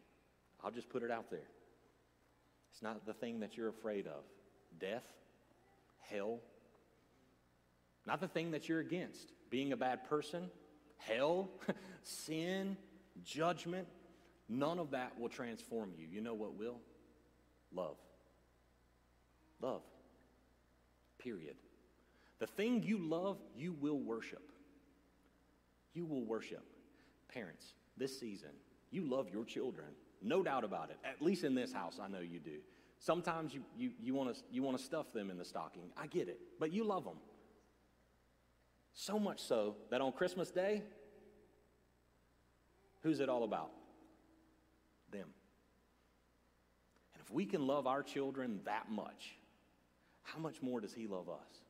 I'll 0.62 0.70
just 0.70 0.88
put 0.88 1.02
it 1.02 1.10
out 1.10 1.30
there. 1.30 1.48
It's 2.72 2.82
not 2.82 3.04
the 3.04 3.12
thing 3.12 3.40
that 3.40 3.56
you're 3.56 3.68
afraid 3.68 4.06
of 4.06 4.24
death, 4.78 5.04
hell, 6.08 6.40
not 8.06 8.20
the 8.20 8.28
thing 8.28 8.50
that 8.52 8.68
you're 8.68 8.80
against, 8.80 9.32
being 9.50 9.72
a 9.72 9.76
bad 9.76 10.04
person, 10.08 10.50
hell, 10.98 11.50
sin, 12.02 12.76
judgment, 13.24 13.88
none 14.48 14.78
of 14.78 14.90
that 14.90 15.18
will 15.18 15.28
transform 15.28 15.92
you. 15.96 16.06
You 16.10 16.20
know 16.20 16.34
what 16.34 16.54
will? 16.54 16.80
Love. 17.72 17.96
Love. 19.60 19.82
Period. 21.18 21.56
The 22.38 22.46
thing 22.46 22.82
you 22.82 22.98
love, 22.98 23.38
you 23.56 23.72
will 23.72 23.98
worship. 23.98 24.52
You 25.94 26.04
will 26.04 26.24
worship. 26.24 26.64
Parents, 27.28 27.74
this 27.96 28.18
season, 28.18 28.50
you 28.90 29.08
love 29.08 29.28
your 29.32 29.44
children. 29.44 29.88
No 30.22 30.42
doubt 30.42 30.64
about 30.64 30.90
it. 30.90 30.98
At 31.04 31.22
least 31.22 31.44
in 31.44 31.54
this 31.54 31.72
house, 31.72 31.98
I 32.02 32.08
know 32.08 32.20
you 32.20 32.40
do. 32.40 32.58
Sometimes 32.98 33.52
you, 33.52 33.62
you, 33.76 33.90
you 34.00 34.14
want 34.14 34.34
to 34.34 34.40
you 34.50 34.62
wanna 34.62 34.78
stuff 34.78 35.12
them 35.12 35.30
in 35.30 35.36
the 35.36 35.44
stocking. 35.44 35.90
I 35.96 36.06
get 36.06 36.28
it. 36.28 36.40
But 36.58 36.72
you 36.72 36.84
love 36.84 37.04
them. 37.04 37.16
So 38.94 39.18
much 39.18 39.40
so 39.40 39.74
that 39.90 40.00
on 40.00 40.12
Christmas 40.12 40.50
Day, 40.50 40.82
who's 43.02 43.20
it 43.20 43.28
all 43.28 43.42
about? 43.42 43.70
Them. 45.10 45.28
And 47.14 47.22
if 47.22 47.30
we 47.30 47.44
can 47.44 47.66
love 47.66 47.86
our 47.86 48.02
children 48.02 48.60
that 48.64 48.90
much, 48.90 49.36
how 50.22 50.38
much 50.38 50.62
more 50.62 50.80
does 50.80 50.94
He 50.94 51.06
love 51.06 51.28
us? 51.28 51.60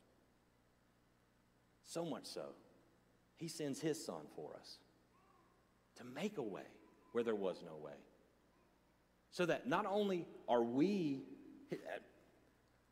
So 1.87 2.04
much 2.04 2.26
so, 2.26 2.46
He 3.37 3.48
sends 3.48 3.80
His 3.80 4.02
Son 4.04 4.22
for 4.37 4.50
us 4.60 4.78
to 5.96 6.04
make 6.04 6.38
a 6.38 6.42
way 6.42 6.62
where 7.12 7.24
there 7.24 7.34
was 7.34 7.62
no 7.64 7.76
way. 7.82 7.92
So 9.30 9.46
that 9.46 9.66
not 9.66 9.87
only 9.87 10.26
are 10.48 10.62
we, 10.62 11.22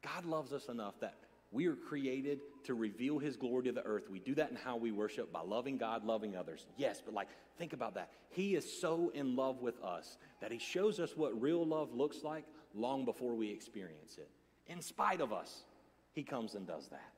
God 0.03 0.25
loves 0.25 0.53
us 0.53 0.69
enough 0.69 0.95
that 1.01 1.15
we 1.53 1.67
are 1.67 1.77
created 1.77 2.41
to 2.65 2.75
reveal 2.75 3.19
his 3.19 3.37
glory 3.37 3.65
to 3.65 3.73
the 3.73 3.85
earth. 3.85 4.09
We 4.11 4.19
do 4.19 4.35
that 4.37 4.51
in 4.51 4.57
how 4.57 4.77
we 4.77 4.91
worship 4.91 5.33
by 5.33 5.43
loving 5.43 5.77
God, 5.77 6.05
loving 6.05 6.35
others. 6.35 6.67
Yes, 6.77 7.03
but 7.05 7.15
like, 7.15 7.29
think 7.59 7.75
about 7.75 7.95
that. 7.95 8.11
He 8.31 8.55
is 8.55 8.81
so 8.81 9.13
in 9.15 9.37
love 9.37 9.61
with 9.61 9.81
us 9.83 10.17
that 10.41 10.51
he 10.51 10.59
shows 10.59 10.99
us 10.99 11.17
what 11.17 11.41
real 11.41 11.65
love 11.65 11.93
looks 11.93 12.23
like 12.25 12.45
long 12.75 13.05
before 13.05 13.35
we 13.35 13.51
experience 13.51 14.17
it, 14.17 14.31
in 14.67 14.81
spite 14.81 15.21
of 15.21 15.33
us. 15.33 15.65
he 16.13 16.23
comes 16.23 16.55
and 16.55 16.67
does 16.67 16.89
that. 16.89 17.13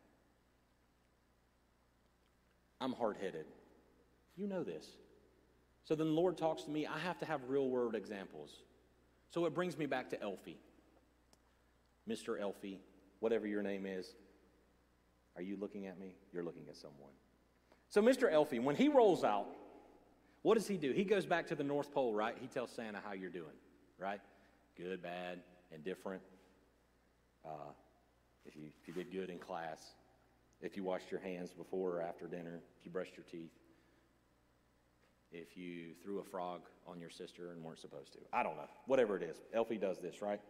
I'm 2.81 2.93
hard 2.93 3.17
headed. 3.21 3.47
You 4.37 4.47
know 4.47 4.63
this. 4.63 4.87
So 5.85 5.95
then 5.95 6.09
the 6.09 6.13
Lord 6.13 6.37
talks 6.37 6.65
to 6.65 6.71
me. 6.71 6.87
I 6.87 6.99
have 6.99 7.19
to 7.19 7.27
have 7.27 7.41
real 7.49 7.69
world 7.69 7.95
examples. 7.95 8.63
So 9.31 9.47
it 9.47 9.55
brings 9.55 9.77
me 9.77 9.87
back 9.87 10.11
to 10.11 10.23
Elfie. 10.23 10.59
Mr. 12.09 12.41
Elfie, 12.41 12.81
whatever 13.21 13.47
your 13.47 13.63
name 13.63 13.87
is. 13.87 14.15
Are 15.37 15.43
you 15.43 15.57
looking 15.61 15.87
at 15.87 15.99
me? 15.99 16.15
You're 16.33 16.45
looking 16.45 16.65
at 16.69 16.77
someone. 16.77 17.11
So, 17.89 18.03
Mr. 18.03 18.31
Elfie, 18.33 18.59
when 18.59 18.77
he 18.77 18.89
rolls 18.89 19.25
out, 19.25 19.47
what 20.43 20.55
does 20.55 20.67
he 20.67 20.77
do? 20.77 20.93
He 20.93 21.05
goes 21.05 21.27
back 21.27 21.47
to 21.49 21.55
the 21.55 21.65
North 21.65 21.93
Pole, 21.93 22.13
right? 22.15 22.37
He 22.41 22.47
tells 22.47 22.71
Santa 22.71 23.01
how 23.05 23.13
you're 23.13 23.31
doing, 23.31 23.57
right? 23.99 24.21
Good, 24.77 25.03
bad, 25.03 25.41
indifferent. 25.73 26.23
Uh, 27.45 27.73
if, 28.45 28.57
you, 28.57 28.65
if 28.83 28.89
you 28.89 28.95
did 28.95 29.13
good 29.13 29.31
in 29.31 29.39
class, 29.39 29.95
if 30.61 30.77
you 30.77 30.85
washed 30.85 31.11
your 31.11 31.21
hands 31.21 31.53
before 31.53 31.99
or 31.99 32.03
after 32.03 32.27
dinner, 32.27 32.61
if 32.79 32.85
you 32.85 32.91
brushed 32.91 33.17
your 33.17 33.25
teeth, 33.31 33.53
if 35.33 35.57
you 35.57 35.95
threw 36.03 36.21
a 36.21 36.25
frog 36.25 36.61
on 36.87 37.01
your 37.01 37.11
sister 37.11 37.51
and 37.51 37.63
weren't 37.63 37.81
supposed 37.81 38.13
to. 38.13 38.19
I 38.33 38.43
don't 38.43 38.57
know. 38.57 38.69
Whatever 38.87 39.17
it 39.17 39.23
is. 39.23 39.37
Elfie 39.53 39.79
does 39.79 39.99
this, 39.99 40.23
right? 40.23 40.41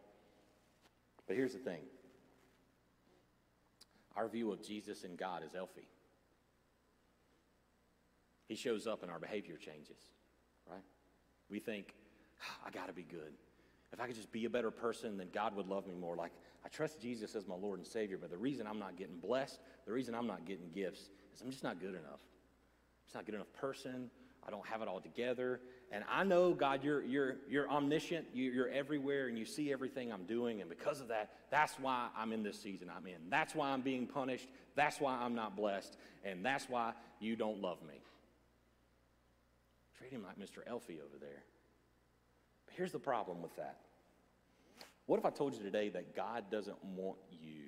But 1.26 1.36
here's 1.36 1.52
the 1.52 1.58
thing 1.58 1.80
our 4.16 4.28
view 4.28 4.52
of 4.52 4.62
Jesus 4.62 5.04
and 5.04 5.18
God 5.18 5.42
is 5.44 5.54
Elfie. 5.54 5.88
He 8.46 8.54
shows 8.54 8.86
up 8.86 9.02
and 9.02 9.10
our 9.10 9.18
behavior 9.18 9.56
changes, 9.56 9.98
right? 10.70 10.82
We 11.48 11.58
think, 11.58 11.94
oh, 12.42 12.66
I 12.66 12.70
got 12.70 12.88
to 12.88 12.92
be 12.92 13.02
good. 13.02 13.32
If 13.92 14.00
I 14.00 14.06
could 14.06 14.16
just 14.16 14.32
be 14.32 14.44
a 14.44 14.50
better 14.50 14.70
person, 14.70 15.16
then 15.16 15.28
God 15.32 15.54
would 15.56 15.68
love 15.68 15.86
me 15.86 15.94
more. 15.94 16.16
Like, 16.16 16.32
I 16.64 16.68
trust 16.68 17.00
Jesus 17.00 17.34
as 17.36 17.46
my 17.46 17.54
Lord 17.54 17.78
and 17.78 17.86
Savior, 17.86 18.18
but 18.20 18.30
the 18.30 18.36
reason 18.36 18.66
I'm 18.66 18.78
not 18.78 18.96
getting 18.96 19.18
blessed, 19.18 19.60
the 19.86 19.92
reason 19.92 20.14
I'm 20.14 20.26
not 20.26 20.44
getting 20.44 20.68
gifts, 20.74 21.10
is 21.34 21.40
I'm 21.40 21.50
just 21.50 21.62
not 21.62 21.80
good 21.80 21.90
enough. 21.90 22.20
I'm 22.20 23.06
just 23.06 23.14
not 23.14 23.26
good 23.26 23.34
enough 23.36 23.52
person. 23.52 24.10
I 24.46 24.50
don't 24.50 24.66
have 24.66 24.82
it 24.82 24.88
all 24.88 25.00
together. 25.00 25.60
And 25.94 26.02
I 26.10 26.24
know, 26.24 26.52
God, 26.52 26.82
you're, 26.82 27.04
you're, 27.04 27.36
you're 27.48 27.70
omniscient, 27.70 28.26
you're 28.34 28.68
everywhere, 28.68 29.28
and 29.28 29.38
you 29.38 29.44
see 29.44 29.72
everything 29.72 30.12
I'm 30.12 30.24
doing. 30.24 30.60
And 30.60 30.68
because 30.68 31.00
of 31.00 31.06
that, 31.06 31.30
that's 31.52 31.74
why 31.74 32.08
I'm 32.18 32.32
in 32.32 32.42
this 32.42 32.60
season 32.60 32.90
I'm 32.94 33.06
in. 33.06 33.30
That's 33.30 33.54
why 33.54 33.70
I'm 33.70 33.80
being 33.80 34.08
punished. 34.08 34.48
That's 34.74 34.98
why 34.98 35.14
I'm 35.14 35.36
not 35.36 35.54
blessed. 35.56 35.96
And 36.24 36.44
that's 36.44 36.68
why 36.68 36.94
you 37.20 37.36
don't 37.36 37.62
love 37.62 37.78
me. 37.86 38.02
Treat 39.96 40.10
him 40.10 40.24
like 40.24 40.36
Mr. 40.36 40.66
Elfie 40.66 40.98
over 40.98 41.16
there. 41.20 41.44
But 42.66 42.74
here's 42.74 42.90
the 42.90 42.98
problem 42.98 43.40
with 43.40 43.54
that. 43.54 43.78
What 45.06 45.20
if 45.20 45.24
I 45.24 45.30
told 45.30 45.54
you 45.54 45.62
today 45.62 45.90
that 45.90 46.16
God 46.16 46.50
doesn't 46.50 46.84
want 46.84 47.18
you 47.30 47.66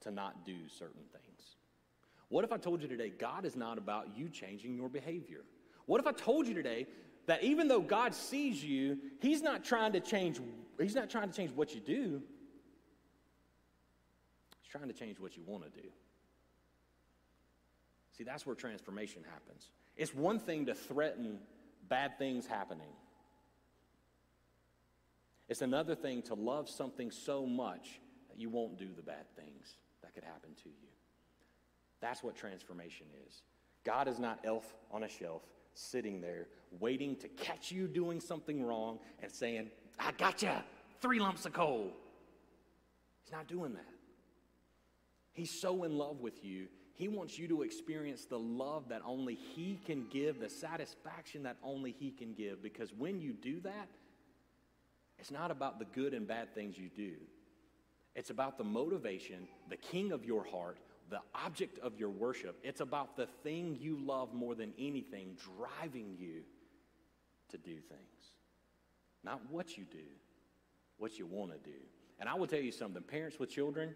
to 0.00 0.10
not 0.10 0.46
do 0.46 0.56
certain 0.78 1.02
things? 1.12 1.56
What 2.30 2.42
if 2.46 2.52
I 2.52 2.56
told 2.56 2.80
you 2.80 2.88
today 2.88 3.10
God 3.10 3.44
is 3.44 3.54
not 3.54 3.76
about 3.76 4.16
you 4.16 4.30
changing 4.30 4.74
your 4.74 4.88
behavior? 4.88 5.42
What 5.86 6.00
if 6.00 6.06
I 6.06 6.12
told 6.12 6.46
you 6.46 6.54
today 6.54 6.86
that 7.26 7.42
even 7.42 7.68
though 7.68 7.80
God 7.80 8.14
sees 8.14 8.62
you, 8.62 8.98
he's 9.20 9.42
not 9.42 9.64
trying 9.64 9.92
to 9.92 10.00
change 10.00 10.40
he's 10.80 10.94
not 10.94 11.10
trying 11.10 11.30
to 11.30 11.36
change 11.36 11.52
what 11.52 11.74
you 11.74 11.80
do. 11.80 12.22
He's 14.60 14.70
trying 14.70 14.88
to 14.88 14.94
change 14.94 15.18
what 15.18 15.36
you 15.36 15.42
want 15.46 15.64
to 15.64 15.80
do. 15.80 15.88
See, 18.16 18.24
that's 18.24 18.46
where 18.46 18.54
transformation 18.54 19.22
happens. 19.30 19.70
It's 19.96 20.14
one 20.14 20.38
thing 20.38 20.66
to 20.66 20.74
threaten 20.74 21.38
bad 21.88 22.18
things 22.18 22.46
happening. 22.46 22.88
It's 25.48 25.62
another 25.62 25.94
thing 25.94 26.22
to 26.22 26.34
love 26.34 26.68
something 26.68 27.10
so 27.10 27.46
much 27.46 28.00
that 28.28 28.40
you 28.40 28.48
won't 28.48 28.78
do 28.78 28.88
the 28.94 29.02
bad 29.02 29.26
things 29.36 29.76
that 30.02 30.14
could 30.14 30.24
happen 30.24 30.50
to 30.62 30.68
you. 30.68 30.88
That's 32.00 32.22
what 32.22 32.36
transformation 32.36 33.06
is. 33.26 33.42
God 33.84 34.08
is 34.08 34.18
not 34.18 34.40
elf 34.44 34.74
on 34.90 35.04
a 35.04 35.08
shelf 35.08 35.42
sitting 35.76 36.20
there 36.20 36.46
waiting 36.80 37.16
to 37.16 37.28
catch 37.28 37.70
you 37.70 37.86
doing 37.86 38.20
something 38.20 38.64
wrong 38.64 38.98
and 39.22 39.30
saying, 39.30 39.70
I 39.98 40.12
got 40.12 40.42
you, 40.42 40.52
three 41.00 41.18
lumps 41.18 41.46
of 41.46 41.52
coal. 41.52 41.92
He's 43.24 43.32
not 43.32 43.46
doing 43.46 43.74
that. 43.74 43.84
He's 45.32 45.50
so 45.50 45.84
in 45.84 45.96
love 45.96 46.20
with 46.20 46.44
you. 46.44 46.66
He 46.94 47.08
wants 47.08 47.38
you 47.38 47.46
to 47.48 47.62
experience 47.62 48.24
the 48.24 48.38
love 48.38 48.88
that 48.88 49.02
only 49.04 49.34
He 49.34 49.78
can 49.84 50.06
give, 50.10 50.40
the 50.40 50.48
satisfaction 50.48 51.42
that 51.42 51.56
only 51.62 51.94
He 51.98 52.10
can 52.10 52.32
give. 52.32 52.62
Because 52.62 52.92
when 52.94 53.20
you 53.20 53.32
do 53.32 53.60
that, 53.60 53.88
it's 55.18 55.30
not 55.30 55.50
about 55.50 55.78
the 55.78 55.84
good 55.86 56.14
and 56.14 56.26
bad 56.26 56.54
things 56.54 56.78
you 56.78 56.88
do. 56.88 57.12
It's 58.14 58.30
about 58.30 58.56
the 58.56 58.64
motivation, 58.64 59.46
the 59.68 59.76
king 59.76 60.10
of 60.10 60.24
your 60.24 60.42
heart, 60.44 60.78
the 61.10 61.20
object 61.34 61.78
of 61.78 61.98
your 61.98 62.10
worship. 62.10 62.58
It's 62.62 62.80
about 62.80 63.16
the 63.16 63.26
thing 63.42 63.78
you 63.80 63.98
love 63.98 64.34
more 64.34 64.54
than 64.54 64.72
anything 64.78 65.36
driving 65.56 66.16
you 66.18 66.42
to 67.50 67.58
do 67.58 67.74
things. 67.74 68.32
Not 69.24 69.40
what 69.50 69.76
you 69.76 69.84
do, 69.84 69.98
what 70.98 71.18
you 71.18 71.26
want 71.26 71.52
to 71.52 71.58
do. 71.58 71.76
And 72.18 72.28
I 72.28 72.34
will 72.34 72.46
tell 72.46 72.60
you 72.60 72.72
something 72.72 73.02
parents 73.02 73.38
with 73.38 73.50
children, 73.50 73.94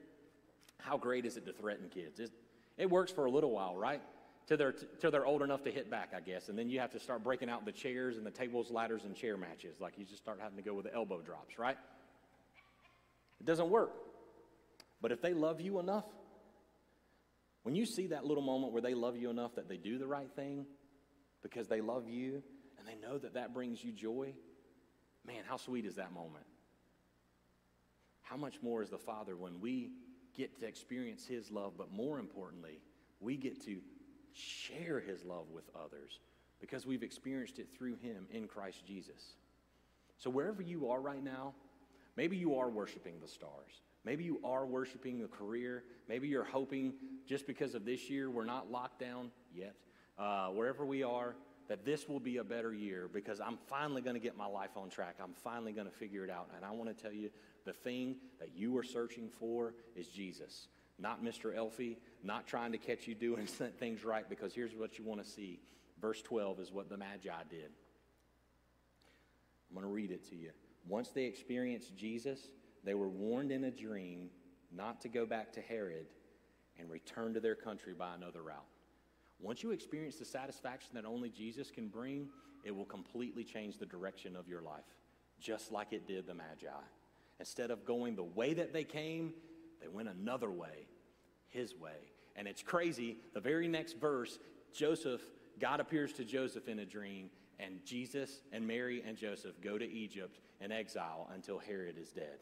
how 0.78 0.96
great 0.96 1.24
is 1.24 1.36
it 1.36 1.46
to 1.46 1.52
threaten 1.52 1.88
kids? 1.88 2.20
It, 2.20 2.30
it 2.76 2.90
works 2.90 3.10
for 3.12 3.26
a 3.26 3.30
little 3.30 3.50
while, 3.50 3.76
right? 3.76 4.00
Till 4.46 4.56
they're, 4.56 4.72
till 4.72 5.10
they're 5.10 5.26
old 5.26 5.42
enough 5.42 5.62
to 5.64 5.70
hit 5.70 5.90
back, 5.90 6.12
I 6.16 6.20
guess. 6.20 6.48
And 6.48 6.58
then 6.58 6.68
you 6.68 6.80
have 6.80 6.90
to 6.92 7.00
start 7.00 7.22
breaking 7.22 7.48
out 7.50 7.64
the 7.64 7.72
chairs 7.72 8.16
and 8.16 8.26
the 8.26 8.30
tables, 8.30 8.70
ladders, 8.70 9.04
and 9.04 9.14
chair 9.14 9.36
matches. 9.36 9.80
Like 9.80 9.94
you 9.96 10.04
just 10.04 10.22
start 10.22 10.38
having 10.40 10.56
to 10.56 10.62
go 10.62 10.74
with 10.74 10.86
the 10.86 10.94
elbow 10.94 11.20
drops, 11.20 11.58
right? 11.58 11.76
It 13.40 13.46
doesn't 13.46 13.70
work. 13.70 13.92
But 15.00 15.12
if 15.12 15.22
they 15.22 15.32
love 15.32 15.60
you 15.60 15.78
enough, 15.78 16.04
when 17.62 17.74
you 17.74 17.84
see 17.84 18.08
that 18.08 18.24
little 18.24 18.42
moment 18.42 18.72
where 18.72 18.82
they 18.82 18.94
love 18.94 19.16
you 19.16 19.30
enough 19.30 19.54
that 19.56 19.68
they 19.68 19.76
do 19.76 19.98
the 19.98 20.06
right 20.06 20.30
thing 20.34 20.66
because 21.42 21.68
they 21.68 21.80
love 21.80 22.08
you 22.08 22.42
and 22.78 22.86
they 22.86 22.96
know 23.06 23.18
that 23.18 23.34
that 23.34 23.52
brings 23.52 23.82
you 23.84 23.92
joy, 23.92 24.32
man, 25.26 25.42
how 25.46 25.56
sweet 25.56 25.84
is 25.84 25.96
that 25.96 26.12
moment? 26.12 26.46
How 28.22 28.36
much 28.36 28.62
more 28.62 28.82
is 28.82 28.90
the 28.90 28.98
Father 28.98 29.36
when 29.36 29.60
we 29.60 29.90
get 30.36 30.58
to 30.60 30.66
experience 30.66 31.26
His 31.26 31.50
love, 31.50 31.74
but 31.76 31.92
more 31.92 32.18
importantly, 32.18 32.80
we 33.20 33.36
get 33.36 33.62
to 33.64 33.80
share 34.32 35.00
His 35.00 35.24
love 35.24 35.50
with 35.50 35.64
others 35.74 36.20
because 36.60 36.86
we've 36.86 37.02
experienced 37.02 37.58
it 37.58 37.68
through 37.76 37.96
Him 37.96 38.26
in 38.30 38.46
Christ 38.46 38.86
Jesus. 38.86 39.34
So, 40.18 40.30
wherever 40.30 40.62
you 40.62 40.90
are 40.90 41.00
right 41.00 41.22
now, 41.22 41.54
maybe 42.16 42.36
you 42.36 42.56
are 42.56 42.68
worshiping 42.68 43.14
the 43.20 43.28
stars. 43.28 43.80
Maybe 44.04 44.24
you 44.24 44.40
are 44.44 44.66
worshiping 44.66 45.22
a 45.22 45.28
career. 45.28 45.84
Maybe 46.08 46.28
you're 46.28 46.44
hoping 46.44 46.94
just 47.26 47.46
because 47.46 47.74
of 47.74 47.84
this 47.84 48.08
year 48.08 48.30
we're 48.30 48.44
not 48.44 48.70
locked 48.70 49.00
down 49.00 49.30
yet. 49.54 49.74
Uh, 50.18 50.48
wherever 50.48 50.84
we 50.84 51.02
are, 51.02 51.34
that 51.68 51.84
this 51.84 52.08
will 52.08 52.20
be 52.20 52.38
a 52.38 52.44
better 52.44 52.74
year 52.74 53.08
because 53.12 53.40
I'm 53.40 53.56
finally 53.68 54.02
going 54.02 54.14
to 54.14 54.20
get 54.20 54.36
my 54.36 54.46
life 54.46 54.76
on 54.76 54.90
track. 54.90 55.16
I'm 55.22 55.34
finally 55.44 55.72
going 55.72 55.86
to 55.86 55.92
figure 55.92 56.24
it 56.24 56.30
out. 56.30 56.48
And 56.56 56.64
I 56.64 56.72
want 56.72 56.94
to 56.94 57.00
tell 57.00 57.12
you 57.12 57.30
the 57.64 57.72
thing 57.72 58.16
that 58.40 58.56
you 58.56 58.76
are 58.76 58.82
searching 58.82 59.28
for 59.38 59.74
is 59.94 60.08
Jesus, 60.08 60.66
not 60.98 61.22
Mr. 61.22 61.56
Elfie, 61.56 61.98
not 62.24 62.48
trying 62.48 62.72
to 62.72 62.78
catch 62.78 63.06
you 63.06 63.14
doing 63.14 63.46
things 63.78 64.04
right 64.04 64.28
because 64.28 64.52
here's 64.52 64.74
what 64.74 64.98
you 64.98 65.04
want 65.04 65.22
to 65.22 65.30
see. 65.30 65.60
Verse 66.00 66.20
12 66.22 66.58
is 66.58 66.72
what 66.72 66.88
the 66.88 66.96
Magi 66.96 67.30
did. 67.48 67.70
I'm 69.70 69.74
going 69.74 69.86
to 69.86 69.92
read 69.92 70.10
it 70.10 70.28
to 70.30 70.36
you. 70.36 70.50
Once 70.88 71.10
they 71.10 71.24
experienced 71.24 71.94
Jesus, 71.96 72.40
they 72.84 72.94
were 72.94 73.08
warned 73.08 73.52
in 73.52 73.64
a 73.64 73.70
dream 73.70 74.30
not 74.72 75.00
to 75.02 75.08
go 75.08 75.26
back 75.26 75.52
to 75.52 75.60
Herod 75.60 76.06
and 76.78 76.90
return 76.90 77.34
to 77.34 77.40
their 77.40 77.54
country 77.54 77.92
by 77.92 78.14
another 78.14 78.42
route. 78.42 78.64
Once 79.40 79.62
you 79.62 79.70
experience 79.70 80.16
the 80.16 80.24
satisfaction 80.24 80.90
that 80.94 81.04
only 81.04 81.30
Jesus 81.30 81.70
can 81.70 81.88
bring, 81.88 82.28
it 82.64 82.74
will 82.74 82.84
completely 82.84 83.44
change 83.44 83.78
the 83.78 83.86
direction 83.86 84.36
of 84.36 84.48
your 84.48 84.62
life, 84.62 84.84
just 85.40 85.72
like 85.72 85.92
it 85.92 86.06
did 86.06 86.26
the 86.26 86.34
Magi. 86.34 86.68
Instead 87.38 87.70
of 87.70 87.84
going 87.84 88.16
the 88.16 88.22
way 88.22 88.52
that 88.54 88.72
they 88.72 88.84
came, 88.84 89.32
they 89.80 89.88
went 89.88 90.08
another 90.08 90.50
way, 90.50 90.86
his 91.48 91.74
way. 91.74 92.12
And 92.36 92.46
it's 92.46 92.62
crazy. 92.62 93.16
The 93.34 93.40
very 93.40 93.66
next 93.66 93.98
verse, 93.98 94.38
Joseph, 94.74 95.22
God 95.58 95.80
appears 95.80 96.12
to 96.14 96.24
Joseph 96.24 96.68
in 96.68 96.80
a 96.80 96.86
dream, 96.86 97.30
and 97.58 97.84
Jesus 97.84 98.42
and 98.52 98.66
Mary 98.66 99.02
and 99.06 99.16
Joseph 99.16 99.60
go 99.60 99.78
to 99.78 99.90
Egypt 99.90 100.38
in 100.60 100.70
exile 100.70 101.30
until 101.34 101.58
Herod 101.58 101.96
is 101.98 102.12
dead. 102.12 102.40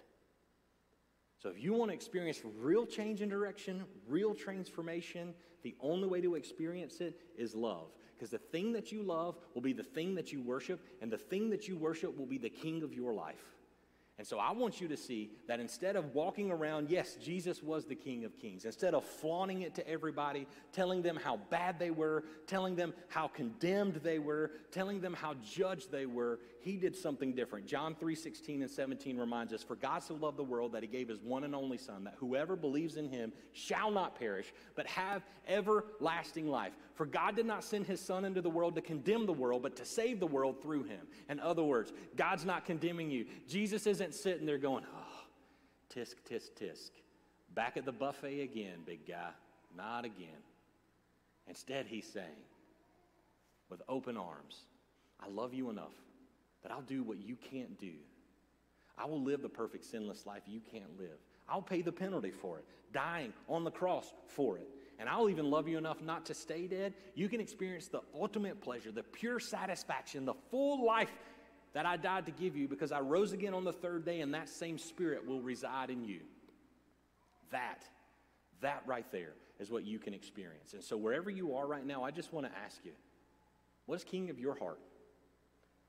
So, 1.40 1.48
if 1.51 1.62
you 1.62 1.72
want 1.72 1.90
to 1.90 1.94
experience 1.94 2.42
real 2.59 2.85
change 2.85 3.22
in 3.22 3.29
direction, 3.29 3.85
real 4.09 4.35
transformation, 4.35 5.35
the 5.62 5.77
only 5.81 6.09
way 6.09 6.20
to 6.20 6.35
experience 6.35 7.01
it 7.01 7.20
is 7.37 7.55
love. 7.55 7.88
Because 8.14 8.31
the 8.31 8.38
thing 8.38 8.72
that 8.72 8.90
you 8.90 9.03
love 9.03 9.37
will 9.55 9.62
be 9.62 9.72
the 9.72 9.85
thing 9.85 10.16
that 10.16 10.33
you 10.33 10.42
worship, 10.42 10.81
and 11.01 11.11
the 11.11 11.18
thing 11.18 11.51
that 11.51 11.68
you 11.68 11.77
worship 11.77 12.18
will 12.18 12.27
be 12.27 12.38
the 12.38 12.51
king 12.51 12.83
of 12.83 12.92
your 12.92 13.12
life. 13.12 13.58
And 14.18 14.26
so 14.26 14.40
I 14.40 14.50
want 14.50 14.81
you 14.81 14.88
to 14.88 14.96
see 14.96 15.31
that 15.46 15.61
instead 15.61 15.94
of 15.94 16.12
walking 16.12 16.50
around, 16.50 16.90
yes, 16.90 17.16
Jesus 17.23 17.62
was 17.62 17.85
the 17.85 17.94
King 17.94 18.25
of 18.25 18.37
Kings, 18.37 18.64
instead 18.64 18.92
of 18.92 19.04
flaunting 19.04 19.62
it 19.62 19.77
to 19.77 19.88
everybody, 19.88 20.48
telling 20.73 21.02
them 21.02 21.16
how 21.23 21.37
bad 21.50 21.79
they 21.79 21.92
were, 21.92 22.25
telling 22.48 22.75
them 22.75 22.92
how 23.06 23.29
condemned 23.29 23.94
they 24.02 24.19
were, 24.19 24.50
telling 24.73 25.00
them 25.00 25.14
how 25.14 25.35
judged 25.35 25.92
they 25.92 26.04
were, 26.04 26.40
he 26.60 26.77
did 26.77 26.96
something 26.96 27.33
different. 27.33 27.66
John 27.66 27.94
3 27.94 28.14
16 28.16 28.62
and 28.62 28.71
17 28.71 29.16
reminds 29.16 29.52
us, 29.52 29.62
For 29.62 29.77
God 29.77 30.02
so 30.02 30.14
loved 30.14 30.37
the 30.37 30.44
world 30.44 30.73
that 30.73 30.83
he 30.83 30.88
gave 30.88 31.08
his 31.08 31.21
one 31.21 31.44
and 31.44 31.54
only 31.54 31.79
Son, 31.79 32.02
that 32.04 32.14
whoever 32.19 32.56
believes 32.56 32.96
in 32.96 33.08
him 33.08 33.33
shall 33.52 33.90
not 33.90 34.19
perish, 34.19 34.52
but 34.75 34.87
have 34.88 35.23
everlasting 35.46 36.48
life. 36.48 36.73
For 36.94 37.06
God 37.06 37.37
did 37.37 37.46
not 37.46 37.62
send 37.62 37.87
his 37.87 38.00
Son 38.00 38.25
into 38.25 38.42
the 38.42 38.50
world 38.50 38.75
to 38.75 38.81
condemn 38.81 39.25
the 39.25 39.33
world, 39.33 39.62
but 39.62 39.77
to 39.77 39.85
save 39.85 40.19
the 40.19 40.27
world 40.27 40.60
through 40.60 40.83
him. 40.83 41.06
In 41.29 41.38
other 41.38 41.62
words, 41.62 41.92
God's 42.16 42.44
not 42.44 42.64
condemning 42.64 43.08
you. 43.08 43.25
Jesus 43.48 43.87
isn't 43.87 44.08
sitting 44.13 44.46
there 44.46 44.59
going, 44.59 44.85
Oh, 44.85 45.21
tisk, 45.94 46.15
tisk, 46.31 46.50
tisk. 46.61 46.90
Back 47.54 47.77
at 47.77 47.85
the 47.85 47.92
buffet 47.92 48.42
again, 48.42 48.79
big 48.85 49.06
guy. 49.06 49.31
Not 49.77 50.04
again. 50.04 50.42
Instead, 51.46 51.87
he's 51.87 52.06
saying, 52.06 52.27
with 53.71 53.83
open 53.88 54.17
arms, 54.17 54.63
I 55.21 55.29
love 55.29 55.54
you 55.54 55.71
enough 55.71 55.94
that 56.63 56.73
I'll 56.73 56.83
do 56.83 57.02
what 57.02 57.19
you 57.19 57.37
can't 57.37 57.79
do. 57.79 57.92
I 58.96 59.06
will 59.06 59.23
live 59.23 59.42
the 59.42 59.48
perfect 59.48 59.85
sinless 59.85 60.27
life 60.27 60.42
you 60.46 60.61
can't 60.71 60.98
live. 60.98 61.19
I'll 61.48 61.63
pay 61.63 61.83
the 61.83 61.92
penalty 61.92 62.31
for 62.31 62.59
it, 62.59 62.65
dying 62.92 63.33
on 63.48 63.65
the 63.65 63.71
cross 63.71 64.13
for 64.27 64.59
it. 64.59 64.69
And 64.98 65.09
I'll 65.09 65.31
even 65.31 65.48
love 65.48 65.69
you 65.69 65.79
enough 65.79 66.02
not 66.02 66.27
to 66.27 66.35
stay 66.35 66.67
dead. 66.67 66.92
You 67.15 67.29
can 67.29 67.40
experience 67.40 67.87
the 67.87 68.00
ultimate 68.13 68.61
pleasure, 68.61 68.90
the 68.90 69.04
pure 69.04 69.38
satisfaction, 69.38 70.25
the 70.25 70.35
full 70.50 70.85
life 70.85 71.13
that 71.79 71.87
I 71.87 71.96
died 71.96 72.26
to 72.26 72.33
give 72.33 72.56
you 72.56 72.66
because 72.66 72.90
I 72.90 72.98
rose 72.98 73.33
again 73.33 73.54
on 73.54 73.62
the 73.62 73.72
third 73.72 74.04
day, 74.04 74.20
and 74.20 74.35
that 74.35 74.48
same 74.48 74.79
spirit 74.79 75.24
will 75.24 75.40
reside 75.40 75.90
in 75.90 76.04
you. 76.04 76.18
That, 77.52 77.85
that 78.62 78.83
right 78.85 79.06
there 79.12 79.35
is 79.60 79.70
what 79.70 79.85
you 79.85 80.00
can 80.00 80.12
experience. 80.12 80.74
And 80.74 80.83
so, 80.83 80.96
wherever 80.96 81.31
you 81.31 81.54
are 81.54 81.68
right 81.68 81.87
now, 81.87 82.02
I 82.02 82.10
just 82.10 82.33
want 82.33 82.46
to 82.46 82.52
ask 82.64 82.85
you 82.85 82.90
what's 83.87 84.02
king 84.02 84.29
of 84.29 84.40
your 84.40 84.56
heart? 84.56 84.81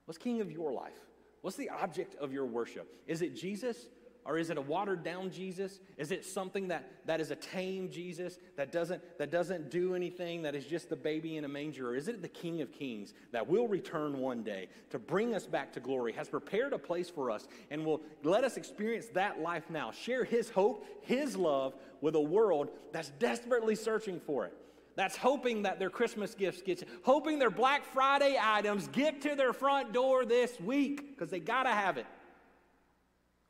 What's 0.04 0.16
king 0.16 0.40
of 0.40 0.52
your 0.52 0.72
life? 0.72 1.00
What's 1.42 1.56
the 1.56 1.70
object 1.70 2.14
of 2.20 2.32
your 2.32 2.46
worship? 2.46 2.86
Is 3.08 3.20
it 3.20 3.34
Jesus 3.34 3.88
or 4.30 4.38
is 4.38 4.48
it 4.48 4.56
a 4.56 4.60
watered 4.60 5.02
down 5.02 5.28
Jesus? 5.28 5.80
Is 5.98 6.12
it 6.12 6.24
something 6.24 6.68
that, 6.68 6.88
that 7.04 7.20
is 7.20 7.32
a 7.32 7.34
tame 7.34 7.90
Jesus 7.90 8.38
that 8.56 8.70
doesn't, 8.70 9.02
that 9.18 9.32
doesn't 9.32 9.72
do 9.72 9.96
anything, 9.96 10.42
that 10.42 10.54
is 10.54 10.64
just 10.64 10.88
the 10.88 10.94
baby 10.94 11.36
in 11.36 11.44
a 11.44 11.48
manger? 11.48 11.88
Or 11.90 11.96
is 11.96 12.06
it 12.06 12.22
the 12.22 12.28
King 12.28 12.60
of 12.60 12.70
Kings 12.70 13.12
that 13.32 13.44
will 13.44 13.66
return 13.66 14.20
one 14.20 14.44
day 14.44 14.68
to 14.90 15.00
bring 15.00 15.34
us 15.34 15.46
back 15.46 15.72
to 15.72 15.80
glory, 15.80 16.12
has 16.12 16.28
prepared 16.28 16.72
a 16.72 16.78
place 16.78 17.10
for 17.10 17.28
us, 17.28 17.48
and 17.72 17.84
will 17.84 18.02
let 18.22 18.44
us 18.44 18.56
experience 18.56 19.06
that 19.14 19.40
life 19.40 19.68
now? 19.68 19.90
Share 19.90 20.22
his 20.22 20.48
hope, 20.48 20.86
his 21.02 21.36
love 21.36 21.74
with 22.00 22.14
a 22.14 22.20
world 22.20 22.70
that's 22.92 23.10
desperately 23.18 23.74
searching 23.74 24.20
for 24.20 24.46
it 24.46 24.56
that's 24.96 25.16
hoping 25.16 25.62
that 25.62 25.78
their 25.78 25.88
Christmas 25.88 26.34
gifts 26.34 26.60
get, 26.60 26.86
hoping 27.04 27.38
their 27.38 27.50
Black 27.50 27.86
Friday 27.86 28.36
items 28.40 28.86
get 28.88 29.22
to 29.22 29.34
their 29.34 29.52
front 29.52 29.92
door 29.92 30.24
this 30.26 30.60
week 30.60 31.10
because 31.10 31.30
they 31.30 31.40
got 31.40 31.62
to 31.62 31.70
have 31.70 31.96
it? 31.96 32.06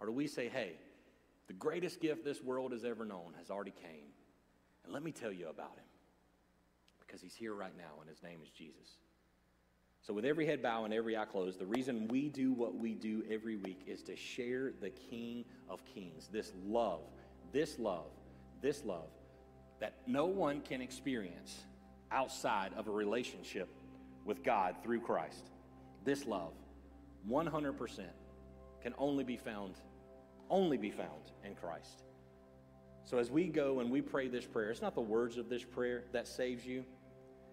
Or 0.01 0.07
do 0.07 0.13
we 0.13 0.27
say, 0.27 0.49
hey, 0.49 0.73
the 1.47 1.53
greatest 1.53 2.01
gift 2.01 2.25
this 2.25 2.43
world 2.43 2.73
has 2.73 2.85
ever 2.85 3.05
known 3.05 3.35
has 3.39 3.51
already 3.51 3.73
came. 3.83 4.09
And 4.85 4.93
let 4.93 5.03
me 5.03 5.13
tell 5.13 5.33
you 5.33 5.49
about 5.49 5.77
him 5.77 5.85
because 7.01 7.21
he's 7.21 7.35
here 7.35 7.55
right 7.55 7.77
now 7.77 8.01
and 8.01 8.09
his 8.09 8.23
name 8.23 8.39
is 8.43 8.51
Jesus. 8.51 8.99
So, 10.03 10.15
with 10.15 10.25
every 10.25 10.47
head 10.47 10.63
bow 10.63 10.85
and 10.85 10.95
every 10.95 11.17
eye 11.17 11.27
closed, 11.27 11.59
the 11.59 11.67
reason 11.67 12.09
we 12.09 12.29
do 12.29 12.53
what 12.53 12.75
we 12.75 12.95
do 12.95 13.23
every 13.31 13.57
week 13.57 13.83
is 13.87 14.03
to 14.05 14.17
share 14.17 14.73
the 14.81 14.91
King 14.91 15.45
of 15.69 15.85
Kings, 15.85 16.29
this 16.33 16.53
love, 16.67 17.03
this 17.53 17.79
love, 17.79 18.07
this 18.63 18.85
love 18.85 19.11
that 19.81 19.95
no 20.07 20.27
one 20.27 20.61
can 20.61 20.81
experience 20.81 21.65
outside 22.13 22.73
of 22.77 22.87
a 22.87 22.91
relationship 22.91 23.69
with 24.25 24.43
God 24.45 24.77
through 24.83 25.01
Christ. 25.01 25.51
This 26.05 26.27
love, 26.27 26.53
100%, 27.29 28.01
can 28.83 28.95
only 28.99 29.25
be 29.25 29.37
found, 29.37 29.75
only 30.51 30.77
be 30.77 30.91
found 30.91 31.33
in 31.45 31.55
Christ. 31.55 32.03
So 33.05 33.19
as 33.19 33.31
we 33.31 33.47
go 33.49 33.81
and 33.81 33.91
we 33.91 34.03
pray 34.03 34.29
this 34.29 34.45
prayer, 34.45 34.71
it's 34.71 34.83
not 34.83 34.95
the 34.95 35.01
words 35.01 35.39
of 35.39 35.49
this 35.49 35.65
prayer 35.65 36.05
that 36.13 36.29
saves 36.29 36.67
you, 36.67 36.85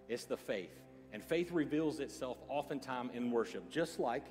it's 0.10 0.26
the 0.26 0.38
faith. 0.38 0.82
And 1.14 1.24
faith 1.24 1.52
reveals 1.52 2.00
itself 2.00 2.38
oftentimes 2.50 3.12
in 3.14 3.32
worship, 3.32 3.70
just 3.70 4.00
like 4.00 4.26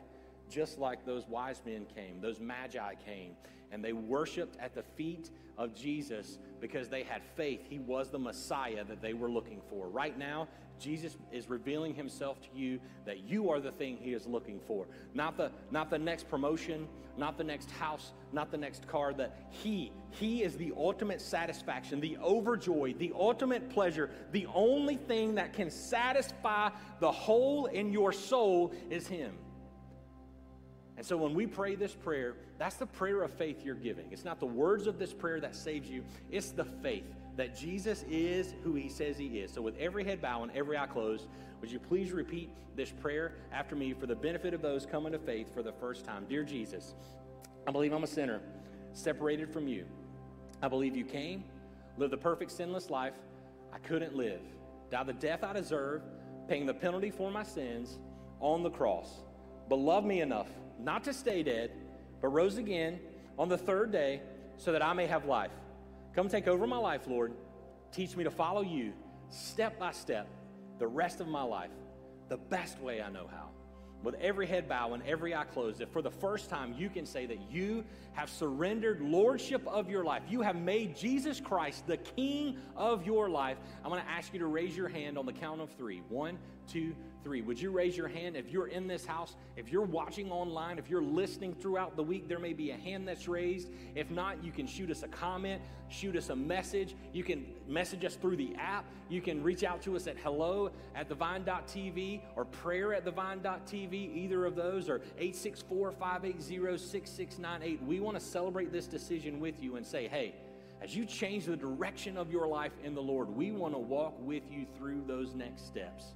just 0.49 0.79
like 0.79 1.05
those 1.05 1.27
wise 1.27 1.61
men 1.67 1.87
came, 1.95 2.21
those 2.21 2.41
magi 2.41 2.95
came, 3.05 3.33
and 3.73 3.85
they 3.85 3.93
worshiped 3.93 4.57
at 4.61 4.75
the 4.75 4.83
feet 4.83 5.31
of 5.59 5.75
Jesus 5.75 6.39
because 6.61 6.89
they 6.89 7.03
had 7.03 7.23
faith. 7.35 7.61
He 7.69 7.79
was 7.79 8.11
the 8.11 8.19
Messiah 8.19 8.85
that 8.85 9.01
they 9.01 9.15
were 9.15 9.31
looking 9.31 9.61
for. 9.69 9.89
Right 9.89 10.19
now, 10.19 10.49
Jesus 10.79 11.17
is 11.33 11.49
revealing 11.49 11.95
himself 11.95 12.41
to 12.43 12.49
you 12.55 12.79
that 13.07 13.25
you 13.25 13.51
are 13.51 13.61
the 13.61 13.73
thing 13.73 13.97
he 13.97 14.13
is 14.13 14.27
looking 14.27 14.61
for. 14.67 14.87
Not 15.15 15.37
the 15.37 15.51
not 15.71 15.91
the 15.91 15.99
next 15.99 16.29
promotion, 16.29 16.87
not 17.17 17.39
the 17.39 17.45
next 17.45 17.71
house, 17.71 18.13
not 18.33 18.51
the 18.51 18.59
next 18.59 18.87
car, 18.87 19.15
that 19.15 19.47
he 19.49 19.93
he 20.11 20.43
is 20.43 20.57
the 20.57 20.73
ultimate 20.77 21.21
satisfaction, 21.21 22.01
the 22.01 22.19
overjoy, 22.23 22.99
the 22.99 23.13
ultimate 23.15 23.71
pleasure. 23.71 24.11
The 24.33 24.47
only 24.55 24.97
thing 24.97 25.35
that 25.37 25.55
can 25.55 25.71
satisfy 25.71 26.71
the 27.01 27.13
hole 27.13 27.67
in 27.67 27.93
your 27.93 28.13
soul 28.13 28.73
is 28.91 29.07
him. 29.07 29.33
And 30.97 31.05
so 31.05 31.17
when 31.17 31.35
we 31.35 31.47
pray 31.47 31.75
this 31.75 31.95
prayer, 31.95 32.37
that's 32.59 32.77
the 32.77 32.87
prayer 32.87 33.23
of 33.23 33.33
faith 33.33 33.65
you're 33.65 33.75
giving. 33.75 34.07
It's 34.11 34.25
not 34.25 34.41
the 34.41 34.47
words 34.47 34.87
of 34.87 34.99
this 34.99 35.13
prayer 35.13 35.41
that 35.41 35.55
saves 35.55 35.91
you, 35.91 36.05
it's 36.31 36.51
the 36.51 36.65
faith 36.65 37.05
that 37.37 37.55
Jesus 37.55 38.03
is 38.09 38.55
who 38.65 38.75
he 38.75 38.89
says 38.89 39.19
he 39.19 39.41
is. 39.41 39.53
So 39.53 39.61
with 39.61 39.77
every 39.79 40.05
head 40.05 40.23
bowed 40.23 40.45
and 40.45 40.53
every 40.53 40.79
eye 40.79 40.87
closed, 40.87 41.27
would 41.61 41.71
you 41.71 41.79
please 41.79 42.13
repeat 42.13 42.51
this 42.75 42.91
prayer 42.91 43.35
after 43.53 43.77
me 43.77 43.93
for 43.93 44.07
the 44.07 44.15
benefit 44.15 44.55
of 44.55 44.63
those 44.63 44.87
coming 44.87 45.13
to 45.13 45.19
faith 45.19 45.53
for 45.53 45.63
the 45.63 45.73
first 45.73 46.05
time? 46.05 46.25
Dear 46.29 46.45
Jesus, 46.45 46.95
I 47.67 47.73
believe 47.73 47.93
I'm 47.93 48.05
a 48.05 48.07
sinner, 48.07 48.41
separated 48.95 49.53
from 49.53 49.69
you. 49.69 49.85
I 50.63 50.69
believe 50.69 50.97
you 50.97 51.05
came, 51.05 51.45
lived 51.99 52.13
the 52.15 52.19
perfect 52.19 52.51
sinless 52.53 52.89
life 52.89 53.15
I 53.71 53.79
couldn't 53.79 54.17
live, 54.17 54.41
died 54.91 55.07
the 55.07 55.13
death 55.13 55.45
I 55.45 55.53
deserve, 55.53 56.03
paying 56.49 56.65
the 56.65 56.75
penalty 56.75 57.11
for 57.11 57.31
my 57.31 57.43
sins 57.43 57.99
on 58.41 58.63
the 58.63 58.71
cross, 58.71 59.09
but 59.69 59.77
loved 59.77 60.07
me 60.07 60.23
enough 60.23 60.49
not 60.79 61.05
to 61.05 61.13
stay 61.13 61.43
dead, 61.43 61.71
but 62.21 62.29
rose 62.29 62.59
again 62.59 62.99
on 63.39 63.49
the 63.49 63.59
third 63.59 63.93
day 63.93 64.21
so 64.57 64.73
that 64.73 64.83
I 64.83 64.93
may 64.93 65.07
have 65.07 65.25
life. 65.25 65.51
Come 66.15 66.29
take 66.29 66.49
over 66.49 66.67
my 66.67 66.79
life, 66.79 67.07
Lord. 67.07 67.33
Teach 67.93 68.17
me 68.17 68.25
to 68.25 68.31
follow 68.31 68.63
you 68.63 68.93
step 69.29 69.79
by 69.79 69.93
step 69.93 70.29
the 70.79 70.87
rest 70.87 71.21
of 71.21 71.29
my 71.29 71.43
life 71.43 71.71
the 72.29 72.37
best 72.37 72.81
way 72.81 73.01
I 73.01 73.11
know 73.11 73.29
how. 73.31 73.51
With 74.03 74.15
every 74.17 74.47
head 74.47 74.69
bow 74.69 74.93
and 74.93 75.03
every 75.05 75.35
eye 75.35 75.45
closed, 75.45 75.81
if 75.81 75.89
for 75.89 76.03
the 76.03 76.11
first 76.11 76.51
time 76.51 76.75
you 76.77 76.89
can 76.91 77.07
say 77.07 77.27
that 77.27 77.51
you 77.51 77.85
have 78.13 78.29
surrendered 78.29 79.01
lordship 79.01 79.67
of 79.67 79.89
your 79.91 80.05
life. 80.05 80.23
You 80.29 80.43
have 80.43 80.57
made 80.57 80.97
Jesus 80.97 81.41
Christ 81.41 81.87
the 81.87 81.97
King 81.97 82.59
of 82.77 83.07
your 83.07 83.29
life. 83.29 83.57
I'm 83.85 83.91
going 83.91 84.03
to 84.03 84.09
ask 84.09 84.33
you 84.33 84.39
to 84.41 84.47
raise 84.47 84.77
your 84.77 84.89
hand 84.89 85.19
on 85.19 85.27
the 85.27 85.33
count 85.33 85.61
of 85.61 85.71
three. 85.73 86.03
One, 86.09 86.39
two, 86.67 86.95
three. 87.23 87.43
Would 87.43 87.61
you 87.61 87.71
raise 87.71 87.97
your 87.97 88.09
hand 88.09 88.37
if 88.37 88.51
you're 88.51 88.69
in 88.69 88.87
this 88.87 89.05
house? 89.05 89.35
If 89.57 89.73
you're 89.73 89.83
watching 89.83 90.31
online, 90.31 90.79
if 90.79 90.89
you're 90.89 91.03
listening 91.03 91.55
throughout 91.55 91.97
the 91.97 92.03
week, 92.03 92.29
there 92.29 92.39
may 92.39 92.53
be 92.53 92.71
a 92.71 92.77
hand 92.77 93.09
that's 93.09 93.27
raised. 93.27 93.69
If 93.95 94.11
not, 94.11 94.45
you 94.45 94.53
can 94.53 94.67
shoot 94.67 94.91
us 94.91 95.03
a 95.03 95.09
comment, 95.09 95.61
shoot 95.89 96.17
us 96.17 96.31
a 96.31 96.37
message. 96.37 96.95
You 97.13 97.25
can 97.25 97.47
message 97.67 98.05
us 98.05 98.15
through 98.15 98.37
the 98.37 98.55
app. 98.57 98.85
You 99.09 99.21
can 99.21 99.43
reach 99.43 99.65
out 99.65 99.83
to 99.83 99.97
us 99.97 100.07
at 100.07 100.17
hello 100.19 100.71
at 100.95 101.09
thevine.tv 101.09 102.21
or 102.37 102.45
prayer 102.45 102.95
at 102.95 103.05
thevine.tv, 103.05 103.93
either 103.93 104.45
of 104.45 104.55
those, 104.55 104.89
or 104.89 104.97
864 105.19 105.93
580 105.93 106.79
6698. 106.79 107.83
We 107.83 108.01
want 108.01 108.19
to 108.19 108.25
celebrate 108.25 108.73
this 108.73 108.87
decision 108.87 109.41
with 109.41 109.63
you 109.63 109.77
and 109.77 109.87
say, 109.87 110.07
hey, 110.07 110.35
as 110.83 110.95
you 110.95 111.05
change 111.05 111.47
the 111.47 111.57
direction 111.57 112.17
of 112.17 112.31
your 112.31 112.47
life 112.47 112.73
in 112.85 112.95
the 112.95 113.03
Lord, 113.03 113.29
we 113.29 113.51
want 113.51 113.75
to 113.75 113.79
walk 113.79 114.15
with 114.21 114.43
you 114.51 114.67
through 114.77 115.03
those 115.07 115.35
next 115.35 115.67
steps. 115.67 116.16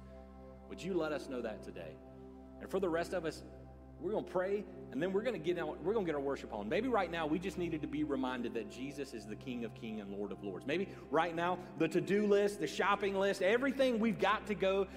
Would 0.71 0.81
you 0.81 0.93
let 0.93 1.11
us 1.11 1.27
know 1.27 1.41
that 1.41 1.63
today? 1.63 1.97
And 2.61 2.71
for 2.71 2.79
the 2.79 2.87
rest 2.87 3.11
of 3.11 3.25
us, 3.25 3.43
we're 3.99 4.13
going 4.13 4.23
to 4.23 4.31
pray 4.31 4.63
and 4.93 5.03
then 5.03 5.11
we're 5.11 5.21
going 5.21 5.33
to 5.33 5.45
get 5.45 5.59
out, 5.59 5.83
we're 5.83 5.91
going 5.91 6.05
to 6.05 6.09
get 6.09 6.15
our 6.15 6.21
worship 6.21 6.53
on. 6.53 6.69
Maybe 6.69 6.87
right 6.87 7.11
now 7.11 7.27
we 7.27 7.39
just 7.39 7.57
needed 7.57 7.81
to 7.81 7.87
be 7.87 8.05
reminded 8.05 8.53
that 8.53 8.71
Jesus 8.71 9.13
is 9.13 9.25
the 9.25 9.35
King 9.35 9.65
of 9.65 9.75
Kings 9.75 9.99
and 9.99 10.13
Lord 10.13 10.31
of 10.31 10.41
Lords. 10.45 10.65
Maybe 10.65 10.87
right 11.11 11.35
now 11.35 11.59
the 11.77 11.89
to-do 11.89 12.25
list, 12.25 12.61
the 12.61 12.67
shopping 12.67 13.19
list, 13.19 13.41
everything 13.41 13.99
we've 13.99 14.17
got 14.17 14.47
to 14.47 14.55
go 14.55 14.87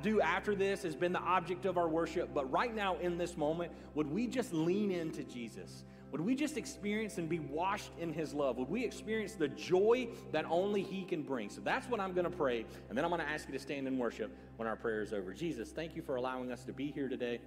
do 0.00 0.20
after 0.20 0.54
this 0.54 0.84
has 0.84 0.94
been 0.94 1.12
the 1.12 1.18
object 1.18 1.64
of 1.64 1.76
our 1.76 1.88
worship. 1.88 2.32
But 2.32 2.48
right 2.52 2.72
now 2.72 2.96
in 2.98 3.18
this 3.18 3.36
moment, 3.36 3.72
would 3.96 4.08
we 4.08 4.28
just 4.28 4.54
lean 4.54 4.92
into 4.92 5.24
Jesus? 5.24 5.82
Would 6.14 6.20
we 6.20 6.36
just 6.36 6.56
experience 6.56 7.18
and 7.18 7.28
be 7.28 7.40
washed 7.40 7.90
in 7.98 8.12
His 8.12 8.32
love? 8.32 8.56
Would 8.58 8.70
we 8.70 8.84
experience 8.84 9.32
the 9.32 9.48
joy 9.48 10.06
that 10.30 10.44
only 10.48 10.80
He 10.80 11.02
can 11.02 11.24
bring? 11.24 11.50
So 11.50 11.60
that's 11.60 11.88
what 11.88 11.98
I'm 11.98 12.12
going 12.12 12.22
to 12.22 12.30
pray. 12.30 12.66
And 12.88 12.96
then 12.96 13.04
I'm 13.04 13.10
going 13.10 13.20
to 13.20 13.28
ask 13.28 13.48
you 13.48 13.52
to 13.52 13.58
stand 13.58 13.88
and 13.88 13.98
worship 13.98 14.30
when 14.54 14.68
our 14.68 14.76
prayer 14.76 15.02
is 15.02 15.12
over. 15.12 15.32
Jesus, 15.32 15.72
thank 15.72 15.96
you 15.96 16.02
for 16.02 16.14
allowing 16.14 16.52
us 16.52 16.62
to 16.66 16.72
be 16.72 16.92
here 16.92 17.08
today. 17.08 17.40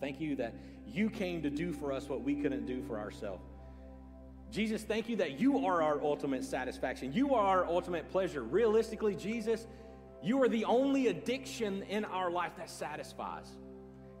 Thank 0.00 0.20
you 0.20 0.34
that 0.34 0.54
you 0.88 1.08
came 1.08 1.40
to 1.42 1.50
do 1.50 1.72
for 1.72 1.92
us 1.92 2.08
what 2.08 2.20
we 2.20 2.34
couldn't 2.34 2.66
do 2.66 2.82
for 2.82 2.98
ourselves. 2.98 3.44
Jesus, 4.50 4.82
thank 4.82 5.08
you 5.08 5.14
that 5.14 5.38
you 5.38 5.64
are 5.64 5.80
our 5.80 6.02
ultimate 6.02 6.42
satisfaction. 6.42 7.12
You 7.12 7.36
are 7.36 7.46
our 7.46 7.64
ultimate 7.64 8.10
pleasure. 8.10 8.42
Realistically, 8.42 9.14
Jesus, 9.14 9.68
you 10.20 10.42
are 10.42 10.48
the 10.48 10.64
only 10.64 11.06
addiction 11.06 11.84
in 11.84 12.04
our 12.06 12.28
life 12.28 12.56
that 12.56 12.70
satisfies. 12.70 13.52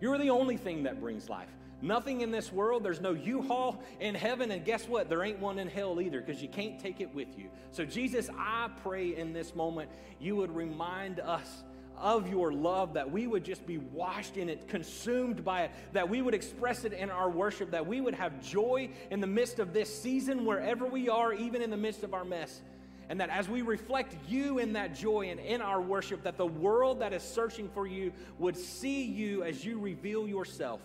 You 0.00 0.12
are 0.12 0.18
the 0.18 0.30
only 0.30 0.56
thing 0.56 0.84
that 0.84 1.00
brings 1.00 1.28
life. 1.28 1.50
Nothing 1.80 2.22
in 2.22 2.32
this 2.32 2.52
world, 2.52 2.82
there's 2.82 3.00
no 3.00 3.12
U 3.12 3.42
Haul 3.42 3.82
in 4.00 4.14
heaven, 4.14 4.50
and 4.50 4.64
guess 4.64 4.88
what? 4.88 5.08
There 5.08 5.22
ain't 5.22 5.38
one 5.38 5.60
in 5.60 5.68
hell 5.68 6.00
either 6.00 6.20
because 6.20 6.42
you 6.42 6.48
can't 6.48 6.78
take 6.80 7.00
it 7.00 7.14
with 7.14 7.38
you. 7.38 7.50
So, 7.70 7.84
Jesus, 7.84 8.28
I 8.36 8.68
pray 8.82 9.14
in 9.14 9.32
this 9.32 9.54
moment 9.54 9.88
you 10.18 10.34
would 10.36 10.54
remind 10.54 11.20
us 11.20 11.62
of 11.96 12.28
your 12.28 12.52
love, 12.52 12.94
that 12.94 13.10
we 13.10 13.26
would 13.26 13.44
just 13.44 13.66
be 13.66 13.78
washed 13.78 14.36
in 14.36 14.48
it, 14.48 14.68
consumed 14.68 15.44
by 15.44 15.62
it, 15.62 15.70
that 15.92 16.08
we 16.08 16.22
would 16.22 16.34
express 16.34 16.84
it 16.84 16.92
in 16.92 17.10
our 17.10 17.30
worship, 17.30 17.70
that 17.70 17.86
we 17.86 18.00
would 18.00 18.14
have 18.14 18.40
joy 18.40 18.88
in 19.10 19.20
the 19.20 19.26
midst 19.26 19.58
of 19.58 19.72
this 19.72 20.02
season, 20.02 20.44
wherever 20.44 20.86
we 20.86 21.08
are, 21.08 21.32
even 21.32 21.62
in 21.62 21.70
the 21.70 21.76
midst 21.76 22.02
of 22.02 22.14
our 22.14 22.24
mess. 22.24 22.62
And 23.08 23.20
that 23.20 23.30
as 23.30 23.48
we 23.48 23.62
reflect 23.62 24.16
you 24.28 24.58
in 24.58 24.74
that 24.74 24.94
joy 24.94 25.30
and 25.30 25.40
in 25.40 25.62
our 25.62 25.80
worship, 25.80 26.22
that 26.24 26.36
the 26.36 26.46
world 26.46 27.00
that 27.00 27.12
is 27.12 27.22
searching 27.22 27.68
for 27.70 27.86
you 27.86 28.12
would 28.38 28.56
see 28.56 29.04
you 29.04 29.42
as 29.44 29.64
you 29.64 29.78
reveal 29.78 30.28
yourself 30.28 30.80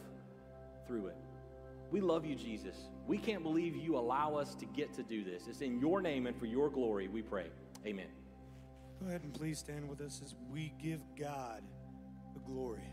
through 0.88 1.08
it. 1.08 1.18
We 1.92 2.02
love 2.02 2.26
you, 2.26 2.36
Jesus. 2.36 2.76
We 3.08 3.18
can't 3.18 3.44
believe 3.44 3.76
you 3.76 3.98
allow 3.98 4.36
us 4.36 4.56
to 4.56 4.66
get 4.66 4.94
to 4.96 5.04
do 5.04 5.24
this. 5.24 5.44
It's 5.48 5.62
in 5.62 5.80
your 5.80 6.02
name 6.02 6.26
and 6.26 6.38
for 6.38 6.46
your 6.46 6.70
glory 6.70 7.08
we 7.08 7.22
pray. 7.22 7.48
Amen. 7.86 8.08
Go 9.00 9.08
ahead 9.08 9.24
and 9.24 9.34
please 9.34 9.60
stand 9.60 9.88
with 9.88 10.02
us 10.02 10.22
as 10.24 10.36
we 10.50 10.74
give 10.82 11.02
God 11.20 11.62
the 12.34 12.40
glory. 12.40 12.90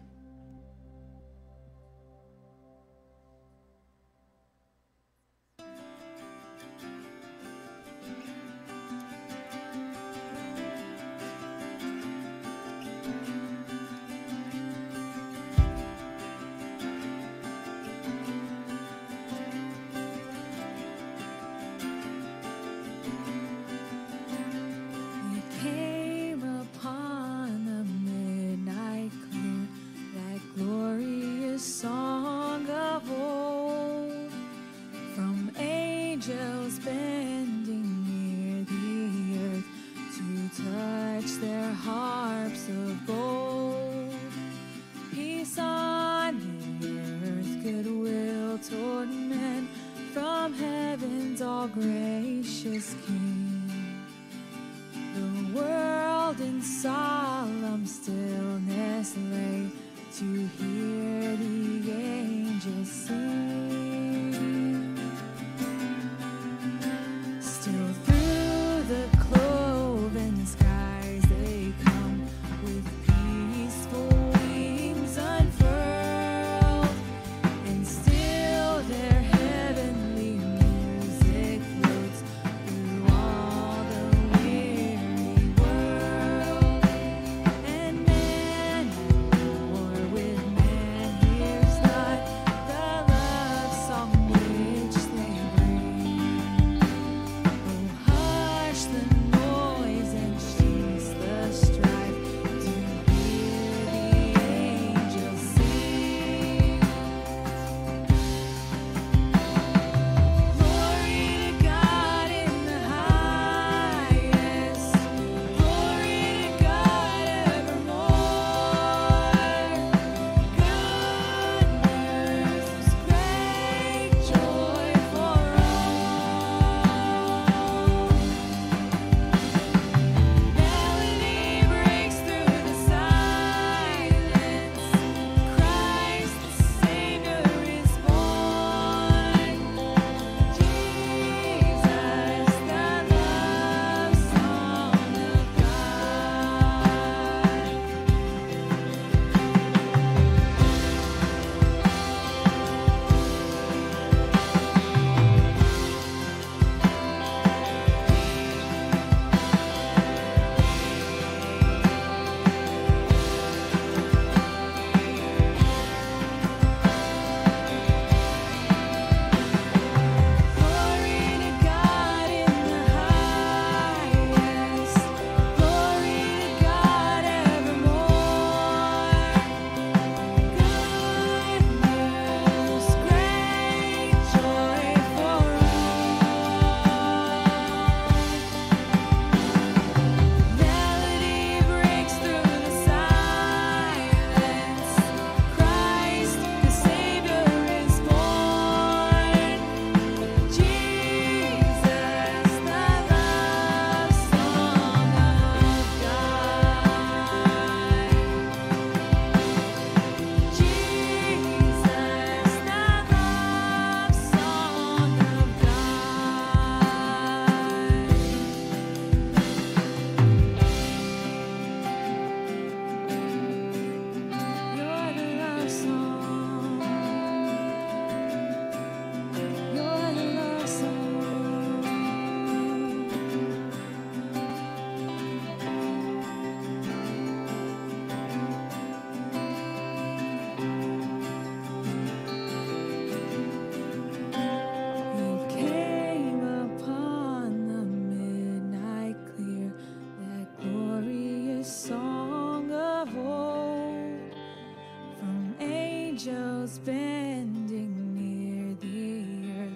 Bending 256.69 258.15
near 258.15 258.75
the 258.75 259.25
earth 259.61 259.73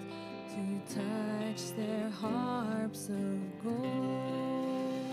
to 0.50 0.94
touch 0.94 1.76
their 1.76 2.10
harps 2.10 3.08
of 3.08 3.64
gold. 3.64 5.12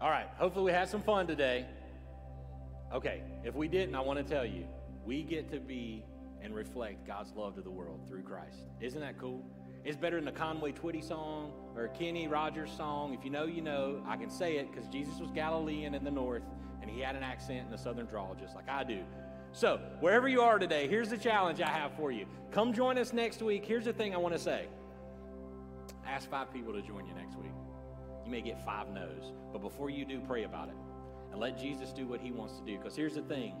All 0.00 0.10
right, 0.10 0.26
hopefully 0.36 0.64
we 0.64 0.72
had 0.72 0.88
some 0.88 1.02
fun 1.02 1.26
today. 1.26 1.66
Okay, 2.92 3.22
if 3.44 3.54
we 3.54 3.68
didn't, 3.68 3.94
I 3.94 4.00
want 4.00 4.18
to 4.18 4.24
tell 4.24 4.44
you, 4.44 4.66
we 5.04 5.22
get 5.22 5.50
to 5.52 5.60
be 5.60 6.04
and 6.42 6.54
reflect 6.54 7.06
God's 7.06 7.32
love 7.36 7.54
to 7.54 7.60
the 7.60 7.70
world 7.70 8.00
through 8.08 8.22
Christ. 8.22 8.58
Isn't 8.80 9.00
that 9.00 9.18
cool? 9.18 9.44
It's 9.86 9.96
better 9.96 10.18
than 10.18 10.26
a 10.26 10.32
Conway 10.32 10.72
Twitty 10.72 11.00
song 11.00 11.52
or 11.76 11.84
a 11.84 11.88
Kenny 11.88 12.26
Rogers 12.26 12.72
song. 12.76 13.14
If 13.14 13.24
you 13.24 13.30
know, 13.30 13.44
you 13.44 13.62
know. 13.62 14.02
I 14.04 14.16
can 14.16 14.28
say 14.28 14.56
it 14.56 14.72
because 14.72 14.88
Jesus 14.88 15.20
was 15.20 15.30
Galilean 15.30 15.94
in 15.94 16.02
the 16.02 16.10
north 16.10 16.42
and 16.82 16.90
he 16.90 16.98
had 16.98 17.14
an 17.14 17.22
accent 17.22 17.66
in 17.66 17.70
the 17.70 17.78
southern 17.78 18.06
drawl 18.06 18.34
just 18.34 18.56
like 18.56 18.68
I 18.68 18.82
do. 18.82 19.04
So, 19.52 19.78
wherever 20.00 20.26
you 20.26 20.40
are 20.40 20.58
today, 20.58 20.88
here's 20.88 21.08
the 21.08 21.16
challenge 21.16 21.60
I 21.60 21.68
have 21.68 21.92
for 21.94 22.10
you. 22.10 22.26
Come 22.50 22.72
join 22.72 22.98
us 22.98 23.12
next 23.12 23.42
week. 23.42 23.64
Here's 23.64 23.84
the 23.84 23.92
thing 23.92 24.12
I 24.12 24.18
want 24.18 24.34
to 24.34 24.40
say 24.40 24.66
ask 26.04 26.28
five 26.28 26.52
people 26.52 26.72
to 26.72 26.82
join 26.82 27.06
you 27.06 27.14
next 27.14 27.36
week. 27.36 27.52
You 28.24 28.30
may 28.32 28.40
get 28.40 28.64
five 28.64 28.88
no's, 28.88 29.32
but 29.52 29.62
before 29.62 29.88
you 29.88 30.04
do, 30.04 30.18
pray 30.18 30.42
about 30.42 30.68
it 30.68 30.74
and 31.30 31.40
let 31.40 31.56
Jesus 31.56 31.92
do 31.92 32.08
what 32.08 32.20
he 32.20 32.32
wants 32.32 32.58
to 32.58 32.64
do. 32.64 32.76
Because 32.76 32.96
here's 32.96 33.14
the 33.14 33.22
thing 33.22 33.54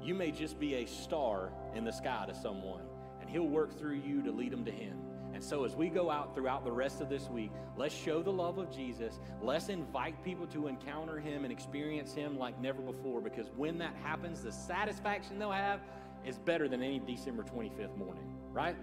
you 0.00 0.14
may 0.14 0.30
just 0.30 0.60
be 0.60 0.74
a 0.76 0.86
star 0.86 1.50
in 1.74 1.84
the 1.84 1.92
sky 1.92 2.24
to 2.28 2.34
someone, 2.36 2.82
and 3.20 3.28
he'll 3.28 3.48
work 3.48 3.76
through 3.76 3.96
you 3.96 4.22
to 4.22 4.30
lead 4.30 4.52
them 4.52 4.64
to 4.64 4.70
him. 4.70 4.96
And 5.40 5.48
so, 5.48 5.64
as 5.64 5.74
we 5.74 5.88
go 5.88 6.10
out 6.10 6.34
throughout 6.34 6.64
the 6.64 6.70
rest 6.70 7.00
of 7.00 7.08
this 7.08 7.30
week, 7.30 7.50
let's 7.74 7.94
show 7.94 8.22
the 8.22 8.30
love 8.30 8.58
of 8.58 8.70
Jesus. 8.70 9.18
Let's 9.40 9.70
invite 9.70 10.22
people 10.22 10.46
to 10.48 10.66
encounter 10.66 11.18
him 11.18 11.44
and 11.44 11.50
experience 11.50 12.12
him 12.12 12.38
like 12.38 12.60
never 12.60 12.82
before. 12.82 13.22
Because 13.22 13.46
when 13.56 13.78
that 13.78 13.94
happens, 14.02 14.42
the 14.42 14.52
satisfaction 14.52 15.38
they'll 15.38 15.50
have 15.50 15.80
is 16.26 16.36
better 16.36 16.68
than 16.68 16.82
any 16.82 16.98
December 16.98 17.42
25th 17.42 17.96
morning, 17.96 18.36
right? 18.52 18.76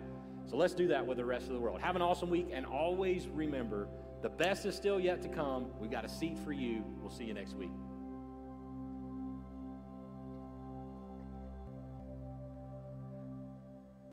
So, 0.48 0.58
let's 0.58 0.74
do 0.74 0.88
that 0.88 1.06
with 1.06 1.18
the 1.18 1.26
rest 1.26 1.46
of 1.46 1.54
the 1.54 1.60
world. 1.60 1.80
Have 1.80 1.96
an 1.96 2.02
awesome 2.02 2.32
week, 2.32 2.48
and 2.52 2.66
always 2.66 3.28
remember 3.28 3.88
the 4.24 4.30
best 4.30 4.66
is 4.66 4.76
still 4.76 5.00
yet 5.00 5.22
to 5.22 5.30
come. 5.30 5.68
We've 5.80 5.92
got 5.92 6.06
a 6.06 6.10
seat 6.10 6.40
for 6.40 6.54
you. 6.54 6.84
We'll 7.00 7.12
see 7.12 7.26
you 7.26 7.36
next 7.36 7.54
week. 7.54 7.70